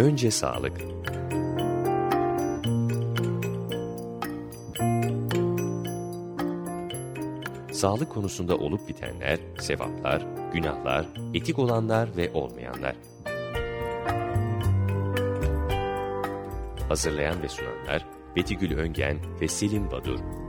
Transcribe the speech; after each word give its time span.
Önce 0.00 0.30
sağlık. 0.30 0.72
Sağlık 7.72 8.10
konusunda 8.10 8.56
olup 8.56 8.88
bitenler, 8.88 9.38
sevaplar, 9.58 10.26
günahlar, 10.52 11.06
etik 11.34 11.58
olanlar 11.58 12.16
ve 12.16 12.30
olmayanlar. 12.32 12.96
Hazırlayan 16.88 17.42
ve 17.42 17.48
sunanlar 17.48 18.06
Betigül 18.36 18.78
Öngen 18.78 19.18
ve 19.40 19.48
Selim 19.48 19.90
Badur. 19.90 20.39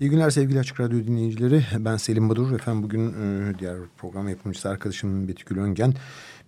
İyi 0.00 0.10
günler 0.10 0.30
sevgili 0.30 0.58
Açık 0.58 0.80
Radyo 0.80 1.04
dinleyicileri. 1.04 1.64
Ben 1.78 1.96
Selim 1.96 2.28
Badur. 2.28 2.52
Efendim 2.52 2.82
bugün 2.82 3.08
e, 3.08 3.58
diğer 3.58 3.76
program 3.98 4.28
yapımcısı 4.28 4.68
arkadaşım 4.68 5.28
Betigül 5.28 5.58
Öngen 5.58 5.94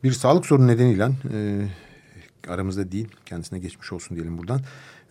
bir 0.04 0.12
sağlık 0.12 0.46
sorunu 0.46 0.66
nedeniyle 0.66 1.10
e, 1.32 1.68
aramızda 2.48 2.92
değil. 2.92 3.08
Kendisine 3.26 3.58
geçmiş 3.58 3.92
olsun 3.92 4.16
diyelim 4.16 4.38
buradan. 4.38 4.60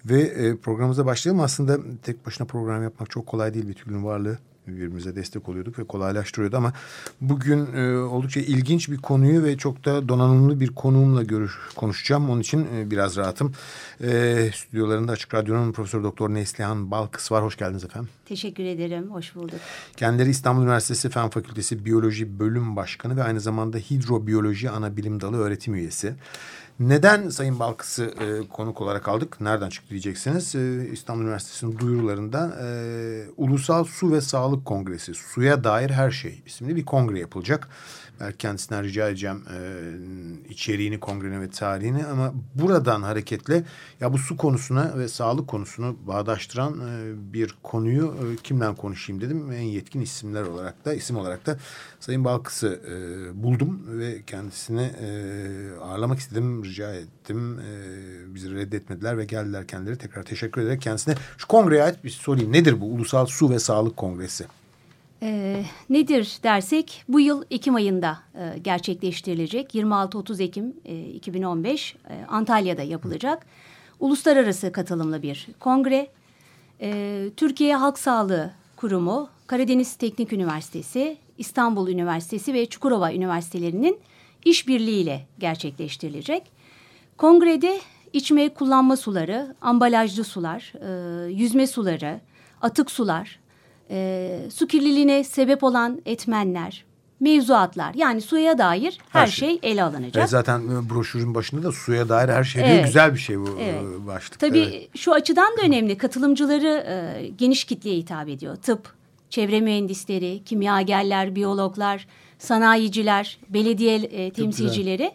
Ve 0.05 0.21
e, 0.21 0.55
programımıza 0.55 1.05
başlayalım. 1.05 1.41
Aslında 1.41 1.77
tek 2.03 2.25
başına 2.25 2.47
program 2.47 2.83
yapmak 2.83 3.09
çok 3.09 3.25
kolay 3.25 3.53
değil. 3.53 3.67
Betül'ün 3.67 4.03
varlığı 4.03 4.37
birbirimize 4.67 5.15
destek 5.15 5.49
oluyorduk 5.49 5.79
ve 5.79 5.83
kolaylaştırıyordu 5.83 6.57
ama 6.57 6.73
bugün 7.21 7.73
e, 7.73 7.97
oldukça 7.97 8.39
ilginç 8.39 8.89
bir 8.89 8.97
konuyu 8.97 9.43
ve 9.43 9.57
çok 9.57 9.85
da 9.85 10.09
donanımlı 10.09 10.59
bir 10.59 10.67
konuğumla 10.67 11.23
görüş, 11.23 11.53
konuşacağım. 11.75 12.29
Onun 12.29 12.41
için 12.41 12.67
e, 12.75 12.91
biraz 12.91 13.17
rahatım. 13.17 13.53
E, 14.03 14.51
stüdyolarında 14.55 15.11
Açık 15.11 15.33
Radyo'nun 15.33 15.71
Profesör 15.71 16.03
Doktor 16.03 16.29
Neslihan 16.29 16.91
Balkıs 16.91 17.31
var. 17.31 17.43
Hoş 17.43 17.57
geldiniz 17.57 17.83
efendim. 17.83 18.09
Teşekkür 18.25 18.63
ederim. 18.63 19.11
Hoş 19.11 19.35
bulduk. 19.35 19.59
Kendileri 19.97 20.29
İstanbul 20.29 20.61
Üniversitesi 20.61 21.09
Fen 21.09 21.29
Fakültesi 21.29 21.85
Biyoloji 21.85 22.39
Bölüm 22.39 22.75
Başkanı 22.75 23.17
ve 23.17 23.23
aynı 23.23 23.39
zamanda 23.39 23.77
Hidrobiyoloji 23.77 24.69
Ana 24.69 24.97
Bilim 24.97 25.21
Dalı 25.21 25.37
öğretim 25.37 25.75
üyesi. 25.75 26.15
Neden 26.81 27.29
Sayın 27.29 27.59
Balkıs'ı 27.59 28.03
e, 28.03 28.47
konuk 28.47 28.81
olarak 28.81 29.07
aldık? 29.07 29.41
Nereden 29.41 29.69
çıktı 29.69 29.89
diyeceksiniz. 29.89 30.55
E, 30.55 30.89
İstanbul 30.91 31.23
Üniversitesi'nin 31.23 31.79
duyurularında 31.79 32.57
e, 32.61 32.67
Ulusal 33.37 33.83
Su 33.83 34.11
ve 34.11 34.21
Sağlık 34.21 34.65
Kongresi, 34.65 35.13
Suya 35.13 35.63
Dair 35.63 35.89
Her 35.89 36.11
Şey 36.11 36.41
isimli 36.45 36.75
bir 36.75 36.85
kongre 36.85 37.19
yapılacak. 37.19 37.69
Belki 38.21 38.37
kendisinden 38.37 38.83
rica 38.83 39.09
edeceğim 39.09 39.43
e, 39.53 39.59
içeriğini, 40.49 40.99
kongrenin 40.99 41.41
ve 41.41 41.49
tarihini 41.49 42.05
ama 42.05 42.33
buradan 42.55 43.01
hareketle 43.01 43.63
ya 43.99 44.13
bu 44.13 44.17
su 44.17 44.37
konusuna 44.37 44.97
ve 44.97 45.07
sağlık 45.07 45.47
konusunu 45.47 45.97
bağdaştıran 46.07 46.73
e, 46.73 47.13
bir 47.33 47.55
konuyu 47.63 48.05
e, 48.05 48.35
kimden 48.43 48.75
konuşayım 48.75 49.21
dedim. 49.21 49.51
En 49.51 49.61
yetkin 49.61 50.01
isimler 50.01 50.41
olarak 50.41 50.85
da 50.85 50.93
isim 50.93 51.17
olarak 51.17 51.45
da 51.45 51.57
Sayın 51.99 52.25
Balkıs'ı 52.25 52.81
e, 52.87 53.43
buldum 53.43 53.81
ve 53.87 54.21
kendisini 54.27 54.91
e, 55.01 55.09
ağırlamak 55.81 56.19
istedim, 56.19 56.65
rica 56.65 56.93
ettim. 56.93 57.59
E, 57.59 58.35
bizi 58.35 58.55
reddetmediler 58.55 59.17
ve 59.17 59.25
geldiler 59.25 59.67
kendileri. 59.67 59.97
Tekrar 59.97 60.23
teşekkür 60.23 60.61
ederek 60.61 60.81
kendisine 60.81 61.15
şu 61.37 61.47
kongreye 61.47 61.83
ait 61.83 62.03
bir 62.03 62.09
sorayım. 62.09 62.53
Nedir 62.53 62.81
bu 62.81 62.85
Ulusal 62.85 63.25
Su 63.25 63.49
ve 63.49 63.59
Sağlık 63.59 63.97
Kongresi? 63.97 64.45
E, 65.23 65.63
nedir 65.89 66.37
dersek 66.43 67.03
bu 67.07 67.19
yıl 67.19 67.43
Ekim 67.51 67.75
ayında 67.75 68.17
e, 68.35 68.59
gerçekleştirilecek 68.59 69.75
26-30 69.75 70.43
Ekim 70.43 70.75
e, 70.85 71.05
2015 71.05 71.95
e, 72.09 72.25
Antalya'da 72.27 72.81
yapılacak 72.81 73.45
uluslararası 73.99 74.71
katılımlı 74.71 75.21
bir 75.21 75.47
kongre. 75.59 76.07
E, 76.81 77.29
Türkiye 77.37 77.75
Halk 77.75 77.99
Sağlığı 77.99 78.51
Kurumu, 78.75 79.29
Karadeniz 79.47 79.95
Teknik 79.95 80.33
Üniversitesi, 80.33 81.17
İstanbul 81.37 81.87
Üniversitesi 81.87 82.53
ve 82.53 82.65
Çukurova 82.65 83.13
Üniversitelerinin 83.13 83.99
işbirliğiyle 84.45 85.27
gerçekleştirilecek. 85.39 86.43
Kongrede 87.17 87.79
içme 88.13 88.49
kullanma 88.49 88.97
suları, 88.97 89.55
ambalajlı 89.61 90.23
sular, 90.23 90.73
e, 90.81 91.31
yüzme 91.31 91.67
suları, 91.67 92.21
atık 92.61 92.91
sular, 92.91 93.39
e, 93.91 94.39
su 94.53 94.67
kirliliğine 94.67 95.23
sebep 95.23 95.63
olan 95.63 96.01
etmenler, 96.05 96.85
mevzuatlar 97.19 97.93
yani 97.93 98.21
suya 98.21 98.57
dair 98.57 98.99
her, 99.09 99.21
her 99.21 99.27
şey. 99.27 99.49
şey 99.49 99.71
ele 99.71 99.83
alınacak. 99.83 100.23
E 100.23 100.27
zaten 100.27 100.89
broşürün 100.89 101.35
başında 101.35 101.63
da 101.63 101.71
suya 101.71 102.09
dair 102.09 102.29
her 102.29 102.43
şey 102.43 102.61
evet. 102.61 102.73
diyor. 102.73 102.85
Güzel 102.85 103.13
bir 103.13 103.19
şey 103.19 103.39
bu 103.39 103.57
evet. 103.59 103.81
başlık. 104.07 104.39
Tabii 104.39 104.59
evet. 104.59 104.97
şu 104.97 105.13
açıdan 105.13 105.57
da 105.57 105.61
önemli. 105.61 105.97
Katılımcıları 105.97 106.85
e, 106.87 107.27
geniş 107.27 107.63
kitleye 107.63 107.97
hitap 107.97 108.29
ediyor. 108.29 108.55
Tıp, 108.55 108.93
çevre 109.29 109.61
mühendisleri, 109.61 110.41
kimyagerler, 110.45 111.35
biyologlar, 111.35 112.07
sanayiciler, 112.39 113.37
belediye 113.49 113.95
e, 113.95 114.31
temsilcileri. 114.31 115.11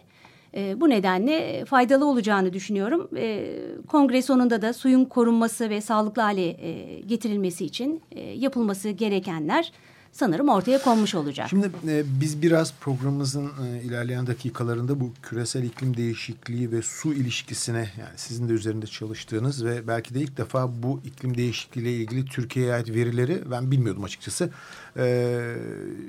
E, 0.57 0.81
bu 0.81 0.89
nedenle 0.89 1.65
faydalı 1.65 2.05
olacağını 2.05 2.53
düşünüyorum. 2.53 3.09
E, 3.17 3.55
kongre 3.87 4.21
sonunda 4.21 4.61
da 4.61 4.73
suyun 4.73 5.05
korunması 5.05 5.69
ve 5.69 5.81
sağlıklı 5.81 6.21
hale 6.21 6.47
e, 6.47 6.99
getirilmesi 6.99 7.65
için 7.65 8.01
e, 8.11 8.21
yapılması 8.21 8.89
gerekenler 8.89 9.71
sanırım 10.11 10.49
ortaya 10.49 10.81
konmuş 10.81 11.15
olacak. 11.15 11.49
Şimdi 11.49 11.71
e, 11.87 12.03
biz 12.21 12.41
biraz 12.41 12.73
programımızın 12.81 13.45
e, 13.45 13.83
ilerleyen 13.83 14.27
dakikalarında 14.27 14.99
bu 14.99 15.13
küresel 15.23 15.63
iklim 15.63 15.97
değişikliği 15.97 16.71
ve 16.71 16.81
su 16.81 17.13
ilişkisine 17.13 17.77
yani 17.99 18.13
sizin 18.15 18.49
de 18.49 18.53
üzerinde 18.53 18.87
çalıştığınız 18.87 19.65
ve 19.65 19.87
belki 19.87 20.13
de 20.13 20.19
ilk 20.19 20.37
defa 20.37 20.83
bu 20.83 21.01
iklim 21.05 21.37
değişikliği 21.37 21.81
ile 21.81 21.93
ilgili 21.93 22.25
Türkiye'ye 22.25 22.73
ait 22.73 22.89
verileri 22.89 23.41
ben 23.51 23.71
bilmiyordum 23.71 24.03
açıkçası. 24.03 24.49
E, 24.97 25.55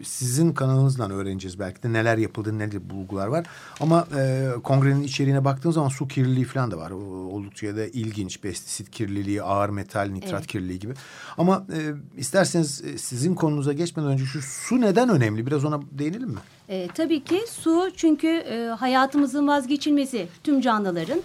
sizin 0.04 0.52
kanalınızdan 0.52 1.10
öğreneceğiz 1.10 1.58
belki 1.58 1.82
de 1.82 1.92
neler 1.92 2.18
yapıldı, 2.18 2.58
neler 2.58 2.90
bulgular 2.90 3.26
var. 3.26 3.46
Ama 3.80 4.06
e, 4.18 4.48
kongrenin 4.62 5.02
içeriğine 5.02 5.44
baktığınız 5.44 5.74
zaman 5.74 5.88
su 5.88 6.08
kirliliği 6.08 6.44
falan 6.44 6.70
da 6.70 6.78
var. 6.78 6.90
Oldukça 6.90 7.76
da 7.76 7.86
ilginç 7.86 8.40
pestisit 8.40 8.90
kirliliği, 8.90 9.42
ağır 9.42 9.68
metal, 9.68 10.08
nitrat 10.08 10.32
evet. 10.32 10.46
kirliliği 10.46 10.78
gibi. 10.78 10.94
Ama 11.38 11.66
e, 11.72 11.80
isterseniz 12.16 12.84
e, 12.84 12.98
sizin 12.98 13.34
konunuza 13.34 13.72
geçmeden 13.72 14.10
önce 14.10 14.24
şu 14.24 14.42
su 14.42 14.80
neden 14.80 15.08
önemli? 15.08 15.46
Biraz 15.46 15.64
ona 15.64 15.80
değinelim 15.92 16.28
mi? 16.28 16.38
E, 16.68 16.88
tabii 16.94 17.24
ki 17.24 17.40
su 17.50 17.90
çünkü 17.96 18.28
e, 18.28 18.66
hayatımızın 18.66 19.48
vazgeçilmezi 19.48 20.28
tüm 20.44 20.60
canlıların 20.60 21.20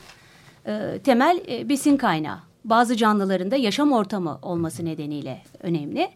e, 0.65 0.99
temel 1.03 1.43
e, 1.49 1.69
besin 1.69 1.97
kaynağı. 1.97 2.39
Bazı 2.65 2.95
canlıların 2.95 3.51
da 3.51 3.55
yaşam 3.55 3.91
ortamı 3.91 4.39
olması 4.41 4.85
nedeniyle 4.85 5.43
önemli. 5.59 6.09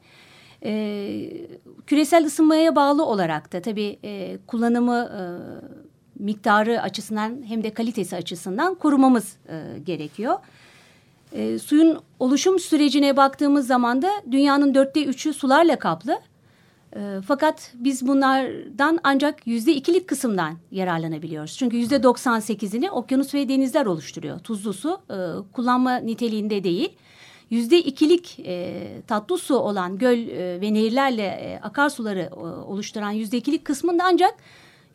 E, 0.63 1.47
küresel 1.87 2.25
ısınmaya 2.25 2.75
bağlı 2.75 3.05
olarak 3.05 3.53
da 3.53 3.61
tabii 3.61 3.99
e, 4.03 4.37
kullanımı 4.47 5.09
e, 5.17 5.21
miktarı 6.23 6.81
açısından 6.81 7.43
hem 7.47 7.63
de 7.63 7.73
kalitesi 7.73 8.15
açısından 8.15 8.75
korumamız 8.75 9.37
e, 9.49 9.79
gerekiyor. 9.85 10.37
E, 11.31 11.59
suyun 11.59 11.99
oluşum 12.19 12.59
sürecine 12.59 13.17
baktığımız 13.17 13.67
zaman 13.67 14.01
da 14.01 14.09
dünyanın 14.31 14.75
dörtte 14.75 15.05
üçü 15.05 15.33
sularla 15.33 15.79
kaplı. 15.79 16.19
E, 16.95 16.99
fakat 17.27 17.71
biz 17.73 18.07
bunlardan 18.07 18.99
ancak 19.03 19.47
yüzde 19.47 19.73
ikilik 19.73 20.07
kısımdan 20.07 20.57
yararlanabiliyoruz. 20.71 21.57
Çünkü 21.57 21.77
yüzde 21.77 22.03
doksan 22.03 22.39
sekizini 22.39 22.91
okyanus 22.91 23.33
ve 23.33 23.49
denizler 23.49 23.85
oluşturuyor. 23.85 24.39
Tuzlu 24.39 24.73
su 24.73 25.01
e, 25.09 25.15
kullanma 25.53 25.95
niteliğinde 25.95 26.63
değil 26.63 26.97
yüzde 27.49 27.79
ikilik 27.79 28.39
e, 28.39 28.83
tatlı 29.07 29.37
su 29.37 29.55
olan 29.55 29.97
göl 29.97 30.17
e, 30.17 30.61
ve 30.61 30.73
nehirlerle 30.73 31.23
e, 31.23 31.59
akarsuları 31.63 32.29
e, 32.31 32.39
oluşturan 32.39 33.11
yüzde 33.11 33.37
ikilik 33.37 33.65
kısmında 33.65 34.03
ancak 34.05 34.33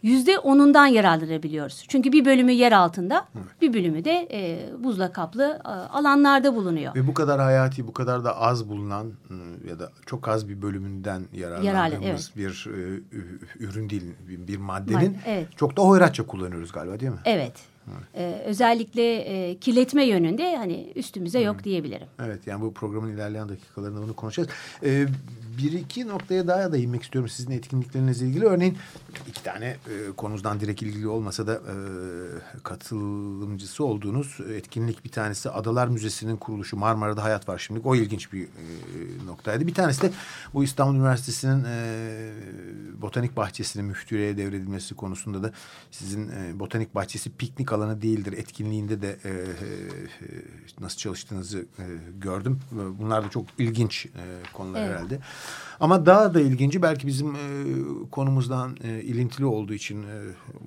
yüzde 0.03 0.39
onundan 0.39 0.87
yararlanabiliyoruz. 0.87 1.85
Çünkü 1.89 2.13
bir 2.13 2.25
bölümü 2.25 2.53
yer 2.53 2.73
altında, 2.73 3.29
evet. 3.37 3.47
bir 3.61 3.75
bölümü 3.75 4.05
de 4.05 4.29
e, 4.33 4.69
buzla 4.85 5.13
kaplı 5.13 5.61
e, 5.65 5.69
alanlarda 5.69 6.55
bulunuyor. 6.55 6.95
Ve 6.95 7.07
bu 7.07 7.15
kadar 7.15 7.41
hayati, 7.41 7.87
bu 7.87 7.93
kadar 7.93 8.25
da 8.25 8.37
az 8.37 8.69
bulunan 8.69 9.07
ıı, 9.31 9.69
ya 9.69 9.79
da 9.79 9.91
çok 10.07 10.29
az 10.29 10.49
bir 10.49 10.63
bölümünden 10.63 11.23
yararlandığımız 11.33 11.67
Yararlı, 11.67 11.97
evet. 12.05 12.33
bir 12.37 12.69
e, 12.71 13.65
ürün 13.65 13.91
değil, 13.91 14.15
bir, 14.29 14.57
maddenin 14.57 15.13
Madde, 15.13 15.19
evet. 15.27 15.49
çok 15.57 15.77
da 15.77 15.83
hoyratça 15.83 16.27
kullanıyoruz 16.27 16.73
galiba 16.73 17.01
değil 17.01 17.13
mi? 17.13 17.21
Evet. 17.25 17.72
Ee, 18.15 18.43
özellikle 18.45 19.17
e, 19.17 19.59
kirletme 19.59 20.05
yönünde 20.05 20.57
hani 20.57 20.93
üstümüze 20.97 21.41
yok 21.41 21.57
hmm. 21.57 21.65
diyebilirim. 21.65 22.07
Evet 22.27 22.47
yani 22.47 22.61
bu 22.61 22.75
programın 22.75 23.15
ilerleyen 23.15 23.49
dakikalarında 23.49 24.03
bunu 24.03 24.17
konuşacağız. 24.17 24.49
Ee, 24.85 25.07
bir 25.59 25.73
iki 25.73 26.09
noktaya 26.09 26.47
daha 26.47 26.73
değinmek 26.73 27.03
istiyorum 27.03 27.29
sizin 27.29 27.51
etkinliklerinizle 27.51 28.27
ilgili. 28.27 28.45
Örneğin 28.45 28.79
iki 29.29 29.43
tane 29.43 29.67
e, 29.67 30.13
konumuzdan 30.17 30.61
direkt 30.61 30.83
ilgili 30.83 31.09
olmasa 31.09 31.47
da 31.47 31.55
e, 31.55 31.75
katılımcısı 32.63 33.85
olduğunuz 33.85 34.39
etkinlik 34.55 35.05
bir 35.05 35.11
tanesi 35.11 35.51
Adalar 35.51 35.89
Müzesi'nin 35.89 36.37
kuruluşu 36.37 36.77
Marmara'da 36.77 37.25
Hayat 37.25 37.49
var 37.49 37.59
şimdi. 37.59 37.81
O 37.85 37.97
ilginç 37.97 38.33
bir 38.33 38.43
e, 38.43 38.49
noktaydı. 39.27 39.67
Bir 39.67 39.75
tanesi 39.75 40.03
de 40.03 40.11
bu 40.55 40.65
İstanbul 40.65 40.95
Üniversitesi'nin 40.95 41.65
e, 41.65 42.33
botanik 43.03 43.37
bahçesinin 43.37 43.87
müftülüğe 43.87 44.37
devredilmesi 44.37 44.95
konusunda 44.95 45.43
da 45.43 45.53
sizin 45.91 46.29
e, 46.29 46.59
botanik 46.59 46.95
bahçesi 46.95 47.31
piknik 47.31 47.73
alanı 47.73 48.03
değildir. 48.03 48.33
Etkinliğinde 48.33 49.03
de 49.03 49.19
e, 49.25 49.29
e, 49.29 49.43
nasıl 50.81 50.99
çalıştığınızı 50.99 51.59
e, 51.59 51.85
gördüm. 52.19 52.61
Bunlar 52.73 53.25
da 53.25 53.31
çok 53.31 53.47
ilginç 53.59 54.07
e, 54.07 54.53
konular 54.53 54.81
evet. 54.81 54.91
herhalde. 54.91 55.21
Ama 55.81 56.07
daha 56.07 56.35
da 56.35 56.41
ilginci 56.41 56.83
belki 56.83 57.07
bizim 57.07 57.35
e, 57.35 57.39
konumuzdan 58.11 58.77
e, 58.85 59.01
ilintili 59.01 59.47
olduğu 59.47 59.75
için 59.75 60.03
e, 60.03 60.07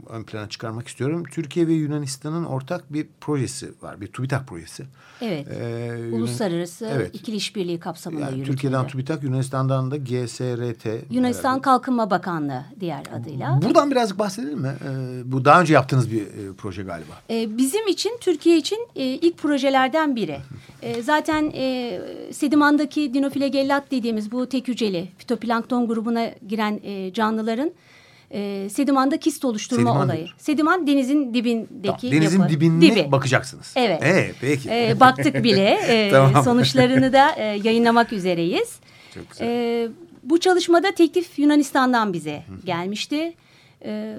ön 0.09 0.23
plana 0.23 0.49
çıkarmak 0.49 0.87
istiyorum. 0.87 1.23
Türkiye 1.31 1.67
ve 1.67 1.73
Yunanistan'ın 1.73 2.45
ortak 2.45 2.93
bir 2.93 3.07
projesi 3.21 3.71
var. 3.81 4.01
Bir 4.01 4.07
TÜBİTAK 4.07 4.47
projesi. 4.47 4.85
Evet. 5.21 5.47
Ee, 5.47 6.09
Uluslararası 6.13 6.91
evet. 6.95 7.15
ikili 7.15 7.35
işbirliği 7.35 7.79
kapsamında 7.79 8.21
yani 8.21 8.31
yürütülüyor. 8.31 8.55
Türkiye'den 8.55 8.87
TÜBİTAK, 8.87 9.23
Yunanistan'dan 9.23 9.91
da 9.91 9.97
GSRT. 9.97 10.85
Yunanistan 11.11 11.49
herhalde. 11.49 11.61
Kalkınma 11.61 12.09
Bakanlığı 12.09 12.63
diğer 12.79 13.03
adıyla. 13.19 13.59
Buradan 13.61 13.91
birazcık 13.91 14.19
bahsedelim 14.19 14.59
mi? 14.59 14.73
Ee, 14.83 15.31
bu 15.31 15.45
daha 15.45 15.61
önce 15.61 15.73
yaptığınız 15.73 16.11
bir 16.11 16.21
e, 16.21 16.53
proje 16.57 16.83
galiba. 16.83 17.13
Ee, 17.29 17.57
bizim 17.57 17.87
için, 17.87 18.17
Türkiye 18.21 18.57
için 18.57 18.87
e, 18.95 19.03
ilk 19.03 19.37
projelerden 19.37 20.15
biri. 20.15 20.39
e, 20.81 21.01
zaten 21.01 21.51
e, 21.55 22.01
Sediman'daki 22.31 23.13
dinoflagellat 23.13 23.91
dediğimiz 23.91 24.31
bu 24.31 24.49
tek 24.49 24.64
hücreli 24.67 25.07
fitoplankton 25.17 25.87
grubuna 25.87 26.31
giren 26.47 26.79
e, 26.83 27.13
canlıların 27.13 27.71
e, 28.31 28.69
sedimanda 28.69 29.17
kist 29.17 29.45
oluşturma 29.45 29.89
Sediman 29.91 30.05
olayı. 30.05 30.21
Nedir? 30.21 30.35
Sediman 30.37 30.87
denizin 30.87 31.33
dibindeki 31.33 31.81
tamam, 31.83 32.11
Denizin 32.11 32.39
yapı. 32.39 32.53
dibine 32.53 32.81
Dibi. 32.81 33.11
bakacaksınız. 33.11 33.73
Evet. 33.75 34.03
Ee, 34.03 34.31
peki. 34.41 34.69
E, 34.71 34.99
baktık 34.99 35.43
bile. 35.43 35.79
E, 35.87 36.09
tamam. 36.11 36.43
Sonuçlarını 36.43 37.13
da 37.13 37.31
e, 37.37 37.43
yayınlamak 37.43 38.13
üzereyiz. 38.13 38.79
Çok 39.13 39.31
güzel. 39.31 39.45
E, 39.47 39.87
bu 40.23 40.39
çalışmada 40.39 40.91
teklif 40.91 41.39
Yunanistan'dan 41.39 42.13
bize 42.13 42.43
gelmişti. 42.65 43.33
E, 43.85 44.15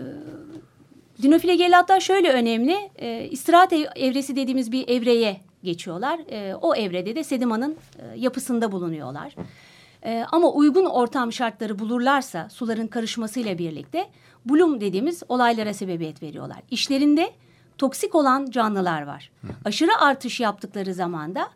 Dinoflagellatlar 1.22 2.00
şöyle 2.00 2.30
önemli. 2.32 2.76
E, 2.98 3.28
istirahat 3.30 3.72
evresi 3.96 4.36
dediğimiz 4.36 4.72
bir 4.72 4.88
evreye 4.88 5.40
geçiyorlar. 5.64 6.20
E, 6.30 6.54
o 6.54 6.74
evrede 6.74 7.14
de 7.16 7.24
sedimanın 7.24 7.76
e, 7.98 8.18
yapısında 8.20 8.72
bulunuyorlar. 8.72 9.34
E, 10.06 10.24
ama 10.32 10.52
uygun 10.52 10.84
ortam 10.84 11.32
şartları 11.32 11.78
bulurlarsa 11.78 12.48
suların 12.48 12.86
karışmasıyla 12.86 13.58
birlikte 13.58 14.08
bloom 14.46 14.80
dediğimiz 14.80 15.22
olaylara 15.28 15.74
sebebiyet 15.74 16.22
veriyorlar. 16.22 16.58
İşlerinde 16.70 17.30
toksik 17.78 18.14
olan 18.14 18.50
canlılar 18.50 19.02
var. 19.02 19.30
Aşırı 19.64 19.90
artış 20.00 20.40
yaptıkları 20.40 20.94
zamanda 20.94 21.48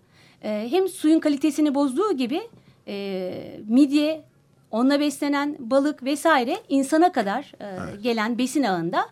e, 0.42 0.66
hem 0.70 0.88
suyun 0.88 1.20
kalitesini 1.20 1.74
bozduğu 1.74 2.12
gibi 2.12 2.40
e, 2.88 3.60
midye, 3.68 4.24
onunla 4.70 5.00
beslenen 5.00 5.56
balık 5.58 6.04
vesaire 6.04 6.56
insana 6.68 7.12
kadar 7.12 7.52
e, 7.60 7.64
evet. 7.64 8.02
gelen 8.02 8.38
besin 8.38 8.62
ağında 8.62 9.06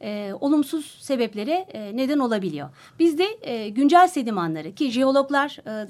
e, 0.00 0.32
olumsuz 0.40 0.98
sebeplere 1.00 1.66
e, 1.72 1.96
neden 1.96 2.18
olabiliyor. 2.18 2.68
Bizde 2.98 3.26
e, 3.42 3.68
güncel 3.68 4.08
sedimanları 4.08 4.74
ki 4.74 4.90
jeologlar 4.90 5.58
e, 5.66 5.86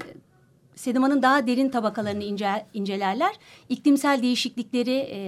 sedimanın 0.77 1.23
daha 1.23 1.47
derin 1.47 1.69
tabakalarını 1.69 2.25
ince, 2.25 2.67
incelerler. 2.75 3.35
İklimsel 3.69 4.23
değişiklikleri 4.23 4.97
e, 5.11 5.21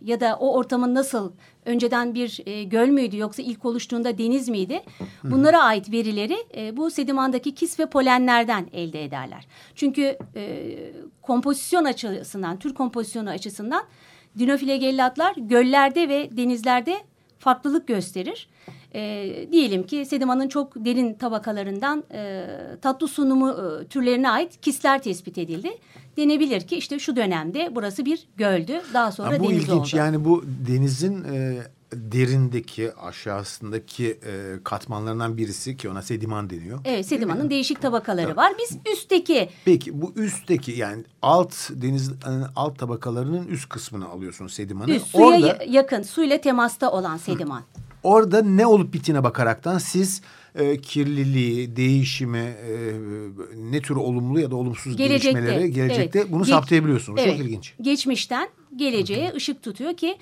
ya 0.00 0.20
da 0.20 0.36
o 0.40 0.54
ortamın 0.54 0.94
nasıl 0.94 1.32
önceden 1.64 2.14
bir 2.14 2.40
e, 2.46 2.64
göl 2.64 2.88
müydü 2.88 3.16
yoksa 3.16 3.42
ilk 3.42 3.64
oluştuğunda 3.64 4.18
deniz 4.18 4.48
miydi? 4.48 4.82
Bunlara 5.24 5.62
ait 5.62 5.92
verileri 5.92 6.36
e, 6.56 6.76
bu 6.76 6.90
sedimandaki 6.90 7.54
kis 7.54 7.80
ve 7.80 7.86
polenlerden 7.86 8.66
elde 8.72 9.04
ederler. 9.04 9.46
Çünkü 9.74 10.18
e, 10.36 10.74
kompozisyon 11.22 11.84
açısından, 11.84 12.58
tür 12.58 12.74
kompozisyonu 12.74 13.30
açısından 13.30 13.84
dinoflagellatlar 14.38 15.34
göllerde 15.36 16.08
ve 16.08 16.36
denizlerde 16.36 16.96
farklılık 17.38 17.88
gösterir. 17.88 18.48
E, 18.94 19.48
diyelim 19.52 19.86
ki 19.86 20.06
sedimanın 20.06 20.48
çok 20.48 20.74
derin 20.76 21.14
tabakalarından 21.14 22.04
e, 22.12 22.46
tatlı 22.82 23.08
sunumu 23.08 23.50
e, 23.50 23.86
türlerine 23.86 24.30
ait 24.30 24.60
kisler 24.60 25.02
tespit 25.02 25.38
edildi. 25.38 25.70
Denebilir 26.16 26.60
ki 26.60 26.76
işte 26.76 26.98
şu 26.98 27.16
dönemde 27.16 27.68
burası 27.74 28.04
bir 28.04 28.28
göldü. 28.36 28.80
Daha 28.94 29.12
sonra 29.12 29.34
ha, 29.34 29.40
bu 29.40 29.50
deniz 29.50 29.62
ilginç. 29.62 29.94
Yani 29.94 30.24
bu 30.24 30.44
denizin 30.68 31.24
e, 31.24 31.58
derindeki 31.92 32.94
aşağısındaki 32.94 34.06
e, 34.26 34.62
katmanlarından 34.64 35.36
birisi 35.36 35.76
ki 35.76 35.88
ona 35.88 36.02
sediman 36.02 36.50
deniyor. 36.50 36.80
Evet 36.84 37.06
sedimanın 37.06 37.50
değişik 37.50 37.82
tabakaları 37.82 38.26
evet. 38.26 38.36
var. 38.36 38.52
Biz 38.58 38.78
üstteki. 38.92 39.48
Peki 39.64 40.02
bu 40.02 40.12
üstteki 40.16 40.72
yani 40.72 41.04
alt 41.22 41.54
deniz 41.70 42.10
e, 42.10 42.14
alt 42.56 42.78
tabakalarının 42.78 43.46
üst 43.46 43.68
kısmını 43.68 44.08
alıyorsun 44.08 44.46
sedimanı. 44.46 44.90
Üst 44.90 45.06
suya 45.06 45.26
Orada, 45.26 45.64
yakın 45.68 46.02
suyla 46.02 46.40
temasta 46.40 46.92
olan 46.92 47.16
sediman. 47.16 47.60
Hı. 47.60 47.83
Orada 48.04 48.42
ne 48.42 48.66
olup 48.66 48.94
bittiğine 48.94 49.24
bakaraktan 49.24 49.78
siz 49.78 50.22
e, 50.54 50.80
kirliliği, 50.80 51.76
değişimi, 51.76 52.38
e, 52.38 52.92
ne 53.56 53.80
tür 53.80 53.96
olumlu 53.96 54.40
ya 54.40 54.50
da 54.50 54.56
olumsuz 54.56 54.96
gelecekte, 54.96 55.40
gelişmeleri 55.40 55.70
gelecekte 55.72 56.18
evet. 56.18 56.32
bunu 56.32 56.42
Geç, 56.42 56.50
saptayabiliyorsunuz. 56.50 57.20
Evet. 57.24 57.36
Çok 57.36 57.46
ilginç. 57.46 57.74
Geçmişten 57.80 58.48
geleceğe 58.76 59.32
ışık 59.34 59.62
tutuyor 59.62 59.96
ki 59.96 60.18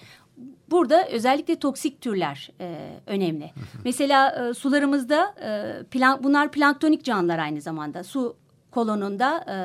burada 0.70 1.08
özellikle 1.08 1.56
toksik 1.56 2.00
türler 2.00 2.50
e, 2.61 2.88
önemli. 3.06 3.50
Mesela 3.84 4.49
e, 4.49 4.55
sularımızda 4.55 5.34
e, 5.44 5.82
plan, 5.84 6.25
bunlar 6.25 6.52
planktonik 6.52 7.05
canlılar 7.05 7.38
aynı 7.38 7.61
zamanda. 7.61 8.05
Su 8.05 8.37
kolonunda 8.70 9.44
e, 9.49 9.56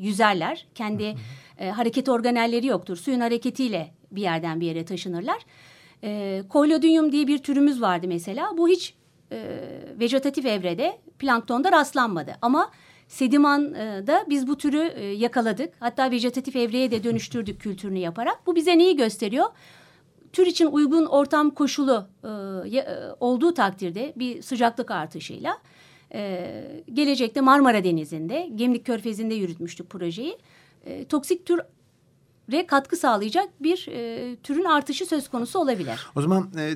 yüzerler. 0.00 0.66
Kendi 0.74 1.16
e, 1.58 1.70
hareket 1.70 2.08
organelleri 2.08 2.66
yoktur. 2.66 2.96
Suyun 2.96 3.20
hareketiyle 3.20 3.94
bir 4.12 4.22
yerden 4.22 4.60
bir 4.60 4.66
yere 4.66 4.84
taşınırlar. 4.84 5.38
E, 6.04 6.42
Kolyodium 6.48 7.12
diye 7.12 7.26
bir 7.26 7.38
türümüz 7.38 7.80
vardı 7.80 8.06
mesela. 8.08 8.58
Bu 8.58 8.68
hiç 8.68 8.94
e, 9.32 9.60
vejetatif 10.00 10.46
evrede 10.46 10.98
planktonda 11.18 11.72
rastlanmadı. 11.72 12.32
Ama 12.42 12.70
sedimanda 13.08 14.24
biz 14.28 14.48
bu 14.48 14.58
türü 14.58 14.92
e, 14.96 15.04
yakaladık. 15.04 15.74
Hatta 15.80 16.10
vejetatif 16.10 16.56
evreye 16.56 16.90
de 16.90 17.04
dönüştürdük 17.04 17.60
kültürünü 17.62 17.98
yaparak. 17.98 18.46
Bu 18.46 18.56
bize 18.56 18.78
neyi 18.78 18.96
gösteriyor? 18.96 19.46
Tür 20.32 20.46
için 20.46 20.66
uygun 20.66 21.06
ortam 21.06 21.50
koşulu 21.50 22.08
e, 22.24 22.28
e, 22.78 22.84
olduğu 23.20 23.54
takdirde 23.54 24.12
bir 24.16 24.42
sıcaklık 24.42 24.90
artışıyla 24.90 25.58
e, 26.14 26.84
gelecekte 26.92 27.40
Marmara 27.40 27.84
Denizi'nde, 27.84 28.50
Gemlik 28.54 28.86
Körfezi'nde 28.86 29.34
yürütmüştük 29.34 29.90
projeyi. 29.90 30.38
E, 30.84 31.04
toksik 31.04 31.46
tür 31.46 31.60
ve 32.52 32.66
katkı 32.66 32.96
sağlayacak 32.96 33.48
bir 33.60 33.88
e, 33.92 34.36
türün 34.36 34.64
artışı 34.64 35.06
söz 35.06 35.28
konusu 35.28 35.58
olabilir. 35.58 36.06
O 36.16 36.22
zaman 36.22 36.50
e, 36.58 36.74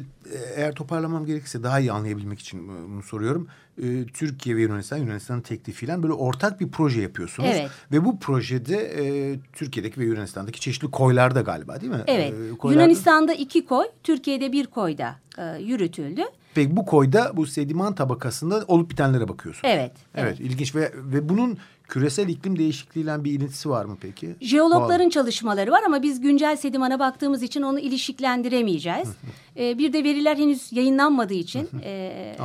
eğer 0.57 0.75
toparlamam 0.75 1.27
gerekirse 1.27 1.63
daha 1.63 1.81
iyi 1.81 1.93
anlayabilmek 1.93 2.39
için 2.39 2.69
bunu 2.69 3.03
soruyorum. 3.03 3.49
E, 3.83 4.07
Türkiye 4.07 4.57
ve 4.57 4.63
Yunanistan, 4.63 4.97
Yunanistan'ın 4.97 5.41
teklifiyle 5.41 6.03
böyle 6.03 6.13
ortak 6.13 6.61
bir 6.61 6.71
proje 6.71 7.01
yapıyorsunuz. 7.01 7.49
Evet. 7.53 7.71
Ve 7.93 8.05
bu 8.05 8.19
projede 8.19 8.77
e, 8.77 9.37
Türkiye'deki 9.53 10.01
ve 10.01 10.05
Yunanistan'daki 10.05 10.61
çeşitli 10.61 10.91
koylarda 10.91 11.41
galiba 11.41 11.81
değil 11.81 11.93
mi? 11.93 12.05
Evet. 12.07 12.35
E, 12.53 12.57
koylarda... 12.57 12.83
Yunanistan'da 12.83 13.35
iki 13.35 13.67
koy, 13.67 13.87
Türkiye'de 14.03 14.53
bir 14.53 14.67
koyda 14.67 15.17
e, 15.39 15.63
yürütüldü. 15.63 16.23
Peki 16.55 16.77
bu 16.77 16.87
koyda 16.87 17.31
bu 17.35 17.47
sediman 17.47 17.95
tabakasında 17.95 18.65
olup 18.69 18.91
bitenlere 18.91 19.29
bakıyorsunuz. 19.29 19.75
Evet. 19.75 19.93
Evet, 20.15 20.37
evet. 20.39 20.41
ilginç 20.41 20.75
ve 20.75 20.93
ve 20.95 21.29
bunun 21.29 21.59
küresel 21.89 22.29
iklim 22.29 22.59
değişikliğiyle 22.59 23.25
bir 23.25 23.33
ilintisi 23.33 23.71
var 23.71 23.85
mı 23.85 23.97
peki? 24.01 24.37
Jeologların 24.41 25.05
Bağlı. 25.05 25.11
çalışmaları 25.11 25.71
var 25.71 25.83
ama 25.87 26.03
biz 26.03 26.21
güncel 26.21 26.57
sedimana 26.57 26.99
baktığımız 26.99 27.43
için 27.43 27.63
onu 27.63 27.79
ilişkilendiremeyeceğiz. 27.79 29.09
ee, 29.57 29.79
bir 29.79 29.93
de 29.93 30.05
veriler 30.05 30.37
henüz 30.37 30.73
yayınlanmadığı 30.73 31.35
için 31.35 31.69
e, 31.85 32.37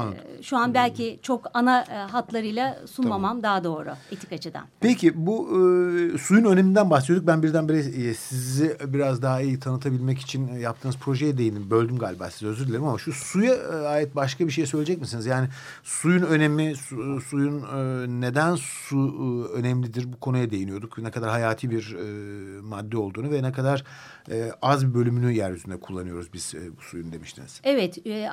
şu 0.41 0.57
an 0.57 0.73
belki 0.73 1.19
çok 1.21 1.45
ana 1.53 1.81
e, 1.81 1.95
hatlarıyla 1.95 2.79
sunmamam 2.91 3.21
tamam. 3.21 3.43
daha 3.43 3.63
doğru 3.63 3.89
etik 4.11 4.33
açıdan. 4.33 4.63
Peki 4.79 5.25
bu 5.25 5.47
e, 5.47 6.17
suyun 6.17 6.45
öneminden 6.45 6.89
bahsediyorduk. 6.89 7.27
Ben 7.27 7.43
birdenbire 7.43 7.77
e, 7.77 8.13
sizi 8.13 8.77
biraz 8.85 9.21
daha 9.21 9.41
iyi 9.41 9.59
tanıtabilmek 9.59 10.19
için 10.19 10.53
yaptığınız 10.53 10.97
projeye 10.97 11.37
değindim. 11.37 11.69
Böldüm 11.69 11.97
galiba 11.97 12.29
size 12.29 12.47
özür 12.47 12.67
dilerim 12.67 12.83
ama 12.83 12.97
şu 12.97 13.13
suya 13.13 13.53
e, 13.53 13.87
ait 13.87 14.15
başka 14.15 14.47
bir 14.47 14.51
şey 14.51 14.65
söyleyecek 14.65 15.01
misiniz? 15.01 15.25
Yani 15.25 15.47
suyun 15.83 16.23
önemi, 16.23 16.75
su, 16.75 17.21
suyun 17.21 17.61
e, 17.61 18.07
neden 18.21 18.55
su 18.55 18.97
e, 18.97 19.28
önemlidir 19.53 20.13
bu 20.13 20.19
konuya 20.19 20.49
değiniyorduk. 20.49 20.97
Ne 20.97 21.11
kadar 21.11 21.29
hayati 21.29 21.71
bir 21.71 21.95
e, 21.95 22.61
madde 22.61 22.97
olduğunu 22.97 23.31
ve 23.31 23.43
ne 23.43 23.51
kadar 23.51 23.83
e, 24.31 24.51
az 24.61 24.87
bir 24.87 24.93
bölümünü 24.93 25.31
yeryüzünde 25.31 25.79
kullanıyoruz 25.79 26.33
biz 26.33 26.55
e, 26.55 26.77
bu 26.77 26.81
suyun 26.81 27.11
demiştiniz. 27.11 27.61
Evet, 27.63 28.07
e, 28.07 28.29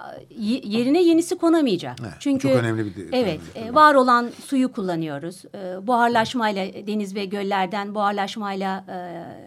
yerine 0.65 1.03
yenisi 1.03 1.39
konamayacak. 1.39 1.97
Evet, 2.01 2.13
Çünkü 2.21 2.49
çok 2.49 2.57
önemli 2.57 2.87
bir 2.87 3.09
Evet, 3.13 3.41
e, 3.55 3.75
var 3.75 3.95
olan 3.95 4.31
suyu 4.45 4.73
kullanıyoruz. 4.73 5.45
E, 5.55 5.87
buharlaşmayla 5.87 6.87
deniz 6.87 7.15
ve 7.15 7.25
göllerden 7.25 7.95
buharlaşmayla 7.95 8.85
e, 8.89 8.99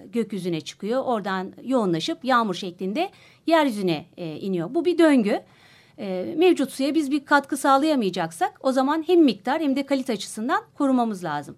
gökyüzüne 0.08 0.62
çıkıyor. 0.62 1.04
Oradan 1.06 1.54
yoğunlaşıp 1.64 2.26
yağmur 2.26 2.54
şeklinde 2.54 3.10
yeryüzüne 3.48 4.06
e, 4.18 4.36
iniyor. 4.36 4.70
Bu 4.74 4.86
bir 4.86 4.98
döngü 4.98 5.40
e, 6.00 6.36
mevcut 6.38 6.72
suya 6.72 6.96
biz 6.96 7.12
bir 7.12 7.26
katkı 7.26 7.58
sağlayamayacaksak 7.58 8.60
o 8.62 8.72
zaman 8.72 9.04
hem 9.08 9.24
miktar 9.24 9.62
hem 9.62 9.76
de 9.76 9.86
kalite 9.86 10.14
açısından 10.14 10.64
korumamız 10.78 11.24
lazım. 11.24 11.56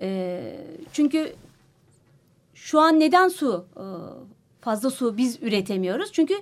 E, 0.00 0.40
çünkü 0.92 1.32
şu 2.54 2.80
an 2.80 3.00
neden 3.00 3.28
su 3.28 3.66
e, 3.76 3.84
fazla 4.60 4.90
su 4.90 5.16
biz 5.16 5.42
üretemiyoruz? 5.42 6.12
Çünkü 6.12 6.34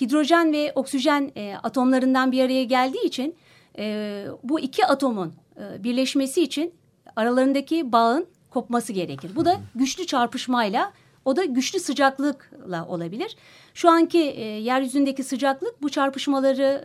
hidrojen 0.00 0.52
ve 0.52 0.72
oksijen 0.74 1.32
e, 1.36 1.54
atomlarından 1.62 2.32
bir 2.32 2.44
araya 2.44 2.64
geldiği 2.64 3.06
için 3.06 3.34
e, 3.78 4.26
bu 4.42 4.60
iki 4.60 4.86
atomun 4.86 5.32
e, 5.56 5.84
birleşmesi 5.84 6.42
için 6.42 6.74
aralarındaki 7.16 7.92
bağın 7.92 8.26
kopması 8.50 8.92
gerekir. 8.92 9.30
Bu 9.36 9.44
da 9.44 9.60
güçlü 9.74 10.06
çarpışmayla 10.06 10.92
o 11.24 11.36
da 11.36 11.44
güçlü 11.44 11.80
sıcaklıkla 11.80 12.86
olabilir. 12.86 13.36
Şu 13.74 13.90
anki 13.90 14.18
e, 14.18 14.44
yeryüzündeki 14.44 15.24
sıcaklık 15.24 15.82
bu 15.82 15.88
çarpışmaları 15.88 16.82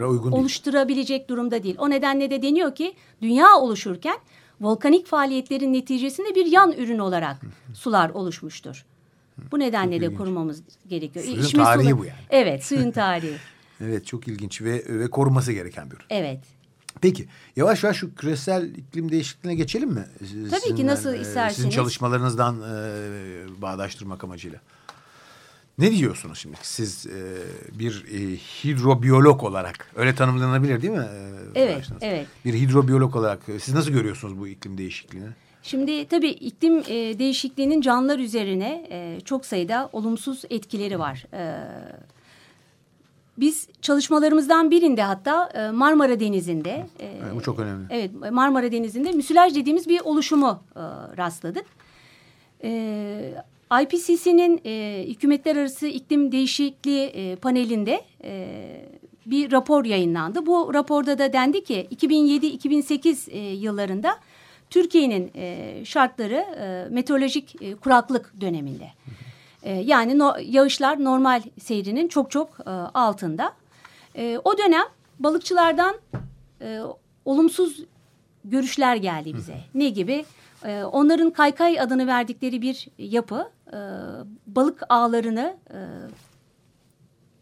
e, 0.00 0.04
oluşturabilecek 0.30 1.18
değil. 1.18 1.28
durumda 1.28 1.62
değil. 1.62 1.76
O 1.78 1.90
nedenle 1.90 2.30
de 2.30 2.42
deniyor 2.42 2.74
ki 2.74 2.94
dünya 3.22 3.56
oluşurken 3.56 4.16
volkanik 4.60 5.06
faaliyetlerin 5.06 5.72
neticesinde 5.72 6.34
bir 6.34 6.46
yan 6.46 6.72
ürün 6.72 6.98
olarak 6.98 7.36
sular 7.74 8.10
oluşmuştur. 8.10 8.84
Bu 9.52 9.58
nedenle 9.58 10.00
de 10.00 10.14
korumamız 10.14 10.62
gerekiyor. 10.88 11.24
Suyun 11.24 11.42
İçme 11.42 11.64
tarihi 11.64 11.82
suları, 11.84 11.98
bu 11.98 12.04
yani. 12.04 12.18
Evet 12.30 12.64
suyun 12.64 12.90
tarihi. 13.00 13.36
evet 13.80 14.06
çok 14.06 14.28
ilginç 14.28 14.62
ve, 14.62 14.84
ve 14.88 15.10
korunması 15.10 15.52
gereken 15.52 15.90
bir 15.90 15.96
ürün. 15.96 16.04
Evet. 16.10 16.59
Peki 17.00 17.28
yavaş 17.56 17.84
yavaş 17.84 17.96
şu 17.96 18.14
küresel 18.14 18.74
iklim 18.74 19.10
değişikliğine 19.10 19.54
geçelim 19.54 19.90
mi? 19.90 20.06
Tabii 20.18 20.60
Sizin, 20.60 20.76
ki 20.76 20.86
nasıl 20.86 21.14
e, 21.14 21.20
isterseniz. 21.20 21.56
Sizin 21.56 21.70
çalışmalarınızdan 21.70 22.56
e, 22.56 23.62
bağdaştırmak 23.62 24.24
amacıyla. 24.24 24.60
Ne 25.78 25.92
diyorsunuz 25.92 26.38
şimdi 26.38 26.56
siz 26.62 27.06
e, 27.06 27.36
bir 27.78 28.04
e, 28.12 28.36
hidrobiyolog 28.36 29.42
olarak 29.42 29.92
öyle 29.96 30.14
tanımlanabilir 30.14 30.82
değil 30.82 30.92
mi? 30.92 31.08
E, 31.54 31.62
evet, 31.62 31.78
başınız? 31.78 32.02
evet. 32.02 32.26
Bir 32.44 32.54
hidrobiyolog 32.54 33.16
olarak 33.16 33.48
e, 33.48 33.58
siz 33.58 33.74
nasıl 33.74 33.90
görüyorsunuz 33.90 34.38
bu 34.38 34.48
iklim 34.48 34.78
değişikliğini? 34.78 35.28
Şimdi 35.62 36.08
tabii 36.08 36.28
iklim 36.28 36.78
e, 36.78 37.18
değişikliğinin 37.18 37.80
canlılar 37.80 38.18
üzerine 38.18 38.88
e, 38.90 39.20
çok 39.24 39.46
sayıda 39.46 39.90
olumsuz 39.92 40.42
etkileri 40.50 40.98
var. 40.98 41.26
E, 41.32 41.64
biz 43.38 43.68
çalışmalarımızdan 43.82 44.70
birinde 44.70 45.02
hatta 45.02 45.50
e, 45.54 45.70
Marmara 45.70 46.20
Denizi'nde... 46.20 46.86
E, 47.00 47.06
evet, 47.06 47.34
bu 47.34 47.40
çok 47.40 47.58
önemli. 47.58 47.86
Evet 47.90 48.10
Marmara 48.32 48.72
Denizi'nde 48.72 49.12
müsilaj 49.12 49.54
dediğimiz 49.54 49.88
bir 49.88 50.00
oluşumu 50.00 50.62
e, 50.76 50.80
rastladık. 51.16 51.64
IPCC'nin 53.82 54.60
e, 54.66 55.04
hükümetler 55.08 55.56
arası 55.56 55.86
iklim 55.86 56.32
değişikliği 56.32 57.06
e, 57.06 57.36
panelinde 57.36 58.04
e, 58.24 58.46
bir 59.26 59.52
rapor 59.52 59.84
yayınlandı. 59.84 60.46
Bu 60.46 60.74
raporda 60.74 61.18
da 61.18 61.32
dendi 61.32 61.64
ki 61.64 61.88
2007-2008 61.96 63.30
e, 63.30 63.38
yıllarında 63.38 64.16
Türkiye'nin 64.70 65.30
e, 65.34 65.80
şartları 65.84 66.34
e, 66.34 66.88
meteorolojik 66.90 67.62
e, 67.62 67.74
kuraklık 67.74 68.40
döneminde. 68.40 68.88
E, 69.62 69.72
yani 69.72 70.18
no, 70.18 70.34
yağışlar 70.42 71.04
normal 71.04 71.42
seyrinin 71.60 72.08
çok 72.08 72.30
çok 72.30 72.60
e, 72.66 72.70
altında. 72.70 73.52
E, 74.16 74.40
o 74.44 74.58
dönem 74.58 74.84
balıkçılardan 75.18 75.96
e, 76.60 76.80
olumsuz 77.24 77.84
görüşler 78.44 78.96
geldi 78.96 79.34
bize. 79.34 79.56
Ne 79.74 79.88
gibi? 79.88 80.24
E, 80.64 80.84
onların 80.84 81.30
kaykay 81.30 81.80
adını 81.80 82.06
verdikleri 82.06 82.62
bir 82.62 82.88
yapı 82.98 83.50
e, 83.72 83.78
balık 84.46 84.82
ağlarını 84.88 85.56
e, 85.70 85.78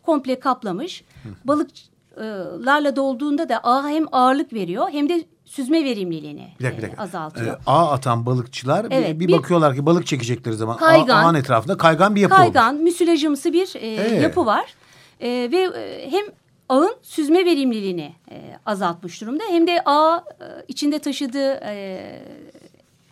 komple 0.02 0.40
kaplamış. 0.40 1.04
Balıklarla 1.44 2.96
dolduğunda 2.96 3.48
da 3.48 3.60
ağ 3.62 3.88
hem 3.88 4.06
ağırlık 4.12 4.52
veriyor 4.52 4.88
hem 4.92 5.08
de 5.08 5.24
süzme 5.48 5.84
verimliliğini 5.84 6.48
bir 6.60 6.64
dakika, 6.64 6.78
bir 6.78 6.82
dakika. 6.82 7.02
azaltıyor. 7.02 7.56
Ee, 7.56 7.60
ağ 7.66 7.92
atan 7.92 8.26
balıkçılar 8.26 8.86
evet, 8.90 9.20
bir, 9.20 9.28
bir 9.28 9.32
bakıyorlar 9.32 9.74
ki 9.74 9.86
balık 9.86 10.06
çekecekleri 10.06 10.54
zaman 10.54 10.76
kaygan, 10.76 11.24
ağın 11.24 11.34
etrafında 11.34 11.76
kaygan 11.76 12.14
bir 12.14 12.20
yapı 12.20 12.34
Kaygan, 12.34 12.74
olur. 12.74 12.82
müsilajımsı 12.82 13.52
bir 13.52 13.74
e, 13.74 13.86
evet. 13.86 14.22
yapı 14.22 14.46
var. 14.46 14.74
E, 15.20 15.28
ve 15.28 15.80
e, 15.80 16.10
hem 16.10 16.24
ağın 16.68 16.96
süzme 17.02 17.44
verimliliğini 17.44 18.14
e, 18.30 18.58
azaltmış 18.66 19.20
durumda 19.20 19.44
hem 19.50 19.66
de 19.66 19.82
ağ 19.84 20.16
e, 20.16 20.44
içinde 20.68 20.98
taşıdığı 20.98 21.52
e, 21.52 22.00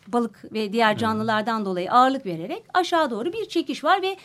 balık 0.09 0.53
ve 0.53 0.73
diğer 0.73 0.99
canlılardan 0.99 1.65
dolayı 1.65 1.93
ağırlık 1.93 2.27
vererek 2.27 2.65
aşağı 2.75 3.11
doğru 3.11 3.33
bir 3.33 3.49
çekiş 3.49 3.85
var 3.85 4.03
ve 4.03 4.17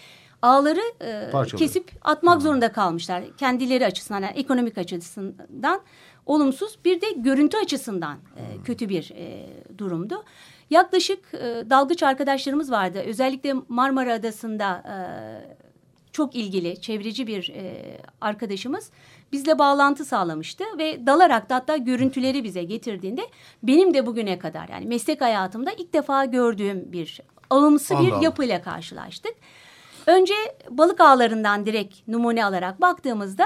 ağları 0.41 0.81
e, 1.01 1.29
kesip 1.57 1.91
atmak 2.01 2.35
hmm. 2.35 2.41
zorunda 2.41 2.71
kalmışlar. 2.71 3.23
Kendileri 3.37 3.85
açısından 3.85 4.21
yani 4.21 4.37
ekonomik 4.37 4.77
açısından 4.77 5.81
olumsuz 6.25 6.79
bir 6.85 7.01
de 7.01 7.11
görüntü 7.15 7.57
açısından 7.57 8.17
e, 8.37 8.63
kötü 8.63 8.89
bir 8.89 9.11
e, 9.15 9.47
durumdu. 9.77 10.23
Yaklaşık 10.69 11.33
e, 11.33 11.69
dalgıç 11.69 12.03
arkadaşlarımız 12.03 12.71
vardı. 12.71 13.03
Özellikle 13.05 13.53
Marmara 13.67 14.13
Adası'nda 14.13 14.83
e, 14.87 14.95
çok 16.11 16.35
ilgili 16.35 16.81
çevreci 16.81 17.27
bir 17.27 17.49
e, 17.49 17.97
arkadaşımız 18.21 18.91
bizle 19.31 19.59
bağlantı 19.59 20.05
sağlamıştı 20.05 20.63
ve 20.77 21.05
dalarak 21.05 21.49
da 21.49 21.55
hatta 21.55 21.77
görüntüleri 21.77 22.43
bize 22.43 22.63
getirdiğinde 22.63 23.21
benim 23.63 23.93
de 23.93 24.05
bugüne 24.05 24.39
kadar 24.39 24.69
yani 24.69 24.85
meslek 24.85 25.21
hayatımda 25.21 25.71
ilk 25.71 25.93
defa 25.93 26.25
gördüğüm 26.25 26.91
bir 26.91 27.21
ağımsı 27.49 27.95
Allah 27.95 28.07
bir 28.07 28.11
Allah. 28.11 28.23
yapıyla 28.23 28.61
karşılaştık. 28.61 29.33
Önce 30.05 30.33
balık 30.69 31.01
ağlarından 31.01 31.65
direkt 31.65 32.07
numune 32.07 32.45
alarak 32.45 32.81
baktığımızda 32.81 33.45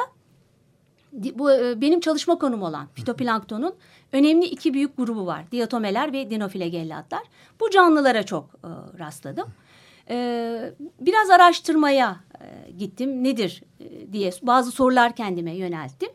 bu 1.16 1.52
e, 1.52 1.82
benim 1.82 2.00
çalışma 2.00 2.40
konum 2.40 2.62
olan 2.62 2.88
fitoplanktonun 2.94 3.74
önemli 4.14 4.46
iki 4.46 4.74
büyük 4.74 4.98
grubu 4.98 5.26
var. 5.26 5.52
Diatomeler 5.52 6.14
ve 6.14 6.30
dinoflagellatlar. 6.30 7.24
Bu 7.60 7.70
canlılara 7.70 8.24
çok 8.24 8.46
e, 8.46 9.00
rastladım. 9.00 9.48
E, 10.10 10.74
biraz 11.00 11.30
araştırmaya 11.30 12.20
e, 12.42 12.72
gittim. 12.72 13.24
Nedir 13.24 13.64
e, 13.80 14.14
diye 14.14 14.32
bazı 14.42 14.72
sorular 14.72 15.16
kendime 15.16 15.56
yönelttim. 15.56 16.10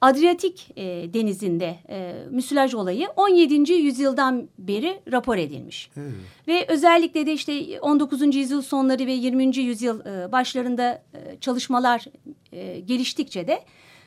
Adriyatik 0.00 0.70
e, 0.76 0.84
denizinde 1.14 1.76
e, 1.88 2.14
müsilaj 2.30 2.74
olayı 2.74 3.08
17. 3.16 3.72
yüzyıldan 3.72 4.48
beri 4.58 5.00
rapor 5.12 5.36
edilmiş. 5.36 5.90
Hmm. 5.94 6.12
Ve 6.48 6.66
özellikle 6.68 7.26
de 7.26 7.32
işte 7.32 7.80
19. 7.80 8.36
yüzyıl 8.36 8.62
sonları 8.62 9.06
ve 9.06 9.12
20. 9.12 9.56
yüzyıl 9.56 10.06
e, 10.06 10.32
başlarında 10.32 11.02
e, 11.14 11.40
çalışmalar 11.40 12.04
e, 12.52 12.80
geliştikçe 12.80 13.46
de 13.46 13.64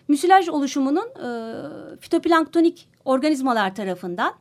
müsilaj 0.10 0.50
oluşumunun 0.50 1.08
e, 1.08 1.30
fitoplanktonik 2.00 2.88
organizmalar 3.06 3.76
tarafından 3.76 4.34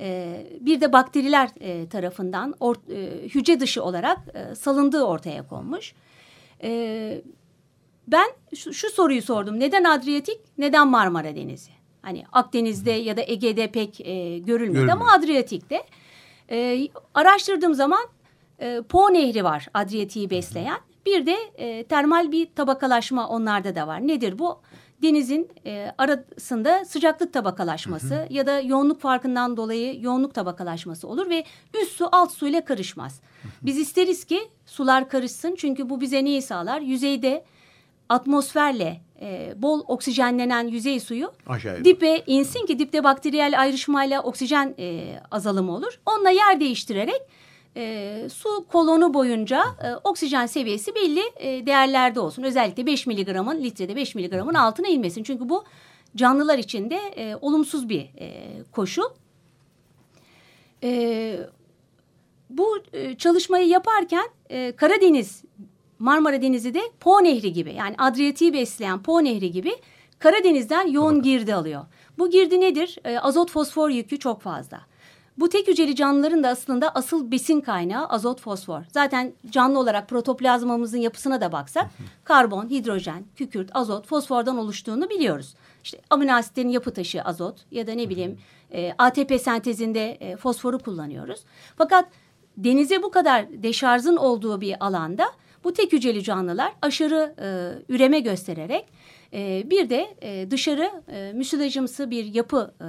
e, 0.00 0.46
bir 0.60 0.80
de 0.80 0.92
bakteriler 0.92 1.48
e, 1.60 1.88
tarafından 1.88 2.54
or, 2.60 2.76
e, 2.90 3.28
hücre 3.28 3.60
dışı 3.60 3.82
olarak 3.84 4.18
e, 4.34 4.54
salındığı 4.54 5.02
ortaya 5.04 5.48
konmuş. 5.48 5.94
E, 6.62 7.22
ben 8.08 8.30
şu, 8.56 8.72
şu 8.74 8.90
soruyu 8.90 9.22
sordum. 9.22 9.60
Neden 9.60 9.84
Adriyatik, 9.84 10.40
neden 10.58 10.88
Marmara 10.88 11.36
Denizi? 11.36 11.70
Hani 12.02 12.24
Akdeniz'de 12.32 12.90
ya 12.90 13.16
da 13.16 13.22
Ege'de 13.26 13.66
pek 13.66 14.00
e, 14.00 14.04
görülmedi 14.38 14.44
Görülmüyor. 14.44 14.88
ama 14.88 15.12
Adriyatik'te. 15.12 15.82
E, 16.50 16.88
araştırdığım 17.14 17.74
zaman 17.74 18.02
e, 18.58 18.80
Po 18.88 19.12
Nehri 19.14 19.44
var 19.44 19.68
Adriyatik'i 19.74 20.30
besleyen. 20.30 20.78
Bir 21.06 21.26
de 21.26 21.36
e, 21.56 21.84
termal 21.84 22.32
bir 22.32 22.48
tabakalaşma 22.56 23.28
onlarda 23.28 23.74
da 23.74 23.86
var. 23.86 24.06
Nedir 24.06 24.38
bu? 24.38 24.60
Denizin 25.02 25.48
e, 25.66 25.92
arasında 25.98 26.84
sıcaklık 26.84 27.32
tabakalaşması 27.32 28.14
hı 28.14 28.22
hı. 28.22 28.26
ya 28.30 28.46
da 28.46 28.60
yoğunluk 28.60 29.00
farkından 29.00 29.56
dolayı 29.56 30.02
yoğunluk 30.02 30.34
tabakalaşması 30.34 31.08
olur 31.08 31.30
ve 31.30 31.44
üst 31.82 31.92
su 31.92 32.08
alt 32.12 32.32
su 32.32 32.48
ile 32.48 32.64
karışmaz. 32.64 33.20
Hı 33.42 33.48
hı. 33.48 33.52
Biz 33.62 33.78
isteriz 33.78 34.24
ki 34.24 34.40
sular 34.66 35.08
karışsın 35.08 35.54
çünkü 35.58 35.90
bu 35.90 36.00
bize 36.00 36.24
neyi 36.24 36.42
sağlar? 36.42 36.80
Yüzeyde 36.80 37.44
atmosferle 38.08 39.00
e, 39.20 39.54
bol 39.56 39.84
oksijenlenen 39.88 40.68
yüzey 40.68 41.00
suyu 41.00 41.32
Aşağıya. 41.46 41.84
dibe 41.84 42.22
insin 42.26 42.66
ki 42.66 42.78
dipte 42.78 43.04
bakteriyel 43.04 43.60
ayrışmayla 43.60 44.22
oksijen 44.22 44.74
e, 44.78 45.16
azalımı 45.30 45.74
olur. 45.76 46.00
Onunla 46.06 46.30
yer 46.30 46.60
değiştirerek 46.60 47.22
e, 47.76 48.28
su 48.32 48.66
kolonu 48.68 49.14
boyunca 49.14 49.64
e, 49.84 49.94
oksijen 50.04 50.46
seviyesi 50.46 50.94
belli 50.94 51.22
e, 51.36 51.66
değerlerde 51.66 52.20
olsun. 52.20 52.42
Özellikle 52.42 52.86
5 52.86 53.06
miligramın 53.06 53.62
litrede 53.62 53.96
5 53.96 54.14
miligramın 54.14 54.54
altına 54.54 54.88
inmesin. 54.88 55.22
Çünkü 55.22 55.48
bu 55.48 55.64
canlılar 56.16 56.58
için 56.58 56.90
de 56.90 56.96
e, 56.96 57.36
olumsuz 57.40 57.88
bir 57.88 58.00
e, 58.00 58.58
koşul. 58.72 59.08
E, 60.82 61.38
bu 62.50 62.78
e, 62.92 63.16
çalışmayı 63.16 63.68
yaparken 63.68 64.28
e, 64.50 64.72
Karadeniz, 64.76 65.42
Marmara 65.98 66.42
Denizi 66.42 66.74
de 66.74 66.80
Po 67.00 67.24
Nehri 67.24 67.52
gibi 67.52 67.74
yani 67.74 67.94
Adriyatik'i 67.98 68.52
besleyen 68.52 69.02
Po 69.02 69.24
Nehri 69.24 69.50
gibi 69.50 69.72
Karadeniz'den 70.18 70.86
yoğun 70.86 71.22
girdi 71.22 71.54
alıyor. 71.54 71.84
Bu 72.18 72.30
girdi 72.30 72.60
nedir? 72.60 72.98
E, 73.04 73.18
azot 73.18 73.50
fosfor 73.50 73.90
yükü 73.90 74.18
çok 74.18 74.42
fazla. 74.42 74.80
Bu 75.38 75.48
tek 75.48 75.68
hücreli 75.68 75.96
canlıların 75.96 76.42
da 76.42 76.48
aslında 76.48 76.94
asıl 76.94 77.30
besin 77.30 77.60
kaynağı 77.60 78.06
azot 78.06 78.40
fosfor. 78.40 78.82
Zaten 78.88 79.32
canlı 79.50 79.78
olarak 79.78 80.08
protoplazmamızın 80.08 80.98
yapısına 80.98 81.40
da 81.40 81.52
baksak 81.52 81.90
karbon, 82.24 82.70
hidrojen, 82.70 83.24
kükürt, 83.36 83.70
azot, 83.74 84.06
fosfordan 84.06 84.58
oluştuğunu 84.58 85.10
biliyoruz. 85.10 85.54
İşte 85.84 86.00
amino 86.10 86.32
asitlerin 86.32 86.68
yapı 86.68 86.92
taşı 86.92 87.22
azot 87.22 87.60
ya 87.70 87.86
da 87.86 87.92
ne 87.92 88.08
bileyim 88.08 88.38
e, 88.72 88.92
ATP 88.98 89.40
sentezinde 89.40 90.10
e, 90.10 90.36
fosforu 90.36 90.78
kullanıyoruz. 90.78 91.40
Fakat 91.76 92.08
denize 92.56 93.02
bu 93.02 93.10
kadar 93.10 93.62
deşarjın 93.62 94.16
olduğu 94.16 94.60
bir 94.60 94.86
alanda 94.86 95.26
bu 95.64 95.72
tek 95.72 95.92
hücreli 95.92 96.22
canlılar 96.22 96.72
aşırı 96.82 97.34
e, 97.38 97.48
üreme 97.94 98.20
göstererek 98.20 98.84
e, 99.32 99.70
bir 99.70 99.90
de 99.90 100.16
e, 100.22 100.50
dışarı 100.50 100.90
e, 101.08 101.32
müsilajımsı 101.32 102.10
bir 102.10 102.24
yapı 102.34 102.74
e, 102.80 102.86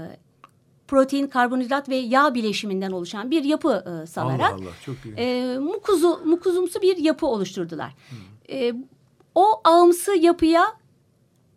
protein, 0.87 1.27
karbonhidrat 1.27 1.89
ve 1.89 1.95
yağ 1.95 2.33
bileşiminden 2.35 2.91
oluşan 2.91 3.31
bir 3.31 3.43
yapı 3.43 4.01
e, 4.03 4.05
salarak 4.07 4.51
Allah 4.53 4.61
Allah, 4.61 4.71
çok 4.85 4.95
iyi. 5.05 5.15
e, 5.17 5.57
mukuzu, 5.57 6.21
mukuzumsu 6.25 6.81
bir 6.81 6.97
yapı 6.97 7.25
oluşturdular. 7.25 7.93
E, 8.49 8.73
o 9.35 9.61
ağımsı 9.63 10.15
yapıya 10.15 10.65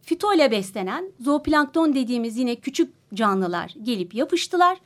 fito 0.02 0.34
ile 0.34 0.50
beslenen 0.50 1.12
zooplankton 1.20 1.94
dediğimiz 1.94 2.36
yine 2.36 2.56
küçük 2.56 2.92
canlılar 3.14 3.74
gelip 3.82 4.14
yapıştılar. 4.14 4.78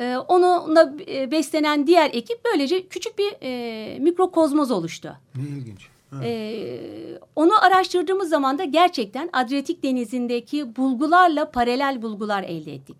E, 0.00 0.16
onunla 0.16 0.94
e, 1.08 1.30
beslenen 1.30 1.86
diğer 1.86 2.10
ekip 2.12 2.40
böylece 2.44 2.86
küçük 2.88 3.18
bir 3.18 3.34
e, 3.42 3.98
mikrokozmoz 3.98 4.70
oluştu. 4.70 5.16
Ne 5.34 5.42
ilginç. 5.42 5.92
Ee, 6.22 7.18
onu 7.36 7.64
araştırdığımız 7.64 8.28
zaman 8.28 8.58
da 8.58 8.64
gerçekten 8.64 9.30
Adriyatik 9.32 9.82
Denizi'ndeki 9.82 10.76
bulgularla 10.76 11.50
paralel 11.50 12.02
bulgular 12.02 12.42
elde 12.42 12.74
ettik. 12.74 12.96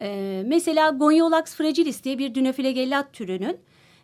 Ee, 0.00 0.42
mesela 0.46 0.90
Goniolax 0.90 1.44
fragilis 1.44 2.04
diye 2.04 2.18
bir 2.18 2.34
Dinoflagellat 2.34 3.12
türünün 3.12 3.58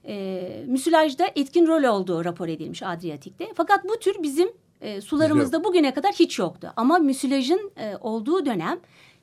e, 0.04 0.64
müsilajda 0.66 1.26
etkin 1.36 1.66
rol 1.66 1.84
olduğu 1.84 2.24
rapor 2.24 2.48
edilmiş 2.48 2.82
Adriyatik'te. 2.82 3.48
Fakat 3.54 3.84
bu 3.84 3.98
tür 3.98 4.22
bizim 4.22 4.48
e, 4.80 5.00
sularımızda 5.00 5.64
bugüne 5.64 5.94
kadar 5.94 6.12
hiç 6.12 6.38
yoktu. 6.38 6.72
Ama 6.76 6.98
müsilajın 6.98 7.72
e, 7.76 7.96
olduğu 8.00 8.46
dönem 8.46 8.80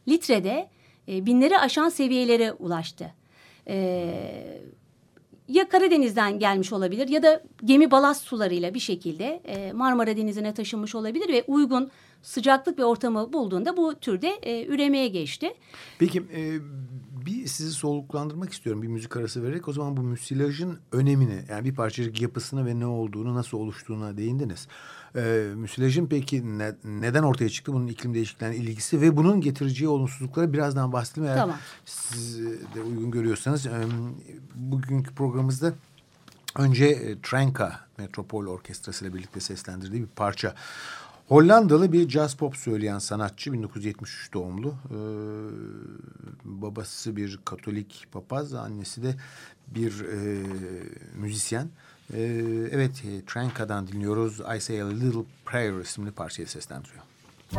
litrede 0.08 0.70
e, 1.08 1.26
binleri 1.26 1.60
aşan 1.60 1.90
seviyelere 1.90 2.54
ulaştı. 2.54 3.14
E, 3.68 4.62
ya 5.48 5.70
Karadeniz'den 5.70 6.40
gelmiş 6.40 6.74
olabilir 6.74 7.08
ya 7.08 7.24
da 7.24 7.44
gemi 7.66 7.92
balast 7.92 8.26
sularıyla 8.26 8.74
bir 8.74 8.80
şekilde 8.80 9.42
e, 9.46 9.72
Marmara 9.74 10.18
Denizi'ne 10.18 10.54
taşınmış 10.54 10.96
olabilir 10.96 11.30
ve 11.30 11.44
uygun 11.48 11.92
sıcaklık 12.22 12.80
ve 12.80 12.86
ortamı 12.86 13.34
bulduğunda 13.34 13.78
bu 13.78 13.96
türde 13.96 14.28
e, 14.28 14.66
üremeye 14.66 15.08
geçti. 15.08 15.54
Peki 16.00 16.20
e, 16.20 16.42
bir 17.26 17.48
sizi 17.48 17.72
soluklandırmak 17.72 18.54
istiyorum 18.54 18.82
bir 18.82 18.88
müzik 18.88 19.18
arası 19.18 19.44
vererek. 19.44 19.68
O 19.68 19.74
zaman 19.74 19.98
bu 19.98 20.02
müsilajın 20.02 20.80
önemini 20.92 21.46
yani 21.50 21.66
bir 21.66 21.76
parçacık 21.76 22.22
yapısını 22.22 22.66
ve 22.66 22.80
ne 22.80 22.86
olduğunu 22.86 23.36
nasıl 23.36 23.58
oluştuğuna 23.58 24.18
değindiniz. 24.18 24.68
E, 25.16 25.52
müsilajın 25.56 26.08
peki 26.08 26.58
ne, 26.58 26.76
neden 26.84 27.24
ortaya 27.24 27.50
çıktı 27.50 27.74
bunun 27.74 27.88
iklim 27.88 28.14
değişikliğine 28.14 28.56
ilgisi 28.56 29.02
ve 29.02 29.18
bunun 29.18 29.42
getireceği 29.42 29.88
olumsuzlukları 29.88 30.54
birazdan 30.54 30.94
bahsedelim. 30.94 31.28
Eğer 31.28 31.38
Tamam. 31.38 31.58
siz 31.86 32.40
de 32.76 32.82
uygun 32.88 33.12
görüyorsanız 33.12 33.68
bugünkü 34.56 35.16
programımızda 35.16 35.74
önce 36.56 37.18
Tranka 37.24 37.80
Metropol 37.98 38.46
Orkestrası 38.46 39.06
ile 39.06 39.14
birlikte 39.14 39.40
seslendirdiği 39.40 40.02
bir 40.02 40.08
parça. 40.08 40.56
Hollandalı 41.28 41.94
bir 41.94 42.10
jazz 42.10 42.36
pop 42.36 42.58
söyleyen 42.58 43.00
sanatçı 43.00 43.54
1973 43.54 44.34
doğumlu. 44.34 44.70
Ee, 44.70 44.96
babası 46.44 47.16
bir 47.16 47.40
Katolik 47.46 48.08
papaz, 48.12 48.54
annesi 48.54 49.04
de 49.04 49.16
bir 49.68 50.06
e, 50.06 50.44
müzisyen. 51.16 51.70
Ee, 52.14 52.22
evet, 52.72 53.04
e, 53.06 53.26
Tranka'dan 53.26 53.88
dinliyoruz. 53.88 54.42
I 54.58 54.62
Say 54.62 54.82
a 54.82 54.88
Little 54.88 55.24
Prayer 55.46 55.74
isimli 55.74 56.12
parçayı 56.12 56.48
seslendiriyor. 56.48 57.04
The 57.50 57.56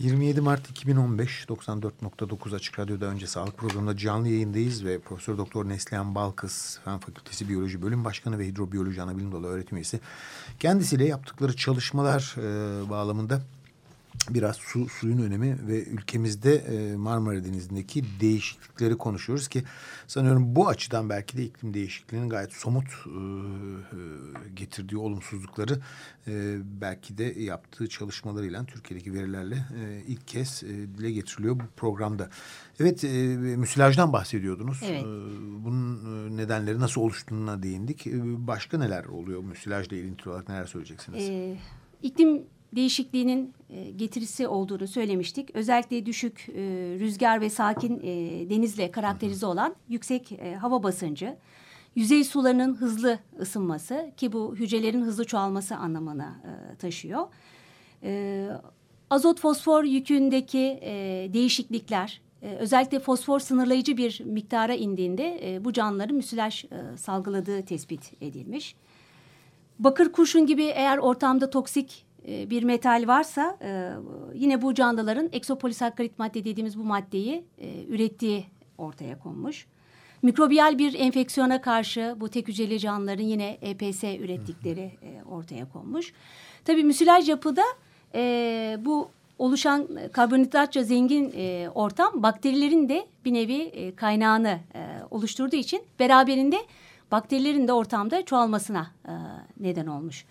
27 0.00 0.40
Mart 0.40 0.70
2015 0.70 1.44
94.9 1.48 2.56
Açık 2.56 2.78
Radyo'da 2.78 3.06
önce 3.06 3.26
sağlık 3.26 3.58
programında 3.58 3.96
canlı 3.96 4.28
yayındayız 4.28 4.84
ve 4.84 4.98
Profesör 4.98 5.38
Doktor 5.38 5.68
Neslihan 5.68 6.14
Balkız 6.14 6.80
Fen 6.84 6.98
Fakültesi 6.98 7.48
Biyoloji 7.48 7.82
Bölüm 7.82 8.04
Başkanı 8.04 8.38
ve 8.38 8.46
Hidrobiyoloji 8.46 9.02
Anabilim 9.02 9.32
Dalı 9.32 9.46
öğretim 9.46 9.76
üyesi. 9.76 10.00
Kendisiyle 10.58 11.04
yaptıkları 11.04 11.56
çalışmalar 11.56 12.34
e, 12.38 12.90
bağlamında 12.90 13.40
biraz 14.30 14.56
su, 14.56 14.88
suyun 14.88 15.18
önemi 15.18 15.66
ve 15.66 15.84
ülkemizde 15.84 16.54
e, 16.54 16.96
Marmara 16.96 17.44
Denizi'ndeki 17.44 18.04
değişiklikleri 18.20 18.96
konuşuyoruz 18.96 19.48
ki 19.48 19.64
sanıyorum 20.06 20.56
bu 20.56 20.68
açıdan 20.68 21.08
belki 21.08 21.36
de 21.36 21.44
iklim 21.44 21.74
değişikliğinin 21.74 22.28
gayet 22.28 22.52
somut 22.52 22.86
e, 22.86 23.10
e, 23.10 24.48
getirdiği 24.54 24.96
olumsuzlukları 24.96 25.80
e, 26.26 26.56
belki 26.80 27.18
de 27.18 27.24
yaptığı 27.24 27.88
çalışmalarıyla 27.88 28.64
Türkiye'deki 28.64 29.14
verilerle 29.14 29.54
e, 29.54 30.02
ilk 30.06 30.28
kez 30.28 30.62
e, 30.62 30.68
dile 30.68 31.10
getiriliyor 31.10 31.60
bu 31.60 31.64
programda. 31.76 32.30
Evet 32.80 33.04
e, 33.04 33.36
müsilajdan 33.36 34.12
bahsediyordunuz. 34.12 34.80
Evet. 34.84 35.02
E, 35.02 35.06
bunun 35.64 35.96
e, 35.96 36.36
nedenleri 36.36 36.80
nasıl 36.80 37.00
oluştuğuna 37.00 37.62
değindik. 37.62 38.06
E, 38.06 38.46
başka 38.46 38.78
neler 38.78 39.04
oluyor 39.04 39.40
müsilajla 39.42 39.96
ilintili 39.96 40.30
olarak 40.30 40.48
neler 40.48 40.66
söyleyeceksiniz? 40.66 41.28
Ee, 41.28 41.56
iklim 42.02 42.42
değişikliğinin 42.76 43.54
e, 43.70 43.90
getirisi 43.90 44.48
olduğunu 44.48 44.88
söylemiştik. 44.88 45.50
Özellikle 45.54 46.06
düşük 46.06 46.48
e, 46.48 46.62
rüzgar 47.00 47.40
ve 47.40 47.50
sakin 47.50 48.00
e, 48.00 48.50
denizle 48.50 48.90
karakterize 48.90 49.46
olan 49.46 49.74
yüksek 49.88 50.40
hava 50.60 50.82
basıncı, 50.82 51.36
yüzey 51.94 52.24
sularının 52.24 52.74
hızlı 52.74 53.18
ısınması 53.40 54.10
ki 54.16 54.32
bu 54.32 54.56
hücrelerin 54.56 55.02
hızlı 55.02 55.24
çoğalması 55.24 55.76
anlamına 55.76 56.42
taşıyor. 56.78 57.26
Azot 59.10 59.40
fosfor 59.40 59.84
yükündeki 59.84 60.80
değişiklikler, 61.32 62.20
özellikle 62.42 62.98
fosfor 62.98 63.40
sınırlayıcı 63.40 63.96
bir 63.96 64.20
miktara 64.24 64.74
indiğinde 64.74 65.58
bu 65.64 65.72
canlıların 65.72 66.16
müsilaj 66.16 66.64
salgıladığı 66.96 67.64
tespit 67.64 68.12
edilmiş. 68.20 68.76
Bakır 69.78 70.12
kurşun 70.12 70.46
gibi 70.46 70.64
eğer 70.64 70.98
ortamda 70.98 71.50
toksik 71.50 72.06
bir 72.26 72.62
metal 72.62 73.04
varsa 73.06 73.58
e, 73.62 73.90
yine 74.34 74.62
bu 74.62 74.74
canlıların 74.74 75.28
eksopolisakkarit 75.32 76.18
madde 76.18 76.44
dediğimiz 76.44 76.78
bu 76.78 76.84
maddeyi 76.84 77.44
e, 77.58 77.84
ürettiği 77.84 78.44
ortaya 78.78 79.18
konmuş. 79.18 79.66
Mikrobiyal 80.22 80.78
bir 80.78 80.94
enfeksiyona 80.94 81.60
karşı 81.60 82.16
bu 82.20 82.28
tek 82.28 82.48
hücreli 82.48 82.78
canlıların 82.78 83.24
yine 83.24 83.58
EPS 83.62 84.04
ürettikleri 84.04 84.92
e, 85.02 85.22
ortaya 85.30 85.68
konmuş. 85.68 86.12
Tabii 86.64 86.84
müsilaj 86.84 87.28
yapıda 87.28 87.62
e, 88.14 88.78
bu 88.80 89.08
oluşan 89.38 89.88
karbonhidratça 90.12 90.82
zengin 90.82 91.32
e, 91.36 91.68
ortam 91.74 92.22
bakterilerin 92.22 92.88
de 92.88 93.06
bir 93.24 93.34
nevi 93.34 93.62
e, 93.62 93.94
kaynağını 93.94 94.58
e, 94.74 94.80
oluşturduğu 95.10 95.56
için 95.56 95.82
beraberinde 95.98 96.56
bakterilerin 97.12 97.68
de 97.68 97.72
ortamda 97.72 98.24
çoğalmasına 98.24 98.90
e, 99.06 99.12
neden 99.60 99.86
olmuş. 99.86 100.24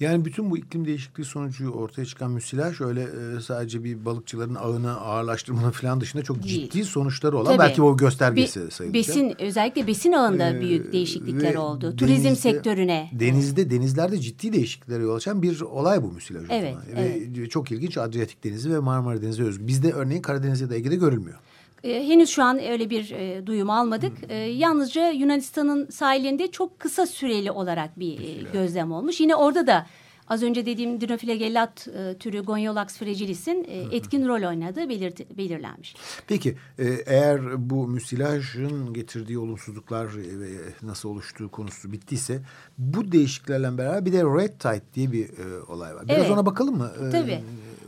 Yani 0.00 0.24
bütün 0.24 0.50
bu 0.50 0.58
iklim 0.58 0.84
değişikliği 0.86 1.24
sonucu 1.24 1.70
ortaya 1.70 2.04
çıkan 2.04 2.30
müsilaj 2.30 2.80
öyle 2.80 3.02
e, 3.02 3.40
sadece 3.40 3.84
bir 3.84 4.04
balıkçıların 4.04 4.54
ağını 4.54 5.00
ağırlaştırmanın 5.00 5.70
falan 5.70 6.00
dışında 6.00 6.22
çok 6.22 6.40
ciddi 6.42 6.84
sonuçları 6.84 7.36
olan 7.36 7.46
Tabii. 7.46 7.58
belki 7.58 7.82
o 7.82 7.96
göstergesi 7.96 8.60
Be- 8.60 8.70
sayılacak. 8.70 8.94
besin 8.94 9.34
özellikle 9.42 9.86
besin 9.86 10.12
ağında 10.12 10.50
Ee, 10.50 10.60
büyük 10.60 10.92
değişiklikler 10.92 11.54
oldu. 11.54 11.96
Turizm 11.96 12.24
denizde- 12.24 12.34
sektörüne. 12.36 13.10
Denizde, 13.12 13.70
denizlerde 13.70 14.18
ciddi 14.18 14.52
değişikliklere 14.52 15.02
yol 15.02 15.16
açan 15.16 15.42
bir 15.42 15.60
olay 15.60 16.02
bu 16.02 16.12
müsilaj. 16.12 16.44
Evet, 16.50 16.74
zaman. 16.90 17.04
Ve 17.42 17.48
çok 17.48 17.70
ilginç 17.72 17.98
Adriyatik 17.98 18.44
Denizi 18.44 18.70
ve 18.74 18.78
Marmara 18.78 19.22
Denizi 19.22 19.44
özgü. 19.44 19.66
Bizde 19.66 19.92
örneğin 19.92 20.22
Karadeniz 20.22 20.60
ya 20.60 20.70
da 20.70 20.74
Ege'de 20.74 20.96
görülmüyor. 20.96 21.38
E, 21.84 22.08
henüz 22.08 22.30
şu 22.30 22.42
an 22.42 22.58
öyle 22.62 22.90
bir 22.90 23.10
e, 23.10 23.46
duyum 23.46 23.70
almadık. 23.70 24.12
E, 24.28 24.34
yalnızca 24.36 25.10
Yunanistan'ın 25.10 25.90
sahilinde 25.90 26.50
çok 26.50 26.78
kısa 26.80 27.06
süreli 27.06 27.50
olarak 27.50 27.98
bir 27.98 28.20
e, 28.20 28.42
gözlem 28.52 28.92
olmuş. 28.92 29.20
Yine 29.20 29.34
orada 29.34 29.66
da 29.66 29.86
az 30.28 30.42
önce 30.42 30.66
dediğim 30.66 31.00
Dinoflagellat 31.00 31.88
e, 31.88 32.18
türü 32.18 32.42
Gonyolax 32.42 32.98
fragilis'in 32.98 33.64
e, 33.68 33.96
etkin 33.96 34.28
rol 34.28 34.48
oynadığı 34.48 34.80
belirt- 34.80 35.36
belirlenmiş. 35.36 35.94
Peki 36.26 36.56
e, 36.78 36.84
eğer 37.06 37.70
bu 37.70 37.88
müsilajın 37.88 38.94
getirdiği 38.94 39.38
olumsuzluklar 39.38 40.16
ve 40.16 40.48
nasıl 40.82 41.08
oluştuğu 41.08 41.50
konusu 41.50 41.92
bittiyse 41.92 42.42
bu 42.78 43.12
değişikliklerle 43.12 43.78
beraber 43.78 44.04
bir 44.04 44.12
de 44.12 44.22
red 44.22 44.60
tide 44.60 44.82
diye 44.94 45.12
bir 45.12 45.24
e, 45.28 45.62
olay 45.68 45.94
var. 45.94 46.04
Biraz 46.08 46.18
Evet. 46.18 46.30
ona 46.30 46.46
bakalım 46.46 46.76
mı? 46.76 46.90
E, 47.08 47.10
Tabii. 47.10 47.40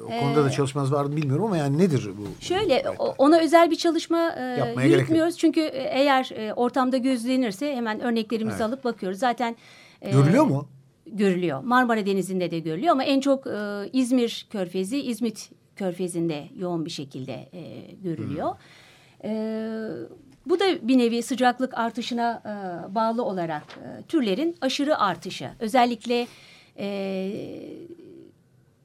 O 0.04 0.20
konuda 0.20 0.44
da 0.44 0.50
çalışmanız 0.50 0.92
var 0.92 1.04
mı 1.04 1.16
bilmiyorum 1.16 1.44
ama 1.44 1.56
yani 1.56 1.78
nedir 1.78 2.10
bu? 2.18 2.44
Şöyle 2.44 2.84
ona 3.18 3.38
özel 3.40 3.70
bir 3.70 3.76
çalışma 3.76 4.34
e, 4.36 4.42
Yapmaya 4.42 4.88
yürütmüyoruz. 4.88 5.38
Çünkü 5.38 5.60
e, 5.60 5.82
eğer 5.82 6.30
e, 6.36 6.54
ortamda 6.54 6.96
gözlenirse 6.96 7.76
hemen 7.76 8.00
örneklerimizi 8.00 8.56
Evet. 8.56 8.66
alıp 8.66 8.84
bakıyoruz. 8.84 9.18
Zaten 9.18 9.56
e, 10.02 10.10
Görülüyor 10.10 10.44
mu? 10.44 10.68
görülüyor. 11.06 11.62
Marmara 11.64 12.06
Denizi'nde 12.06 12.50
de 12.50 12.58
görülüyor 12.58 12.92
ama 12.92 13.04
en 13.04 13.20
çok 13.20 13.46
e, 13.46 13.50
İzmir 13.92 14.46
Körfezi, 14.50 14.98
İzmit 15.02 15.50
Körfezi'nde 15.76 16.44
yoğun 16.56 16.84
bir 16.84 16.90
şekilde 16.90 17.32
e, 17.52 17.92
görülüyor. 18.02 18.54
E, 19.24 19.30
bu 20.46 20.60
da 20.60 20.64
bir 20.88 20.98
nevi 20.98 21.22
sıcaklık 21.22 21.78
artışına 21.78 22.42
e, 22.44 22.94
bağlı 22.94 23.24
olarak 23.24 23.62
e, 23.62 24.02
türlerin 24.02 24.56
aşırı 24.60 24.98
artışı. 24.98 25.50
Özellikle 25.60 26.26
e, 26.78 26.86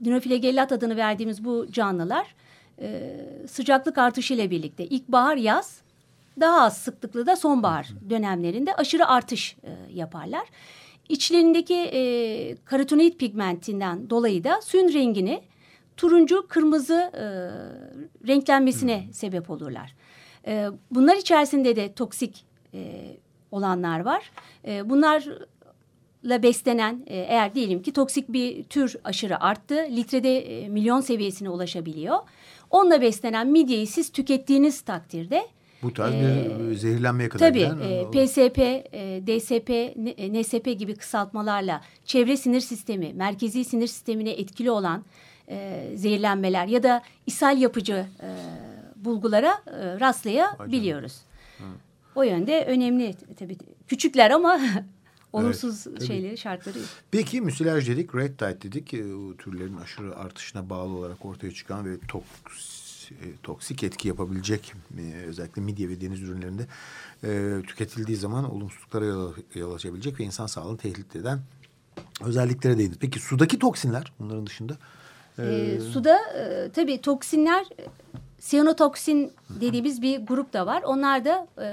Dinoflagellat 0.03 0.71
adını 0.71 0.97
verdiğimiz 0.97 1.45
bu 1.45 1.71
canlılar 1.71 2.35
e, 2.81 3.17
sıcaklık 3.47 3.97
artışı 3.97 4.33
ile 4.33 4.51
birlikte 4.51 4.85
ilkbahar 4.85 5.37
yaz 5.37 5.81
daha 6.39 6.61
az 6.61 6.77
sıklıklı 6.77 7.25
da 7.25 7.35
sonbahar 7.35 7.87
dönemlerinde 8.09 8.75
aşırı 8.75 9.07
artış 9.07 9.57
e, 9.63 9.93
yaparlar. 9.93 10.47
İçlerindeki 11.09 11.75
e, 11.75 12.55
karotenoid 12.65 13.13
pigmentinden 13.13 14.09
dolayı 14.09 14.43
da 14.43 14.61
suyun 14.61 14.93
rengini 14.93 15.41
turuncu 15.97 16.47
kırmızı 16.47 17.11
e, 17.13 17.25
renklenmesine 18.27 19.07
sebep 19.11 19.49
olurlar. 19.49 19.95
E, 20.47 20.67
bunlar 20.91 21.15
içerisinde 21.15 21.75
de 21.75 21.93
toksik 21.93 22.45
e, 22.73 23.11
olanlar 23.51 23.99
var. 23.99 24.31
E, 24.67 24.89
bunlarla 26.25 26.43
beslenen 26.43 27.03
e, 27.07 27.17
eğer 27.17 27.55
diyelim 27.55 27.81
ki 27.81 27.93
toksik 27.93 28.29
bir 28.29 28.63
tür 28.63 28.95
aşırı 29.03 29.43
arttı, 29.43 29.75
litrede 29.89 30.39
e, 30.39 30.69
milyon 30.69 31.01
seviyesine 31.01 31.49
ulaşabiliyor. 31.49 32.17
Onunla 32.69 33.01
beslenen 33.01 33.47
midyeyi 33.47 33.87
siz 33.87 34.11
tükettiğiniz 34.11 34.81
takdirde 34.81 35.47
Bu 35.83 35.93
tarz 35.93 36.13
Ee, 36.13 36.51
bir 36.69 36.75
zehirlenmeye 36.75 37.29
kadar 37.29 37.47
Tabii 37.47 37.59
giden, 37.59 37.79
e, 37.79 38.25
PSP, 38.25 38.59
e, 38.59 39.21
DSP, 39.27 39.69
e, 39.69 40.33
NSP 40.33 40.79
gibi 40.79 40.95
kısaltmalarla 40.95 41.81
çevre 42.05 42.37
sinir 42.37 42.61
sistemi, 42.61 43.13
merkezi 43.13 43.65
sinir 43.65 43.87
sistemine 43.87 44.31
etkili 44.31 44.71
olan 44.71 45.03
e, 45.49 45.89
zehirlenmeler 45.95 46.67
ya 46.67 46.83
da 46.83 47.01
ishal 47.27 47.57
yapıcı 47.57 48.05
e, 48.21 48.29
bulgulara 48.95 49.51
e, 49.67 49.99
rastlayabiliyoruz. 49.99 51.21
O 52.15 52.23
yönde 52.23 52.65
önemli 52.65 53.15
tabii 53.39 53.57
küçükler 53.87 54.31
ama 54.31 54.59
olumsuz 55.35 55.83
tabii. 55.83 56.05
şeyleri 56.07 56.37
şartları 56.37 56.79
yok. 56.79 56.87
Peki 57.11 57.41
müsilaj 57.41 57.89
dedik, 57.89 58.15
red 58.15 58.37
tide 58.37 58.61
dedik. 58.61 58.93
E, 58.93 59.15
O 59.15 59.35
türlerin 59.37 59.77
aşırı 59.77 60.15
artışına 60.17 60.69
bağlı 60.69 60.93
olarak 60.93 61.25
ortaya 61.25 61.51
çıkan 61.51 61.85
ve 61.85 61.99
toks, 62.07 63.11
e, 63.11 63.25
toksik 63.43 63.83
etki 63.83 64.07
yapabilecek 64.07 64.73
e, 64.97 65.25
özellikle 65.27 65.61
midye 65.61 65.89
ve 65.89 66.01
deniz 66.01 66.21
ürünlerinde 66.21 66.67
e, 67.23 67.61
tüketildiği 67.67 68.17
zaman 68.17 68.51
olumsuzluklara 68.55 69.05
yol, 69.05 69.33
yol 69.55 69.73
açabilecek 69.75 70.19
ve 70.19 70.23
insan 70.23 70.47
sağlığını 70.47 70.77
tehdit 70.77 71.15
eden 71.15 71.39
özelliklere 72.25 72.77
değindik. 72.77 73.01
Peki 73.01 73.19
sudaki 73.19 73.59
toksinler 73.59 74.13
bunların 74.19 74.45
dışında? 74.47 74.77
e, 75.39 75.79
suda 75.93 76.17
e, 76.17 76.69
tabii 76.71 77.01
toksinler 77.01 77.65
e, 77.79 77.85
siyanotoksin 78.39 79.31
dediğimiz 79.49 80.01
bir 80.01 80.19
grup 80.19 80.53
da 80.53 80.65
var. 80.65 80.83
Onlar 80.83 81.25
da 81.25 81.47
e, 81.61 81.67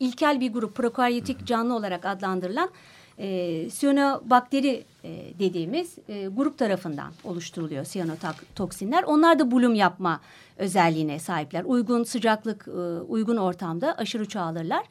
ilkel 0.00 0.40
bir 0.40 0.52
grup 0.52 0.74
prokaryotik 0.74 1.46
canlı 1.46 1.74
olarak 1.76 2.04
adlandırılan 2.04 2.70
e, 3.18 3.70
siyanobakteri 3.70 4.84
e, 5.04 5.38
dediğimiz 5.38 5.98
e, 6.08 6.26
grup 6.26 6.58
tarafından 6.58 7.12
oluşturuluyor 7.24 7.84
siyanotoksinler. 7.84 9.02
Onlar 9.02 9.38
da 9.38 9.50
bulum 9.50 9.74
yapma 9.74 10.20
özelliğine 10.56 11.18
sahipler. 11.18 11.64
Uygun 11.64 12.04
sıcaklık, 12.04 12.68
e, 12.68 13.00
uygun 13.00 13.36
ortamda 13.36 13.94
aşırı 13.98 14.28
çoğalırlar. 14.28 14.84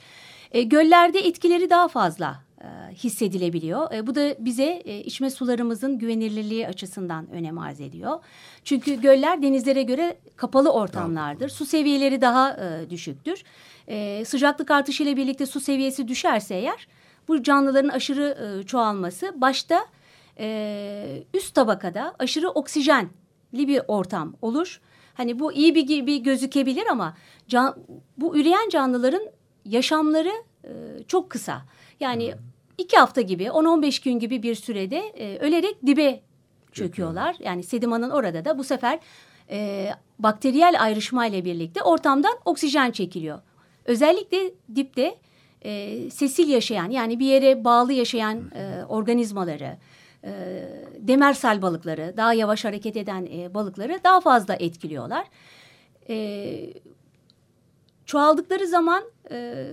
E, 0.52 0.64
göllerde 0.64 1.20
etkileri 1.20 1.70
daha 1.70 1.88
fazla 1.88 2.42
hissedilebiliyor. 2.94 3.94
E, 3.94 4.08
bu 4.08 4.16
da 4.16 4.36
bize 4.40 4.82
e, 4.86 5.00
içme 5.00 5.30
sularımızın 5.30 6.00
güvenilirliği 6.00 6.68
açısından 6.68 7.30
önem 7.30 7.58
arz 7.58 7.82
ediyor. 7.82 8.20
Çünkü 8.64 9.02
göller 9.02 9.42
denizlere 9.42 9.84
göre 9.84 10.18
kapalı 10.36 10.74
ortamlardır. 10.74 11.50
Su 11.50 11.66
seviyeleri 11.66 12.22
daha 12.22 12.52
e, 12.52 12.90
düşüktür. 12.90 13.44
E, 13.88 14.26
sıcaklık 14.26 14.72
artışıyla 14.72 15.18
birlikte 15.18 15.46
su 15.46 15.60
seviyesi 15.60 16.08
düşerse 16.08 16.56
eğer 16.56 16.88
bu 17.28 17.44
canlıların 17.44 17.90
aşırı 17.90 18.60
e, 18.60 18.64
çoğalması 18.64 19.42
başta 19.42 19.86
e, 20.40 21.24
üst 21.34 21.56
tabakada 21.56 22.16
aşırı 22.20 22.50
oksijenli 22.50 23.10
bir 23.54 23.82
ortam 23.88 24.36
olur. 24.42 24.82
Hani 25.14 25.40
bu 25.40 25.54
iyi 25.54 25.76
bir 25.76 25.88
gibi 25.88 26.24
gözükebilir 26.24 26.88
ama 26.92 27.18
can, 27.48 27.76
bu 28.18 28.38
üreyen 28.38 28.70
canlıların 28.70 29.24
yaşamları 29.66 30.32
e, 30.64 30.70
çok 31.08 31.30
kısa. 31.30 31.62
Yani 32.00 32.34
iki 32.80 32.98
hafta 32.98 33.22
gibi 33.22 33.44
10-15 33.44 34.04
gün 34.04 34.20
gibi 34.20 34.44
bir 34.44 34.56
sürede 34.56 34.98
e, 34.98 35.38
ölerek 35.38 35.86
dibe 35.86 36.22
çöküyorlar. 36.72 37.36
Yani 37.40 37.64
sedimanın 37.64 38.10
orada 38.10 38.46
da 38.46 38.58
bu 38.58 38.64
sefer 38.64 39.00
e, 39.50 39.90
bakteriyel 40.20 40.76
ayrışma 40.80 41.26
ile 41.26 41.46
birlikte 41.46 41.82
ortamdan 41.82 42.34
oksijen 42.46 42.92
çekiliyor. 42.92 43.40
Özellikle 43.86 44.52
dipte 44.76 45.16
e, 45.62 46.10
sesil 46.10 46.50
yaşayan 46.50 46.90
yani 46.90 47.20
bir 47.20 47.26
yere 47.26 47.64
bağlı 47.64 47.94
yaşayan 47.94 48.52
e, 48.56 48.86
organizmaları, 48.86 49.78
e, 50.24 50.32
demersal 51.00 51.62
balıkları, 51.62 52.14
daha 52.18 52.34
yavaş 52.34 52.66
hareket 52.66 52.98
eden 52.98 53.28
e, 53.34 53.54
balıkları 53.54 54.00
daha 54.04 54.22
fazla 54.22 54.56
etkiliyorlar. 54.56 55.28
E, 56.10 56.74
çoğaldıkları 58.06 58.68
zaman 58.68 59.04
e, 59.32 59.66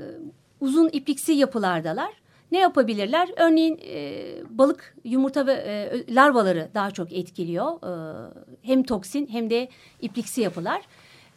uzun 0.60 0.88
ipliksi 0.88 1.32
yapılardalar. 1.32 2.25
Ne 2.52 2.58
yapabilirler? 2.58 3.28
Örneğin 3.36 3.80
e, 3.88 4.24
balık 4.50 4.94
yumurta 5.04 5.46
ve 5.46 5.52
e, 5.52 6.14
larvaları 6.14 6.68
daha 6.74 6.90
çok 6.90 7.12
etkiliyor. 7.12 7.72
E, 7.72 8.30
hem 8.62 8.82
toksin 8.82 9.28
hem 9.30 9.50
de 9.50 9.68
ipliksi 10.00 10.40
yapılar. 10.40 10.82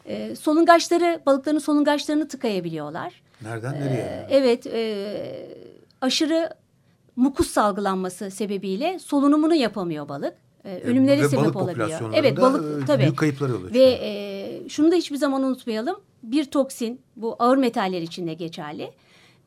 E, 0.05 0.35
solungaçları, 0.35 1.21
balıkların 1.25 1.59
solungaçlarını 1.59 2.27
tıkayabiliyorlar. 2.27 3.21
Nereden 3.41 3.73
nereye? 3.73 4.27
evet, 4.29 4.67
e, 4.67 5.15
aşırı 6.01 6.49
mukus 7.15 7.47
salgılanması 7.47 8.31
sebebiyle 8.31 8.99
solunumunu 8.99 9.55
yapamıyor 9.55 10.09
balık. 10.09 10.33
E, 10.65 10.79
ölümlere 10.79 11.21
Ve 11.21 11.29
sebep 11.29 11.45
balık 11.45 11.55
olabiliyor. 11.55 12.13
Evet, 12.13 12.39
e, 12.39 12.41
balık 12.41 12.87
tabii. 12.87 13.01
büyük 13.01 13.17
kayıplara 13.17 13.51
yol 13.51 13.65
açıyor. 13.65 13.85
Ve 13.85 13.99
e, 14.01 14.69
şunu 14.69 14.91
da 14.91 14.95
hiçbir 14.95 15.17
zaman 15.17 15.43
unutmayalım. 15.43 15.95
Bir 16.23 16.45
toksin, 16.45 17.01
bu 17.15 17.35
ağır 17.39 17.57
metaller 17.57 18.01
için 18.01 18.27
de 18.27 18.33
geçerli. 18.33 18.91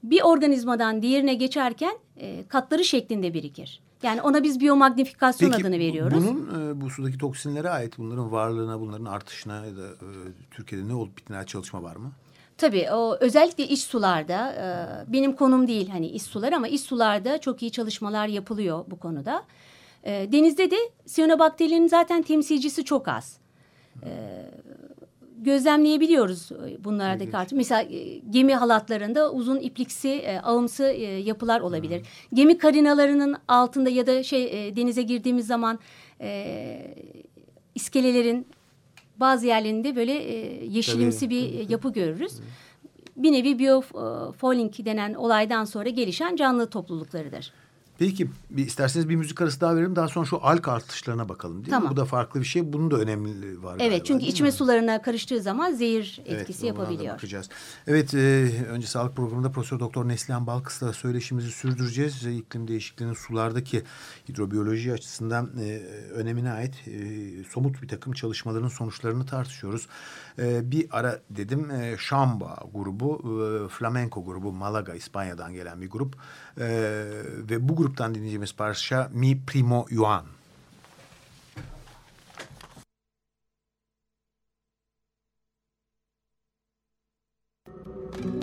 Bir 0.02 0.22
organizmadan 0.22 1.02
diğerine 1.02 1.34
geçerken 1.34 1.98
e, 2.16 2.44
katları 2.48 2.84
şeklinde 2.84 3.34
birikir. 3.34 3.80
Yani 4.02 4.22
ona 4.22 4.42
biz 4.42 4.60
biyomagnifikasyon 4.60 5.50
Peki 5.50 5.62
adını 5.62 5.78
veriyoruz. 5.78 6.24
bunun 6.26 6.70
e, 6.70 6.80
bu 6.80 6.90
sudaki 6.90 7.18
toksinlere 7.18 7.70
ait 7.70 7.98
bunların 7.98 8.32
varlığına, 8.32 8.80
bunların 8.80 9.04
artışına 9.04 9.66
ya 9.66 9.76
da 9.76 9.86
e, 9.86 10.08
Türkiye'de 10.50 10.88
ne 10.88 10.94
olup 10.94 11.16
bittiğine 11.16 11.46
çalışma 11.46 11.82
var 11.82 11.96
mı? 11.96 12.12
Tabii 12.58 12.90
o 12.92 13.16
özellikle 13.20 13.64
iç 13.68 13.80
sularda 13.80 14.52
e, 14.52 14.64
benim 15.12 15.32
konum 15.36 15.68
değil 15.68 15.88
hani 15.88 16.06
iç 16.06 16.22
sular 16.22 16.52
ama 16.52 16.68
iç 16.68 16.80
sularda 16.80 17.38
çok 17.38 17.62
iyi 17.62 17.70
çalışmalar 17.70 18.26
yapılıyor 18.26 18.84
bu 18.88 18.98
konuda. 18.98 19.44
E, 20.04 20.32
denizde 20.32 20.70
de 20.70 20.76
siyanobakterinin 21.06 21.88
zaten 21.88 22.22
temsilcisi 22.22 22.84
çok 22.84 23.08
az. 23.08 23.36
E, 24.02 24.10
gözlemleyebiliyoruz 25.44 26.52
e, 26.52 26.84
bunlardaki 26.84 27.36
artık. 27.36 27.56
Mesela 27.56 27.82
e, 27.82 28.18
gemi 28.18 28.54
halatlarında 28.54 29.32
uzun 29.32 29.60
ipliksi, 29.60 30.08
e, 30.08 30.40
ağımsı 30.40 30.82
yapılar 31.24 31.60
olabilir. 31.60 32.02
Gemi 32.32 32.58
karinalarının 32.58 33.36
altında 33.48 33.90
ya 33.90 34.06
da 34.06 34.22
şey 34.22 34.76
denize 34.76 35.02
girdiğimiz 35.02 35.46
zaman 35.46 35.78
e, 36.20 36.94
iskelelerin 37.74 38.46
bazı 39.16 39.46
yerlerinde 39.46 39.96
böyle 39.96 40.12
e, 40.12 40.64
yeşilimsi 40.66 41.20
Tabii. 41.20 41.34
bir 41.34 41.58
e, 41.58 41.72
yapı 41.72 41.92
görürüz. 41.92 42.32
Bir 43.16 43.32
nevi 43.32 43.58
biofouling 43.58 44.72
denen 44.84 45.14
olaydan 45.14 45.64
sonra 45.64 45.88
gelişen 45.88 46.36
canlı 46.36 46.70
topluluklarıdır. 46.70 47.52
Peki 48.02 48.28
bir, 48.50 48.66
isterseniz 48.66 49.08
bir 49.08 49.16
müzik 49.16 49.40
arası 49.40 49.60
daha 49.60 49.76
verelim. 49.76 49.96
Daha 49.96 50.08
sonra 50.08 50.26
şu 50.26 50.46
alg 50.46 50.68
artışlarına 50.68 51.28
bakalım 51.28 51.56
değil 51.56 51.66
mi? 51.66 51.70
Tamam. 51.70 51.90
Bu 51.92 51.96
da 51.96 52.04
farklı 52.04 52.40
bir 52.40 52.44
şey. 52.44 52.72
Bunun 52.72 52.90
da 52.90 52.96
önemli 52.96 53.62
var 53.62 53.76
galiba, 53.76 53.84
Evet 53.84 54.06
çünkü 54.06 54.20
değil 54.20 54.32
içme 54.32 54.46
mi? 54.48 54.52
sularına 54.52 55.02
karıştığı 55.02 55.42
zaman 55.42 55.72
zehir 55.72 56.20
Evet, 56.26 56.40
etkisi 56.40 56.62
da 56.62 56.66
yapabiliyor. 56.66 57.14
bakacağız. 57.14 57.48
Evet, 57.86 58.14
e, 58.14 58.50
önce 58.68 58.86
sağlık 58.86 59.16
programında 59.16 59.50
Profesör 59.50 59.80
Doktor 59.80 60.08
Neslihan 60.08 60.46
Balkıs'la 60.46 60.92
söyleşimizi 60.92 61.50
sürdüreceğiz. 61.50 62.26
E, 62.26 62.32
İklim 62.34 62.68
değişikliğinin 62.68 63.14
sulardaki 63.14 63.82
hidrobiyoloji 64.28 64.92
açısından 64.92 65.50
e, 65.60 65.78
önemine 66.12 66.52
ait 66.52 66.74
e, 66.88 66.92
somut 67.50 67.82
bir 67.82 67.88
takım 67.88 68.12
çalışmaların 68.12 68.68
sonuçlarını 68.68 69.26
tartışıyoruz. 69.26 69.86
E, 70.38 70.70
bir 70.70 70.86
ara 70.90 71.20
dedim 71.30 71.70
e, 71.70 71.96
Şamba 71.98 72.58
grubu, 72.74 73.20
e, 73.24 73.68
Flamenco 73.68 74.24
grubu, 74.24 74.52
Malaga, 74.52 74.94
İspanya'dan 74.94 75.52
gelen 75.52 75.80
bir 75.80 75.90
grup. 75.90 76.16
E, 76.60 76.66
ve 77.50 77.68
bu 77.68 77.76
gruptan 77.92 78.14
dinleyeceğimiz 78.14 78.52
parça 78.52 79.08
Mi 79.12 79.38
Primo 79.46 79.86
Yuan. 79.90 80.24
Esta 88.24 88.41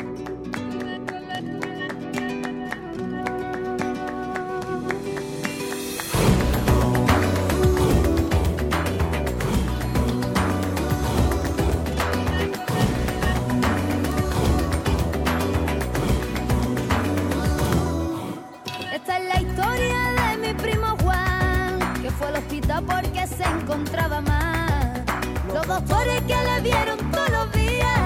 encontraba 23.70 24.20
mal. 24.22 25.06
Los 25.54 25.68
doctores 25.68 26.22
que 26.24 26.36
le 26.36 26.62
vieron 26.62 26.98
todos 27.12 27.30
los 27.30 27.52
días 27.52 28.00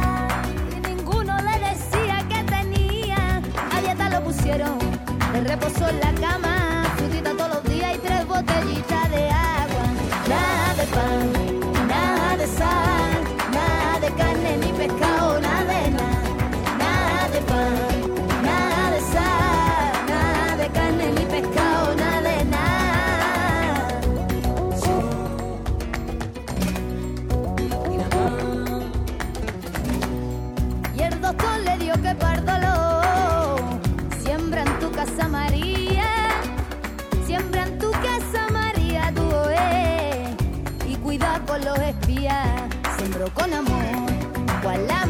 y 0.75 0.87
ninguno 0.87 1.37
le 1.41 1.57
decía 1.69 2.17
que 2.27 2.43
tenía. 2.43 3.41
A 3.71 3.81
dieta 3.81 4.09
lo 4.09 4.23
pusieron, 4.25 4.77
le 5.31 5.41
reposó 5.41 5.87
en 5.87 5.99
la 6.01 6.13
cama, 6.15 6.83
frutita 6.97 7.31
todos 7.31 7.49
los 7.55 7.63
días 7.63 7.95
y 7.95 7.97
tres 7.99 8.27
botellitas 8.27 9.09
de 9.09 9.29
agua. 9.29 9.85
Nada 10.27 10.73
de 10.75 10.85
pan, 10.87 11.42
con 43.33 43.53
amor 43.53 43.83
Juan 44.61 45.02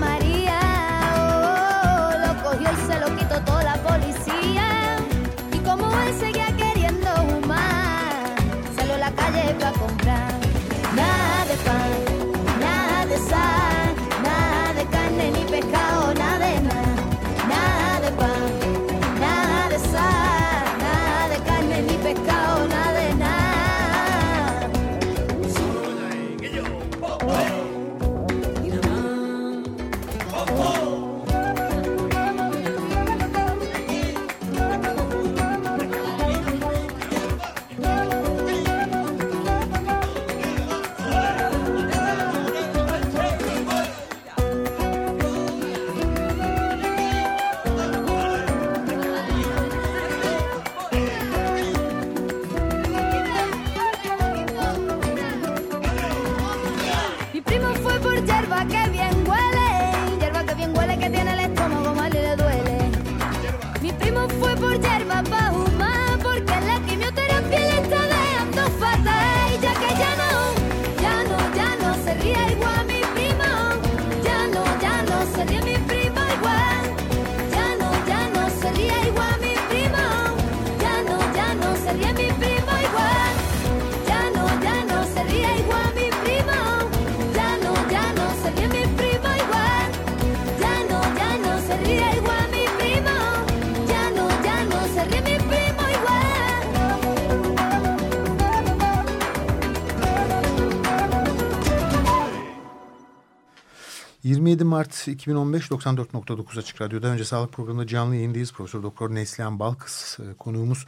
27 104.23 104.63
Mart 104.63 105.07
2015 105.07 105.71
94.9 105.71 106.59
Açık 106.59 106.81
Radyo'da 106.81 107.07
önce 107.07 107.25
sağlık 107.25 107.53
programında 107.53 107.87
canlı 107.87 108.15
yayındayız. 108.15 108.53
Profesör 108.53 108.83
Doktor 108.83 109.15
Neslihan 109.15 109.59
Balkız 109.59 110.17
e, 110.19 110.33
konuğumuz. 110.33 110.85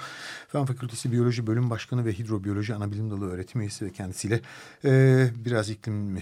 Fen 0.48 0.66
Fakültesi 0.66 1.12
Biyoloji 1.12 1.48
Bölüm 1.48 1.70
Başkanı 1.70 2.06
ve 2.06 2.14
Hidrobiyoloji 2.14 2.76
Anabilim 2.76 3.12
Dalı 3.12 3.32
öğretim 3.32 3.62
üyesi 3.62 3.86
ve 3.86 3.92
kendisiyle 3.92 4.42
e, 4.86 5.28
biraz 5.46 5.70
iklim 5.70 6.18
e, 6.18 6.22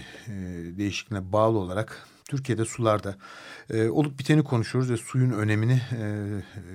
değişikliğine 0.78 1.32
bağlı 1.32 1.58
olarak 1.58 2.06
Türkiye'de 2.24 2.64
sularda 2.64 3.16
e, 3.70 3.88
olup 3.88 4.18
biteni 4.18 4.44
konuşuyoruz 4.44 4.90
ve 4.90 4.96
suyun 4.96 5.30
önemini 5.30 5.82
e, 5.92 6.26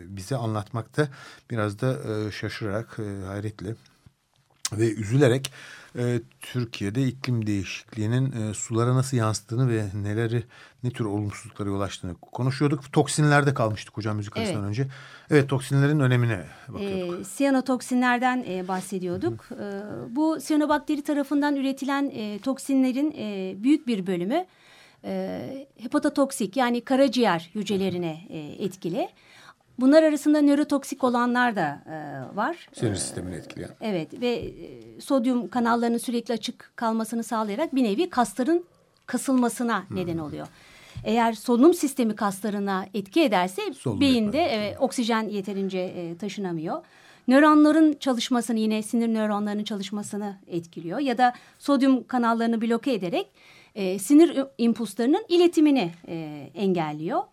bize 0.07 0.35
anlatmakta 0.35 1.09
biraz 1.51 1.81
da 1.81 1.97
e, 2.13 2.31
şaşırarak, 2.31 2.99
e, 2.99 3.25
hayretle 3.25 3.75
ve 4.71 4.93
üzülerek 4.93 5.51
e, 5.97 6.19
Türkiye'de 6.41 7.07
iklim 7.07 7.47
değişikliğinin 7.47 8.31
e, 8.31 8.53
sulara 8.53 8.95
nasıl 8.95 9.17
yansıttığını 9.17 9.69
ve 9.69 9.85
neleri 10.03 10.43
ne 10.83 10.89
tür 10.91 11.05
olumsuzluklara 11.05 11.69
yol 11.69 11.81
açtığını 11.81 12.15
konuşuyorduk. 12.15 12.93
Toksinlerde 12.93 13.53
kalmıştık 13.53 13.97
hocam 13.97 14.15
müzik 14.17 14.37
arasından 14.37 14.59
Evet. 14.59 14.69
önce. 14.69 14.87
Evet 15.29 15.49
toksinlerin 15.49 15.99
önemine 15.99 16.45
bakıyorduk. 16.67 17.21
E, 17.21 17.23
siyanotoksinlerden 17.23 18.45
e, 18.49 18.67
bahsediyorduk. 18.67 19.49
E, 19.51 19.65
bu 20.15 20.41
siyanobakteri 20.41 21.01
tarafından 21.01 21.55
üretilen 21.55 22.11
e, 22.15 22.39
toksinlerin 22.39 23.11
e, 23.17 23.55
büyük 23.63 23.87
bir 23.87 24.07
bölümü 24.07 24.45
e, 25.03 25.67
hepatotoksik 25.77 26.57
yani 26.57 26.81
karaciğer 26.81 27.49
hücrelerine 27.55 28.21
e, 28.29 28.63
etkili. 28.65 29.09
Bunlar 29.81 30.03
arasında 30.03 30.41
nörotoksik 30.41 31.03
olanlar 31.03 31.55
da 31.55 31.81
e, 31.85 32.35
var. 32.35 32.69
Sinir 32.73 32.95
sistemini 32.95 33.35
etkileyen. 33.35 33.71
Evet 33.81 34.21
ve 34.21 34.29
e, 34.29 35.01
sodyum 35.01 35.47
kanallarının 35.49 35.97
sürekli 35.97 36.33
açık 36.33 36.71
kalmasını 36.75 37.23
sağlayarak 37.23 37.75
bir 37.75 37.83
nevi 37.83 38.09
kasların 38.09 38.65
kasılmasına 39.05 39.83
neden 39.91 40.17
oluyor. 40.17 40.47
Eğer 41.05 41.33
solunum 41.33 41.73
sistemi 41.73 42.15
kaslarına 42.15 42.85
etki 42.93 43.21
ederse 43.21 43.61
Solunum 43.73 44.01
beyinde 44.01 44.37
yapar. 44.37 44.53
evet, 44.53 44.77
oksijen 44.79 45.29
yeterince 45.29 45.79
e, 45.79 46.17
taşınamıyor. 46.17 46.83
Nöronların 47.27 47.93
çalışmasını 47.99 48.59
yine 48.59 48.83
sinir 48.83 49.07
nöronlarının 49.13 49.63
çalışmasını 49.63 50.37
etkiliyor 50.47 50.99
ya 50.99 51.17
da 51.17 51.33
sodyum 51.59 52.07
kanallarını 52.07 52.61
bloke 52.61 52.93
ederek 52.93 53.27
e, 53.75 53.99
sinir 53.99 54.37
impulslarının 54.57 55.25
iletimini 55.29 55.91
e, 56.07 56.47
engelliyor. 56.55 57.23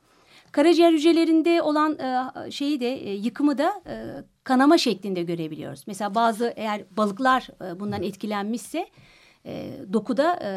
Karaciğer 0.53 0.93
hücrelerinde 0.93 1.63
olan 1.63 1.99
e, 1.99 2.51
şeyi 2.51 2.81
de 2.81 2.89
e, 2.89 3.15
yıkımı 3.15 3.59
da 3.59 3.83
e, 3.87 3.95
kanama 4.45 4.79
şeklinde 4.79 5.23
görebiliyoruz. 5.23 5.85
Mesela 5.87 6.15
bazı 6.15 6.53
eğer 6.57 6.85
balıklar 6.91 7.49
e, 7.65 7.81
bundan 7.81 8.03
etkilenmişse 8.03 8.89
e, 9.47 9.73
dokuda 9.93 10.39
e, 10.43 10.51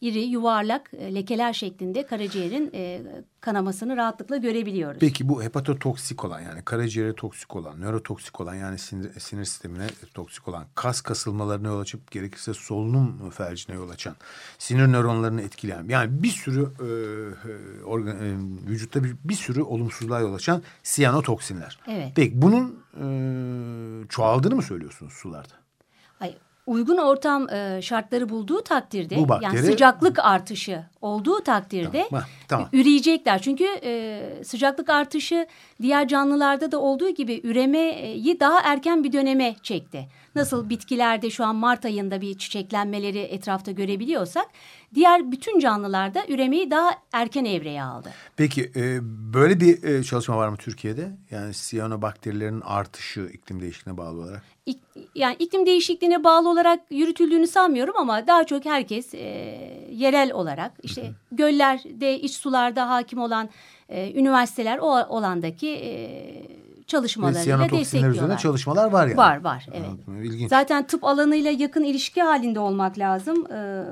iri 0.00 0.20
yuvarlak 0.20 0.90
e, 0.94 1.14
lekeler 1.14 1.52
şeklinde 1.52 2.06
karaciğerin 2.06 2.70
e, 2.74 3.02
kanamasını 3.40 3.96
rahatlıkla 3.96 4.36
görebiliyoruz. 4.36 5.00
Peki 5.00 5.28
bu 5.28 5.42
hepatotoksik 5.42 6.24
olan 6.24 6.40
yani 6.40 6.62
karaciğere 6.62 7.12
toksik 7.12 7.56
olan, 7.56 7.80
nörotoksik 7.80 8.40
olan 8.40 8.54
yani 8.54 8.78
sinir, 8.78 9.20
sinir 9.20 9.44
sistemine 9.44 9.86
toksik 10.14 10.48
olan, 10.48 10.66
kas 10.74 11.00
kasılmalarına 11.00 11.68
yol 11.68 11.80
açıp 11.80 12.10
gerekirse 12.10 12.54
solunum 12.54 13.30
felcine 13.30 13.76
yol 13.76 13.90
açan, 13.90 14.16
sinir 14.58 14.86
nöronlarını 14.86 15.42
etkileyen 15.42 15.84
yani 15.88 16.22
bir 16.22 16.28
sürü 16.28 16.62
e, 16.62 16.86
e, 17.50 17.84
organ, 17.84 18.16
e, 18.16 18.36
vücutta 18.70 19.04
bir, 19.04 19.16
bir 19.24 19.34
sürü 19.34 19.62
olumsuzluğa 19.62 20.20
yol 20.20 20.34
açan 20.34 20.62
siyanotoksinler. 20.82 21.78
Evet. 21.86 22.12
Peki 22.16 22.42
bunun 22.42 22.84
e, 22.94 24.08
çoğaldığını 24.08 24.56
mı 24.56 24.62
söylüyorsunuz 24.62 25.12
sularda? 25.12 25.54
Ay, 26.20 26.34
uygun 26.68 26.96
ortam 26.96 27.50
e, 27.50 27.82
şartları 27.82 28.28
bulduğu 28.28 28.62
takdirde 28.62 29.16
Bu 29.16 29.28
bakteri- 29.28 29.44
yani 29.44 29.58
sıcaklık 29.66 30.18
artışı 30.18 30.84
olduğu 31.00 31.40
takdirde 31.40 32.06
Tamam, 32.10 32.24
tamam. 32.48 32.68
üreyecekler. 32.72 33.42
Çünkü 33.42 33.64
e, 33.82 34.20
sıcaklık 34.44 34.90
artışı 34.90 35.46
diğer 35.82 36.08
canlılarda 36.08 36.72
da 36.72 36.78
olduğu 36.80 37.08
gibi 37.10 37.40
üremeyi 37.44 38.40
daha 38.40 38.60
erken 38.60 39.04
bir 39.04 39.12
döneme 39.12 39.54
çekti. 39.62 40.08
Nasıl 40.38 40.68
bitkilerde 40.70 41.30
şu 41.30 41.44
an 41.44 41.56
Mart 41.56 41.84
ayında 41.84 42.20
bir 42.20 42.38
çiçeklenmeleri 42.38 43.18
etrafta 43.18 43.72
görebiliyorsak 43.72 44.46
diğer 44.94 45.32
bütün 45.32 45.58
canlılarda 45.58 46.24
üremeyi 46.28 46.70
daha 46.70 46.90
erken 47.12 47.44
evreye 47.44 47.82
aldı. 47.82 48.10
Peki 48.36 48.72
e, 48.76 48.98
böyle 49.34 49.60
bir 49.60 49.82
e, 49.82 50.04
çalışma 50.04 50.36
var 50.36 50.48
mı 50.48 50.56
Türkiye'de? 50.56 51.10
Yani 51.30 51.54
siyanobakterilerin 51.54 52.60
artışı 52.60 53.20
iklim 53.32 53.60
değişikliğine 53.60 53.98
bağlı 53.98 54.20
olarak. 54.20 54.42
İk- 54.66 54.78
yani 55.14 55.36
iklim 55.38 55.66
değişikliğine 55.66 56.24
bağlı 56.24 56.48
olarak 56.50 56.80
yürütüldüğünü 56.90 57.46
sanmıyorum 57.46 57.94
ama 57.98 58.26
daha 58.26 58.44
çok 58.44 58.64
herkes 58.64 59.14
e, 59.14 59.18
yerel 59.92 60.32
olarak 60.32 60.72
işte 60.82 61.12
göllerde 61.32 62.20
iç 62.20 62.32
sularda 62.32 62.90
hakim 62.90 63.18
olan 63.18 63.48
e, 63.88 64.12
üniversiteler 64.12 64.78
o 64.78 64.90
alandaki 64.90 65.68
e, 65.68 65.88
çalışmalarıyla 66.88 67.42
siyanotoksinler 67.42 67.84
üzerine 67.84 68.08
destekliyorlar. 68.08 68.38
çalışmalar 68.38 68.90
var 68.90 69.06
yani. 69.06 69.16
Var 69.16 69.44
var 69.44 69.66
evet. 69.72 69.88
Anladım, 69.88 70.24
İlginç. 70.24 70.50
Zaten 70.50 70.86
tıp 70.86 71.04
alanıyla 71.04 71.50
yakın 71.50 71.84
ilişki 71.84 72.22
halinde 72.22 72.60
olmak 72.60 72.98
lazım. 72.98 73.52
Ee, 73.52 73.84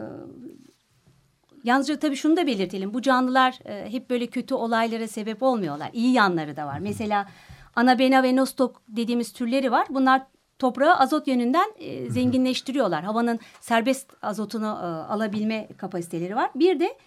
yalnızca 1.64 1.98
tabii 1.98 2.16
şunu 2.16 2.36
da 2.36 2.46
belirtelim. 2.46 2.94
Bu 2.94 3.02
canlılar 3.02 3.58
e, 3.64 3.92
hep 3.92 4.10
böyle 4.10 4.26
kötü 4.26 4.54
olaylara 4.54 5.08
sebep 5.08 5.42
olmuyorlar. 5.42 5.90
İyi 5.92 6.12
yanları 6.12 6.56
da 6.56 6.66
var. 6.66 6.78
Mesela 6.78 7.26
Anabena 7.76 8.22
ve 8.22 8.36
Nostok 8.36 8.82
dediğimiz 8.88 9.32
türleri 9.32 9.72
var. 9.72 9.86
Bunlar 9.90 10.22
toprağı 10.58 10.94
azot 10.94 11.28
yönünden 11.28 11.66
e, 11.78 12.10
zenginleştiriyorlar. 12.10 13.04
Havanın 13.04 13.38
serbest 13.60 14.12
azotunu 14.22 14.66
e, 14.66 14.86
alabilme 15.12 15.68
kapasiteleri 15.76 16.36
var. 16.36 16.50
Bir 16.54 16.80
de 16.80 16.98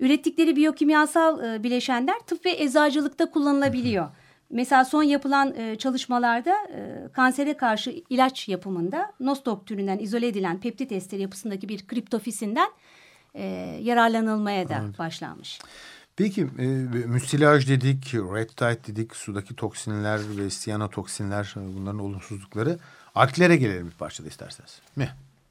ürettikleri 0.00 0.56
biyokimyasal 0.56 1.44
e, 1.44 1.62
bileşenler 1.62 2.18
tıp 2.26 2.46
ve 2.46 2.50
eczacılıkta 2.50 3.30
kullanılabiliyor. 3.30 4.08
Mesela 4.50 4.84
son 4.84 5.02
yapılan 5.02 5.54
e, 5.54 5.76
çalışmalarda 5.78 6.54
e, 6.74 7.08
kansere 7.12 7.56
karşı 7.56 8.02
ilaç 8.10 8.48
yapımında 8.48 9.12
Nostok 9.20 9.66
türünden 9.66 9.98
izole 9.98 10.26
edilen 10.26 10.60
peptit 10.60 10.92
esteri 10.92 11.22
yapısındaki 11.22 11.68
bir 11.68 11.86
kriptofisinden 11.86 12.68
e, 13.34 13.44
yararlanılmaya 13.82 14.68
da 14.68 14.84
başlanmış. 14.98 15.58
Peki 16.16 16.42
e, 16.58 16.66
müsilaj 17.06 17.68
dedik, 17.68 18.14
red 18.14 18.48
tide 18.48 18.86
dedik, 18.86 19.16
sudaki 19.16 19.56
toksinler 19.56 20.20
ve 20.38 20.50
siyanotoksinler 20.50 21.54
e, 21.56 21.76
bunların 21.76 22.00
olumsuzlukları. 22.00 22.78
Alklere 23.14 23.56
gelelim 23.56 23.86
bir 23.86 23.94
parçada 23.94 24.28
isterseniz. 24.28 24.80
Mi? 24.96 25.08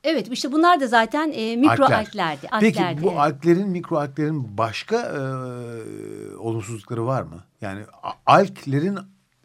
Evet 0.09 0.27
işte 0.31 0.51
bunlar 0.51 0.79
da 0.79 0.87
zaten 0.87 1.31
e, 1.35 1.55
mikro 1.55 1.83
Alkler. 1.83 1.99
alklerdi. 1.99 2.47
Peki 2.59 2.79
alklerdi, 2.79 3.03
bu 3.03 3.07
evet. 3.07 3.19
alklerin, 3.19 3.69
mikro 3.69 3.97
alklerin 3.97 4.57
başka 4.57 4.97
e, 4.97 5.19
olumsuzlukları 6.35 7.05
var 7.05 7.21
mı? 7.21 7.43
Yani 7.61 7.81
alklerin 8.25 8.97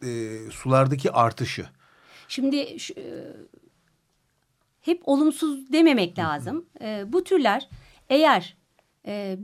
e, 0.03 0.37
sulardaki 0.51 1.11
artışı. 1.11 1.65
Şimdi 2.27 2.79
şu, 2.79 2.93
e, 2.93 3.03
hep 4.81 5.01
olumsuz 5.05 5.73
dememek 5.73 6.19
lazım. 6.19 6.65
E, 6.81 7.13
bu 7.13 7.23
türler 7.23 7.69
eğer 8.09 8.57
e, 9.05 9.37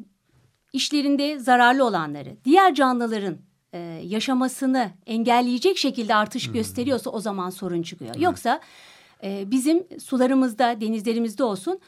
işlerinde 0.73 1.39
zararlı 1.39 1.85
olanları 1.85 2.37
diğer 2.45 2.75
canlıların 2.75 3.37
e, 3.73 3.79
yaşamasını 4.03 4.91
engelleyecek 5.05 5.77
şekilde 5.77 6.15
artış 6.15 6.51
gösteriyorsa 6.51 7.09
o 7.09 7.19
zaman 7.19 7.49
sorun 7.49 7.81
çıkıyor. 7.81 8.15
Yoksa 8.15 8.61
e, 9.23 9.51
bizim 9.51 9.99
sularımızda 9.99 10.81
denizlerimizde 10.81 11.43
olsun 11.43 11.79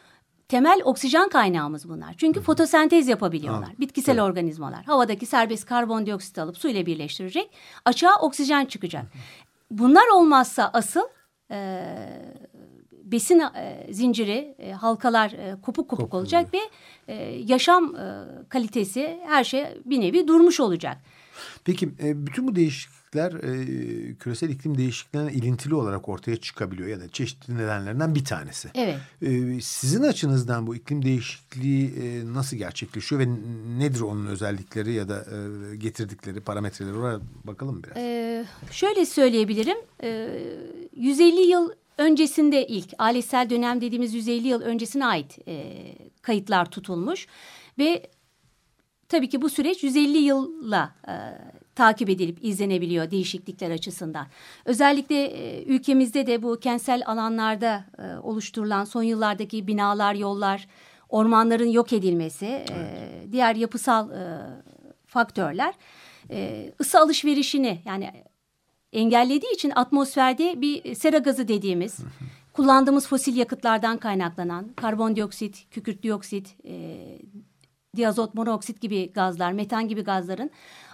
temel 0.48 0.82
oksijen 0.84 1.30
kaynağımız 1.30 1.90
bunlar. 1.90 2.14
Çünkü 2.18 2.42
fotosentez 2.42 3.08
yapabiliyorlar. 3.08 3.70
Bitkisel 3.80 4.24
organizmalar. 4.24 4.84
Havadaki 4.86 5.26
serbest 5.26 5.66
karbondioksit 5.66 6.40
alıp 6.40 6.58
su 6.58 6.68
ile 6.68 6.86
birleştirecek. 6.86 7.50
Açığa 7.86 8.16
oksijen 8.22 8.66
çıkacak. 8.66 9.06
Bunlar 9.72 10.08
olmazsa 10.16 10.70
asıl 10.74 11.04
e, 11.52 11.86
besin 13.04 13.40
e, 13.40 13.88
zinciri, 13.92 14.56
e, 14.60 14.72
halkalar 14.72 15.32
e, 15.32 15.56
kopuk 15.62 15.90
kopuk 15.90 16.14
olacak 16.14 16.54
ve 16.54 16.60
e, 17.08 17.16
yaşam 17.46 17.96
e, 17.96 18.26
kalitesi 18.50 19.20
her 19.28 19.44
şey 19.44 19.66
bir 19.86 20.02
nevi 20.02 20.28
durmuş 20.28 20.60
olacak. 20.60 20.98
Peki 21.64 21.90
e, 22.04 22.26
bütün 22.26 22.48
bu 22.48 22.56
değişiklikler 23.14 23.32
e, 23.34 24.16
küresel 24.16 24.50
iklim 24.50 24.78
değişikliklerine 24.78 25.34
ilintili 25.34 25.76
olarak 25.76 26.10
ortaya 26.10 26.38
çıkabiliyor 26.38 26.90
ya 26.90 27.00
da 27.00 27.10
çeşitli 27.10 27.58
nedenlerinden 27.58 28.16
bir 28.16 28.26
tanesi. 28.26 28.70
Evet. 28.76 28.98
E, 29.22 29.62
sizin 29.62 30.04
açınızdan 30.04 30.68
bu 30.68 30.76
iklim 30.76 31.06
değişikliği 31.06 31.94
e, 32.04 32.34
nasıl 32.34 32.58
gerçekleşiyor 32.58 33.22
ve 33.22 33.28
nedir 33.80 34.02
onun 34.02 34.28
özellikleri 34.28 34.94
ya 34.94 35.10
da 35.10 35.26
e, 35.72 35.76
getirdikleri 35.76 36.40
parametreleri 36.40 36.98
oraya 36.98 37.20
bakalım 37.44 37.84
biraz. 37.84 37.98
Ee, 37.98 38.46
şöyle 38.72 39.06
söyleyebilirim. 39.06 39.78
Ee, 40.04 40.30
150 40.96 41.42
yıl 41.42 41.72
öncesinde 41.98 42.68
ilk 42.68 42.90
ailesel 42.98 43.50
dönem 43.50 43.82
dediğimiz 43.82 44.14
150 44.14 44.48
yıl 44.48 44.62
öncesine 44.62 45.06
ait 45.06 45.40
e, 45.48 45.74
kayıtlar 46.22 46.72
tutulmuş 46.72 47.28
ve 47.78 48.10
tabii 49.10 49.30
ki 49.30 49.42
bu 49.42 49.50
süreç 49.50 49.84
150 49.84 50.18
yılla 50.18 50.96
e, 51.08 51.14
takip 51.82 52.10
edilip 52.10 52.38
izlenebiliyor 52.42 53.12
değişiklikler 53.12 53.72
açısından. 53.72 54.28
Özellikle 54.66 55.24
e, 55.24 55.64
ülkemizde 55.64 56.28
de 56.28 56.44
bu 56.44 56.60
kentsel 56.60 57.04
alanlarda 57.06 57.86
e, 57.98 58.18
oluşturulan 58.18 58.86
son 58.86 59.04
yıllardaki 59.04 59.68
binalar, 59.68 60.16
yollar, 60.16 60.68
ormanların 61.10 61.68
yok 61.70 61.94
edilmesi, 61.94 62.46
e, 62.46 62.66
diğer 63.32 63.56
yapısal 63.56 64.12
e, 64.12 64.22
faktörler 65.06 65.74
e, 66.32 66.72
ısı 66.82 67.00
alışverişini 67.00 67.82
yani 67.86 68.12
engellediği 68.94 69.54
için 69.54 69.72
atmosferde 69.76 70.62
bir 70.62 70.96
sera 70.96 71.18
gazı 71.18 71.48
dediğimiz 71.48 71.98
kullandığımız 72.54 73.08
fosil 73.08 73.36
yakıtlardan 73.36 73.98
kaynaklanan 73.98 74.70
karbondioksit, 74.76 75.66
kükürt 75.72 76.04
dioksit, 76.04 76.56
e, 76.66 76.98
diazot 77.98 78.34
monoksit 78.34 78.82
gibi 78.82 79.12
gazlar, 79.14 79.52
metan 79.52 79.88
gibi 79.88 80.02
gazların 80.02 80.52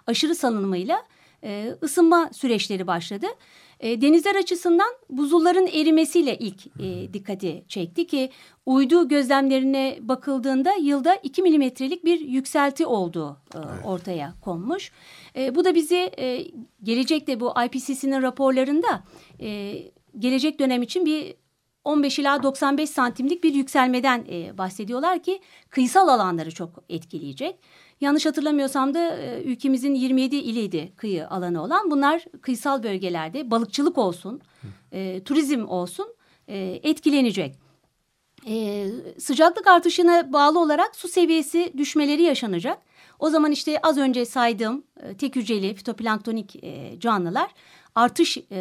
aşırı 0.08 0.36
salınımıyla 0.36 1.04
e, 1.44 1.76
ısınma 1.84 2.30
süreçleri 2.34 2.88
başladı. 2.88 3.28
E, 3.80 4.02
denizler 4.02 4.36
açısından 4.36 4.94
buzulların 5.10 5.68
erimesiyle 5.68 6.38
ilk 6.38 6.68
e, 6.68 7.14
dikkati 7.14 7.64
çekti 7.68 8.08
ki 8.08 8.30
uydu 8.66 9.08
gözlemlerine 9.08 9.98
bakıldığında 10.02 10.74
yılda 10.82 11.16
2 11.16 11.42
milimetrelik 11.42 12.06
bir 12.06 12.20
yükselti 12.20 12.86
olduğu 12.86 13.38
e, 13.56 13.88
ortaya 13.88 14.34
konmuş. 14.42 14.92
E, 15.36 15.56
bu 15.56 15.66
da 15.66 15.76
bizi 15.76 16.12
e, 16.20 16.48
gelecekte 16.84 17.40
bu 17.40 17.54
IPCC'nin 17.66 18.22
raporlarında 18.22 19.04
e, 19.42 19.78
gelecek 20.20 20.60
dönem 20.60 20.82
için 20.82 21.06
bir 21.06 21.36
15 21.88 22.20
ila 22.20 22.44
95 22.44 22.90
santimlik 22.90 23.44
bir 23.44 23.54
yükselmeden 23.54 24.26
e, 24.32 24.58
bahsediyorlar 24.58 25.24
ki 25.24 25.40
kıyısal 25.70 26.08
alanları 26.08 26.52
çok 26.52 26.84
etkileyecek. 26.90 27.60
Yanlış 28.02 28.26
hatırlamıyorsam 28.26 28.94
da 28.94 29.18
e, 29.18 29.44
ülkemizin 29.44 29.96
27 29.96 30.36
iliydi 30.36 30.94
kıyı 30.98 31.30
alanı 31.30 31.64
olan. 31.64 31.92
Bunlar 31.92 32.26
kıyısal 32.42 32.84
bölgelerde 32.84 33.52
balıkçılık 33.52 33.98
olsun, 33.98 34.42
e, 34.92 35.24
turizm 35.24 35.66
olsun 35.68 36.08
e, 36.48 36.80
etkilenecek. 36.84 37.56
E, 38.48 38.88
sıcaklık 39.20 39.68
artışına 39.68 40.34
bağlı 40.34 40.60
olarak 40.60 40.96
su 40.96 41.08
seviyesi 41.08 41.74
düşmeleri 41.78 42.22
yaşanacak. 42.22 42.78
O 43.20 43.30
zaman 43.30 43.52
işte 43.52 43.80
az 43.84 43.98
önce 43.98 44.26
saydığım 44.26 44.84
e, 45.00 45.18
tek 45.18 45.36
hücreli 45.36 45.74
fitoplanktonik 45.74 46.64
e, 46.64 47.00
canlılar 47.00 47.52
artış 47.96 48.38
e, 48.52 48.58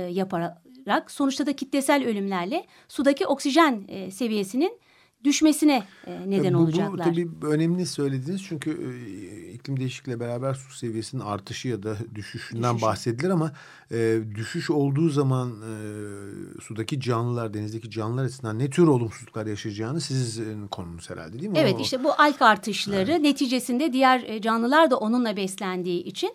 yaparak 0.87 1.11
sonuçta 1.11 1.47
da 1.47 1.57
kitlesel 1.57 2.05
ölümlerle 2.07 2.67
sudaki 2.89 3.27
oksijen 3.27 3.85
e, 3.89 4.11
seviyesinin 4.11 4.79
düşmesine 5.25 5.83
e, 6.07 6.31
neden 6.31 6.55
bu, 6.55 6.59
Bu 6.59 6.63
olacaklar. 6.63 7.05
tabii 7.05 7.29
önemli 7.43 7.87
söylediğiniz 7.87 8.43
çünkü 8.45 8.71
e, 8.71 9.53
iklim 9.53 9.81
değişikliğiyle 9.81 10.21
beraber 10.21 10.55
su 10.55 10.75
seviyesinin 10.77 11.23
artışı 11.23 11.69
ya 11.69 11.83
da 11.83 11.97
düşüşünden 12.15 12.71
Düşüşü. 12.75 12.87
bahsedilir 12.87 13.31
ama 13.31 13.53
e, 13.93 14.19
düşüş 14.35 14.71
olduğu 14.71 15.09
zaman 15.09 15.51
e, 15.51 16.61
sudaki 16.63 17.01
canlılar, 17.01 17.55
denizdeki 17.55 17.91
canlılar 17.91 18.25
açısından 18.25 18.59
ne 18.59 18.71
tür 18.71 18.87
olumsuzluklar 18.87 19.47
yaşayacağını 19.47 20.01
sizin 20.01 20.69
konunuz 20.69 21.11
herhalde 21.11 21.39
değil 21.39 21.51
mi? 21.51 21.59
Evet 21.59 21.75
O- 21.79 21.81
işte 21.83 22.05
bu 22.05 22.13
alg 22.13 22.43
artışları 22.43 23.23
neticesinde 23.23 23.93
diğer 23.93 24.23
e, 24.23 24.41
canlılar 24.41 24.91
da 24.91 24.97
onunla 24.99 25.37
beslendiği 25.37 26.03
için 26.05 26.35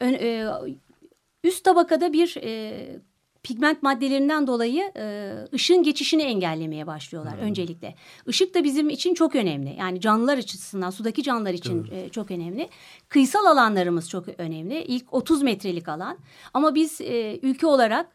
ön- 0.00 0.14
e, 0.14 0.48
üst 1.44 1.64
tabakada 1.64 2.12
bir 2.12 2.36
e, 2.42 3.00
pigment 3.42 3.82
maddelerinden 3.82 4.46
dolayı 4.46 4.92
e, 4.96 5.34
ışığın 5.54 5.82
geçişini 5.82 6.22
engellemeye 6.22 6.86
başlıyorlar 6.86 7.38
öncelikle. 7.38 7.94
Işık 8.26 8.54
da 8.54 8.64
bizim 8.64 8.88
için 8.88 9.14
çok 9.14 9.34
önemli. 9.34 9.76
Yani 9.78 10.00
canlılar 10.00 10.38
açısından, 10.38 10.90
sudaki 10.90 11.22
canlılar 11.22 11.54
için 11.54 11.88
e, 11.92 12.08
çok 12.08 12.30
önemli. 12.30 12.68
Kıyısal 13.08 13.46
alanlarımız 13.46 14.10
çok 14.10 14.24
önemli. 14.38 14.82
İlk 14.82 15.14
30 15.14 15.42
metrelik 15.42 15.88
alan. 15.88 16.18
Ama 16.54 16.74
biz 16.74 17.00
e, 17.00 17.38
ülke 17.42 17.66
olarak 17.66 18.08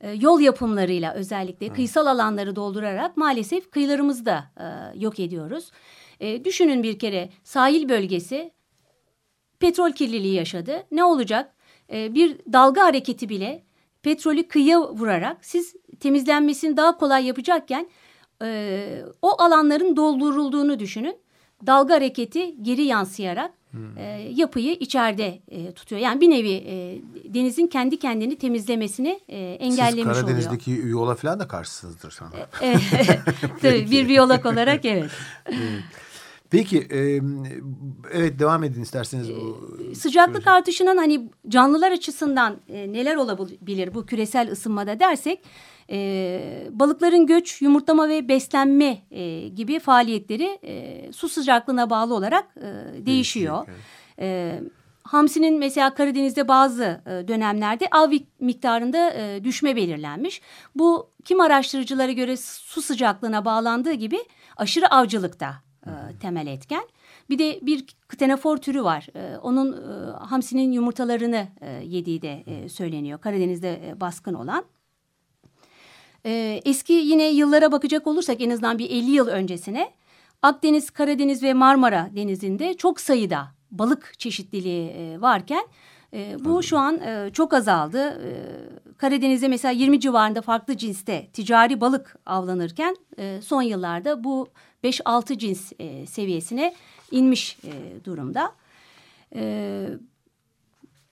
e, 0.00 0.10
yol 0.10 0.40
yapımlarıyla 0.40 1.14
özellikle 1.14 1.68
kıyısal 1.68 2.06
alanları 2.06 2.56
doldurarak 2.56 3.16
maalesef 3.16 3.70
kıyılarımızı 3.70 4.26
da 4.26 4.44
e, 4.56 4.98
yok 4.98 5.20
ediyoruz. 5.20 5.70
E, 6.20 6.44
düşünün 6.44 6.82
bir 6.82 6.98
kere 6.98 7.30
sahil 7.44 7.88
bölgesi 7.88 8.52
petrol 9.60 9.92
kirliliği 9.92 10.34
yaşadı. 10.34 10.86
Ne 10.90 11.04
olacak? 11.04 11.54
E, 11.92 12.14
bir 12.14 12.38
dalga 12.52 12.84
hareketi 12.84 13.28
bile 13.28 13.62
petrolü 14.02 14.48
kıyıya 14.48 14.80
vurarak 14.80 15.36
siz 15.42 15.74
temizlenmesini 16.00 16.76
daha 16.76 16.96
kolay 16.96 17.26
yapacakken 17.26 17.88
e, 18.42 19.02
o 19.22 19.42
alanların 19.42 19.96
doldurulduğunu 19.96 20.78
düşünün. 20.78 21.16
Dalga 21.66 21.94
hareketi 21.94 22.62
geri 22.62 22.82
yansıyarak 22.82 23.52
e, 23.96 24.02
yapıyı 24.34 24.72
içeride 24.72 25.42
e, 25.48 25.72
tutuyor. 25.72 26.00
Yani 26.00 26.20
bir 26.20 26.30
nevi 26.30 26.52
e, 26.52 27.00
denizin 27.34 27.66
kendi 27.66 27.98
kendini 27.98 28.38
temizlemesini 28.38 29.20
e, 29.28 29.58
Siz 29.60 29.68
engellemiş 29.68 30.02
oluyor. 30.02 30.14
Karadeniz'deki 30.14 30.70
yola 30.70 31.14
falan 31.14 31.40
da 31.40 31.48
karşısınızdır 31.48 32.10
sanırım. 32.10 32.38
Evet, 32.60 32.80
tabii 33.62 33.90
bir 33.90 34.08
biyolog 34.08 34.46
olarak 34.46 34.84
evet. 34.84 35.10
Peki 36.52 36.78
e, 36.78 37.20
evet 38.12 38.38
devam 38.38 38.64
edin 38.64 38.82
isterseniz 38.82 39.30
bu. 39.30 39.70
Sıcaklık 39.94 40.46
artışının 40.46 40.96
hani 40.96 41.30
canlılar 41.48 41.92
açısından 41.92 42.56
e, 42.68 42.92
neler 42.92 43.16
olabilir 43.16 43.94
bu 43.94 44.06
küresel 44.06 44.50
ısınmada 44.50 45.00
dersek 45.00 45.42
e, 45.90 46.68
balıkların 46.70 47.26
göç, 47.26 47.62
yumurtlama 47.62 48.08
ve 48.08 48.28
beslenme 48.28 48.98
e, 49.10 49.48
gibi 49.48 49.78
faaliyetleri 49.78 50.58
e, 50.64 51.12
su 51.12 51.28
sıcaklığına 51.28 51.90
bağlı 51.90 52.14
olarak 52.14 52.44
e, 52.56 53.06
değişiyor. 53.06 53.66
E, 54.18 54.60
hamsinin 55.02 55.58
mesela 55.58 55.94
Karadeniz'de 55.94 56.48
bazı 56.48 57.02
e, 57.06 57.28
dönemlerde 57.28 57.88
av 57.90 58.12
miktarında 58.40 59.10
e, 59.10 59.44
düşme 59.44 59.76
belirlenmiş. 59.76 60.42
Bu 60.74 61.10
kim 61.24 61.40
araştırıcılara 61.40 62.12
göre 62.12 62.36
su 62.36 62.82
sıcaklığına 62.82 63.44
bağlandığı 63.44 63.92
gibi 63.92 64.18
aşırı 64.56 64.86
avcılıkta 64.88 65.71
e, 65.86 66.18
temel 66.20 66.46
etken. 66.46 66.82
Bir 67.30 67.38
de 67.38 67.58
bir 67.62 67.86
ktenafor 68.08 68.56
türü 68.56 68.84
var. 68.84 69.06
E, 69.14 69.38
onun 69.38 69.72
e, 69.72 70.10
hamsinin 70.12 70.72
yumurtalarını 70.72 71.48
e, 71.60 71.70
yediği 71.70 72.22
de 72.22 72.44
e, 72.46 72.68
söyleniyor. 72.68 73.20
Karadeniz'de 73.20 73.88
e, 73.88 74.00
baskın 74.00 74.34
olan. 74.34 74.64
E, 76.26 76.60
eski 76.64 76.92
yine 76.92 77.30
yıllara 77.30 77.72
bakacak 77.72 78.06
olursak 78.06 78.40
en 78.40 78.50
azından 78.50 78.78
bir 78.78 78.90
50 78.90 79.10
yıl 79.10 79.28
öncesine 79.28 79.90
Akdeniz, 80.42 80.90
Karadeniz 80.90 81.42
ve 81.42 81.54
Marmara 81.54 82.10
denizinde 82.16 82.74
çok 82.74 83.00
sayıda 83.00 83.48
balık 83.70 84.18
çeşitliliği 84.18 84.90
e, 84.90 85.20
varken 85.20 85.66
e, 86.14 86.36
bu 86.44 86.62
şu 86.62 86.78
an 86.78 87.00
e, 87.00 87.30
çok 87.32 87.54
azaldı. 87.54 88.08
E, 88.08 88.30
Karadeniz'de 88.98 89.48
mesela 89.48 89.72
20 89.72 90.00
civarında 90.00 90.42
farklı 90.42 90.76
cinste 90.76 91.28
ticari 91.32 91.80
balık 91.80 92.16
avlanırken 92.26 92.96
e, 93.18 93.40
son 93.42 93.62
yıllarda 93.62 94.24
bu 94.24 94.48
5-6 94.84 95.38
cins 95.38 95.72
e, 95.78 96.06
seviyesine 96.06 96.74
inmiş 97.10 97.58
e, 97.64 98.04
durumda. 98.04 98.52
E, 99.34 99.86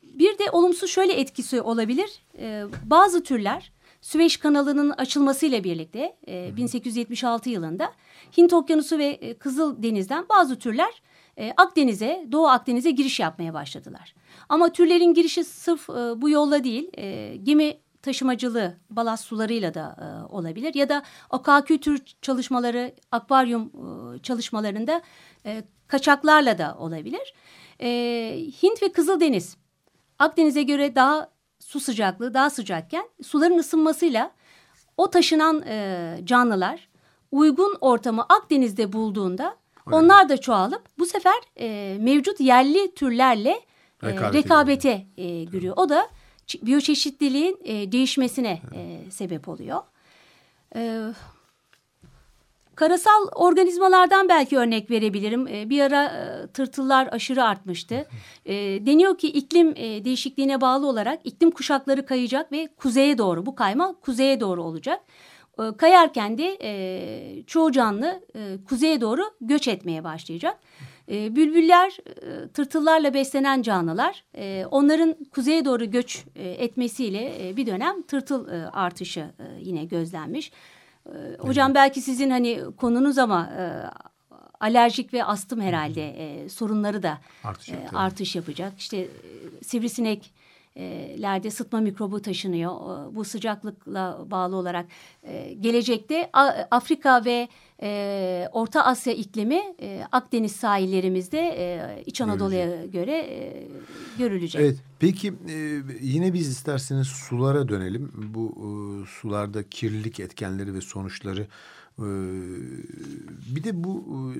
bir 0.03 0.39
de 0.39 0.51
olumsuz 0.53 0.91
şöyle 0.91 1.13
etkisi 1.13 1.61
olabilir. 1.61 2.23
E, 2.39 2.65
bazı 2.85 3.23
türler 3.23 3.73
Süveyş 4.01 4.37
kanalının 4.37 4.91
açılmasıyla 4.91 5.65
birlikte 5.65 6.17
e, 6.29 6.57
1876 6.57 7.51
yılında 7.51 7.93
Hint 8.37 8.53
Okyanusu 8.53 8.99
ve 8.99 9.07
e, 9.07 9.35
Kızıldeniz'den 9.35 10.27
bazı 10.29 10.59
türler 10.59 11.03
e, 11.39 11.53
Akdeniz'e, 11.57 12.27
Doğu 12.33 12.47
Akdeniz'e 12.47 12.91
giriş 12.91 13.21
yapmaya 13.21 13.55
başladılar. 13.55 14.15
Ama 14.49 14.73
türlerin 14.73 15.15
girişi 15.15 15.45
sırf 15.45 15.91
e, 15.91 15.93
bu 16.23 16.31
yolla 16.31 16.65
değil, 16.65 16.91
e, 16.97 17.37
gemi 17.43 17.77
taşımacılığı 18.03 18.77
balast 18.91 19.25
sularıyla 19.25 19.75
da 19.75 19.97
e, 20.01 20.33
olabilir. 20.33 20.75
Ya 20.75 20.89
da 20.89 21.03
OKQ 21.31 21.81
tür 21.81 22.03
çalışmaları, 22.23 22.95
akvaryum 23.13 23.73
e, 24.15 24.19
çalışmalarında 24.19 25.03
e, 25.47 25.65
kaçaklarla 25.89 26.59
da 26.59 26.77
olabilir. 26.79 27.35
E, 27.81 27.89
Hint 28.63 28.83
ve 28.83 28.93
Kızıldeniz 28.93 29.57
Akdeniz'e 30.19 30.63
göre 30.63 30.95
daha 30.95 31.31
su 31.59 31.81
sıcaklığı 31.81 32.35
daha 32.35 32.51
sıcakken 32.51 33.09
suların 33.23 33.59
ısınmasıyla 33.59 34.31
o 34.97 35.11
taşınan 35.11 35.63
e, 35.67 36.21
canlılar 36.25 36.89
uygun 37.33 37.77
ortamı 37.81 38.23
Akdeniz'de 38.23 38.93
bulduğunda 38.93 39.57
onlar 39.93 40.29
da 40.29 40.37
çoğalıp 40.37 40.83
bu 40.99 41.07
sefer 41.07 41.35
e, 41.57 41.97
mevcut 42.01 42.41
yerli 42.41 42.95
türlerle 42.95 43.61
e, 44.03 44.33
Rekabete 44.33 45.07
e, 45.17 45.45
giriyor. 45.45 45.75
O 45.77 45.89
da 45.89 46.09
biyoçeşitliliğin 46.63 47.59
e, 47.65 47.93
değişmesine 47.93 48.63
e, 48.75 49.11
sebep 49.11 49.49
oluyor. 49.49 49.83
E, 50.77 51.01
Karasal 52.81 53.29
organizmalardan 53.35 54.29
belki 54.29 54.59
örnek 54.59 54.91
verebilirim. 54.91 55.47
E, 55.49 55.71
bir 55.71 55.81
ara 55.81 56.05
e, 56.05 56.47
tırtıllar 56.47 57.09
aşırı 57.13 57.45
artmıştı. 57.45 58.09
E, 58.45 58.55
deniyor 58.87 59.19
ki 59.19 59.29
iklim 59.29 59.75
e, 59.77 60.05
değişikliğine 60.05 60.61
bağlı 60.61 60.87
olarak 60.87 61.21
iklim 61.25 61.51
kuşakları 61.51 62.07
kayacak 62.07 62.53
ve 62.53 62.69
kuzeye 62.77 63.19
doğru 63.19 63.47
bu 63.47 63.55
kayma 63.55 63.95
kuzeye 64.01 64.41
doğru 64.41 64.63
olacak. 64.63 65.01
E, 65.59 65.77
kayarken 65.77 66.39
de 66.39 66.59
e, 66.63 67.43
çoğu 67.47 67.73
canlı 67.73 68.21
e, 68.37 68.65
kuzeye 68.69 69.01
doğru 69.01 69.23
göç 69.41 69.69
etmeye 69.69 70.05
başlayacak. 70.05 70.57
E, 71.11 71.37
bülbüller 71.37 71.97
e, 72.07 72.49
tırtıllarla 72.49 73.15
beslenen 73.15 73.63
canlılar. 73.63 74.25
E, 74.37 74.65
onların 74.71 75.17
kuzeye 75.35 75.65
doğru 75.65 75.91
göç 75.91 76.25
e, 76.37 76.51
etmesiyle 76.51 77.49
e, 77.49 77.57
bir 77.57 77.67
dönem 77.67 78.03
tırtıl 78.03 78.49
e, 78.49 78.67
artışı 78.71 79.21
e, 79.21 79.45
yine 79.61 79.85
gözlenmiş. 79.85 80.53
Ee, 81.07 81.13
Hocam 81.39 81.75
belki 81.75 82.01
sizin 82.01 82.31
hani 82.31 82.61
konunuz 82.77 83.19
ama 83.19 83.47
e, 83.59 83.63
alerjik 84.61 85.15
ve 85.15 85.25
astım 85.25 85.61
herhalde 85.61 86.09
e, 86.09 86.49
sorunları 86.49 87.03
da 87.03 87.19
Artış 87.45 87.69
e, 87.69 87.89
artış 87.95 88.37
yapacak. 88.37 88.73
İşte 88.79 88.97
e, 88.97 89.09
sivrisinek 89.65 90.33
e, 90.77 90.83
lerde 91.23 91.51
sıtma 91.51 91.81
mikrobu 91.81 92.23
taşınıyor. 92.23 92.73
E, 92.73 93.15
Bu 93.17 93.25
sıcaklıkla 93.25 94.19
bağlı 94.27 94.57
olarak 94.57 94.87
e, 95.23 95.55
gelecekte 95.55 96.31
Afrika 96.71 97.25
ve 97.25 97.49
e, 97.83 98.49
Orta 98.53 98.85
Asya 98.85 99.13
iklimi 99.13 99.61
e, 99.83 100.03
Akdeniz 100.13 100.53
sahillerimizde 100.53 101.39
e, 101.39 102.03
İç 102.07 102.21
Anadolu'ya 102.21 102.87
göre 102.87 103.17
e, 103.17 103.69
görülecek. 104.19 104.63
Evet. 104.63 104.77
Peki 104.99 105.29
e, 105.29 105.83
yine 106.01 106.33
biz 106.35 106.49
isterseniz 106.49 107.07
sulara 107.07 107.69
dönelim. 107.69 108.13
Bu 108.35 108.55
e, 108.57 108.71
sularda 109.11 109.63
kirlilik 109.63 110.21
etkenleri 110.21 110.75
ve 110.75 110.81
sonuçları. 110.81 111.47
e, 111.99 112.07
bir 113.55 113.65
de 113.65 113.85
bu 113.85 114.05
e, 114.35 114.39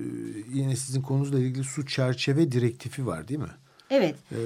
yine 0.53 0.75
sizin 0.75 1.01
konunuzla 1.01 1.39
ilgili 1.39 1.63
su 1.63 1.85
çerçeve 1.85 2.51
direktifi 2.51 3.05
var 3.07 3.27
değil 3.27 3.39
mi? 3.39 3.51
Evet. 3.89 4.15
E, 4.31 4.39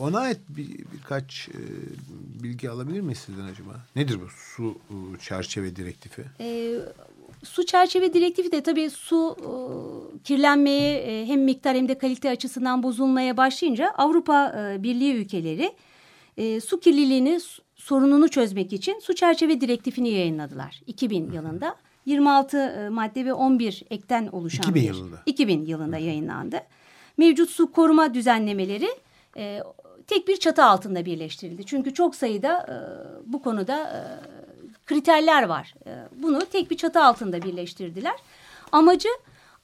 ona 0.00 0.18
ait 0.18 0.38
bir, 0.48 0.68
birkaç 0.94 1.48
e, 1.48 1.60
bilgi 2.42 2.70
alabilir 2.70 3.00
miyiz 3.00 3.18
sizden 3.18 3.44
acaba? 3.44 3.86
Nedir 3.96 4.20
bu 4.20 4.28
su 4.54 4.78
e, 4.90 5.18
çerçeve 5.20 5.76
direktifi? 5.76 6.24
E, 6.40 6.78
su 7.46 7.66
çerçeve 7.66 8.14
direktifi 8.14 8.52
de 8.52 8.60
tabii 8.62 8.90
su 8.90 9.36
e, 9.40 9.48
kirlenmeye 10.22 10.98
e, 10.98 11.26
hem 11.26 11.44
miktar 11.44 11.76
hem 11.76 11.88
de 11.88 11.98
kalite 11.98 12.30
açısından 12.30 12.82
bozulmaya 12.82 13.36
başlayınca 13.36 13.90
Avrupa 13.90 14.48
e, 14.72 14.82
Birliği 14.82 15.14
ülkeleri 15.14 15.72
e, 16.36 16.60
su 16.60 16.80
kirliliğini 16.80 17.40
sorununu 17.74 18.28
çözmek 18.28 18.72
için 18.72 18.98
su 18.98 19.14
çerçeve 19.14 19.60
direktifini 19.60 20.08
yayınladılar 20.10 20.80
2000 20.86 21.32
yılında. 21.32 21.76
26 22.06 22.56
e, 22.58 22.88
madde 22.88 23.24
ve 23.24 23.32
11 23.32 23.82
ekten 23.90 24.26
oluşan 24.26 24.62
2000 24.62 24.74
bir- 24.82 24.86
yılında. 24.88 25.16
2000 25.26 25.64
yılında 25.66 25.98
yayınlandı. 25.98 26.60
Mevcut 27.16 27.50
su 27.50 27.72
koruma 27.72 28.14
düzenlemeleri 28.14 28.88
e, 29.36 29.60
tek 30.06 30.28
bir 30.28 30.36
çatı 30.36 30.64
altında 30.64 31.04
birleştirildi. 31.04 31.64
Çünkü 31.66 31.94
çok 31.94 32.14
sayıda 32.14 32.58
e, 32.68 32.76
bu 33.32 33.42
konuda 33.42 33.76
e, 33.82 34.00
kriterler 34.86 35.42
var. 35.42 35.74
E, 35.86 35.90
bunu 36.22 36.38
tek 36.38 36.70
bir 36.70 36.76
çatı 36.76 37.04
altında 37.04 37.42
birleştirdiler. 37.42 38.14
Amacı 38.72 39.08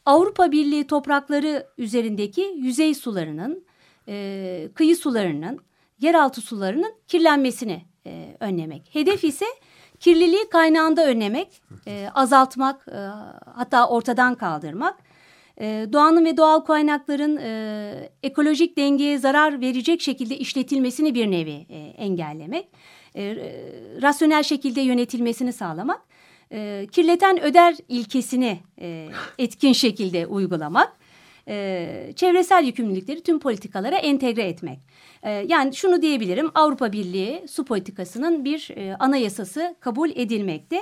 Avrupa 0.07 0.53
Birliği 0.53 0.87
toprakları 0.87 1.67
üzerindeki 1.79 2.55
yüzey 2.57 2.95
sularının, 2.95 3.65
e, 4.09 4.69
kıyı 4.75 4.97
sularının, 4.97 5.61
yeraltı 6.01 6.41
sularının 6.41 6.95
kirlenmesini 7.09 7.83
e, 8.07 8.37
önlemek. 8.41 8.95
Hedef 8.95 9.25
ise 9.25 9.47
kirliliği 10.01 10.49
kaynağında 10.51 11.07
önlemek, 11.07 11.63
e, 11.87 12.09
azaltmak, 12.15 12.87
hatta 13.55 13.89
ortadan 13.89 14.35
kaldırmak. 14.35 14.97
Doğanın 15.93 16.25
ve 16.25 16.37
doğal 16.37 16.61
kaynakların 16.61 17.37
e, 17.37 18.11
ekolojik 18.23 18.77
dengeye 18.77 19.19
zarar 19.19 19.61
verecek 19.61 20.01
şekilde 20.01 20.39
işletilmesini 20.39 21.15
bir 21.15 21.31
nevi 21.31 21.67
e, 21.69 21.79
engellemek. 21.79 22.69
E, 23.17 23.37
rasyonel 24.03 24.43
şekilde 24.43 24.81
yönetilmesini 24.81 25.53
sağlamak. 25.53 26.01
E, 26.53 26.87
kirleten 26.93 27.43
öder 27.43 27.75
ilkesini 27.89 28.61
e, 28.81 29.09
etkin 29.39 29.73
şekilde 29.73 30.27
uygulamak. 30.27 30.93
E, 31.49 32.13
çevresel 32.17 32.65
yükümlülükleri 32.65 33.23
tüm 33.23 33.39
politikalara 33.39 33.97
entegre 33.97 34.43
etmek. 34.43 34.79
E, 35.23 35.31
yani 35.31 35.75
şunu 35.75 36.03
diyebilirim 36.03 36.51
Avrupa 36.55 36.93
Birliği 36.93 37.49
su 37.49 37.65
politikasının 37.65 38.45
bir 38.45 38.71
e, 38.77 38.97
anayasası 38.97 39.77
kabul 39.81 40.11
edilmekte. 40.11 40.79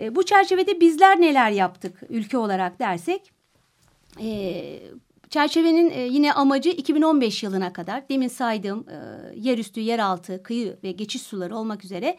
E, 0.00 0.14
bu 0.14 0.22
çerçevede 0.22 0.80
bizler 0.80 1.20
neler 1.20 1.50
yaptık 1.50 2.02
ülke 2.08 2.38
olarak 2.38 2.78
dersek 2.78 3.32
e, 4.20 4.80
çerçevenin 5.30 5.90
e, 5.90 6.00
yine 6.00 6.32
amacı 6.32 6.70
2015 6.70 7.42
yılına 7.42 7.72
kadar 7.72 8.08
demin 8.08 8.28
saydığım 8.28 8.86
e, 8.88 8.94
yerüstü, 9.34 9.80
yeraltı, 9.80 10.42
kıyı 10.42 10.78
ve 10.84 10.92
geçiş 10.92 11.22
suları 11.22 11.56
olmak 11.56 11.84
üzere 11.84 12.18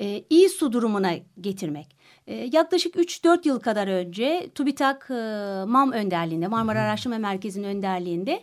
e, 0.00 0.24
iyi 0.30 0.48
su 0.48 0.72
durumuna 0.72 1.12
getirmek. 1.40 2.04
Yaklaşık 2.52 2.94
3-4 2.94 3.48
yıl 3.48 3.60
kadar 3.60 3.88
önce 3.88 4.50
TÜBİTAK 4.54 5.10
MAM 5.68 5.92
önderliğinde, 5.92 6.48
Marmara 6.48 6.80
Araştırma 6.80 7.18
Merkezi'nin 7.18 7.68
önderliğinde 7.68 8.42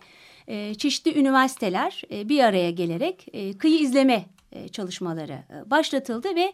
çeşitli 0.77 1.19
üniversiteler 1.19 2.03
bir 2.11 2.43
araya 2.43 2.71
gelerek 2.71 3.27
kıyı 3.59 3.79
izleme 3.79 4.25
çalışmaları 4.71 5.43
başlatıldı 5.65 6.27
ve 6.35 6.53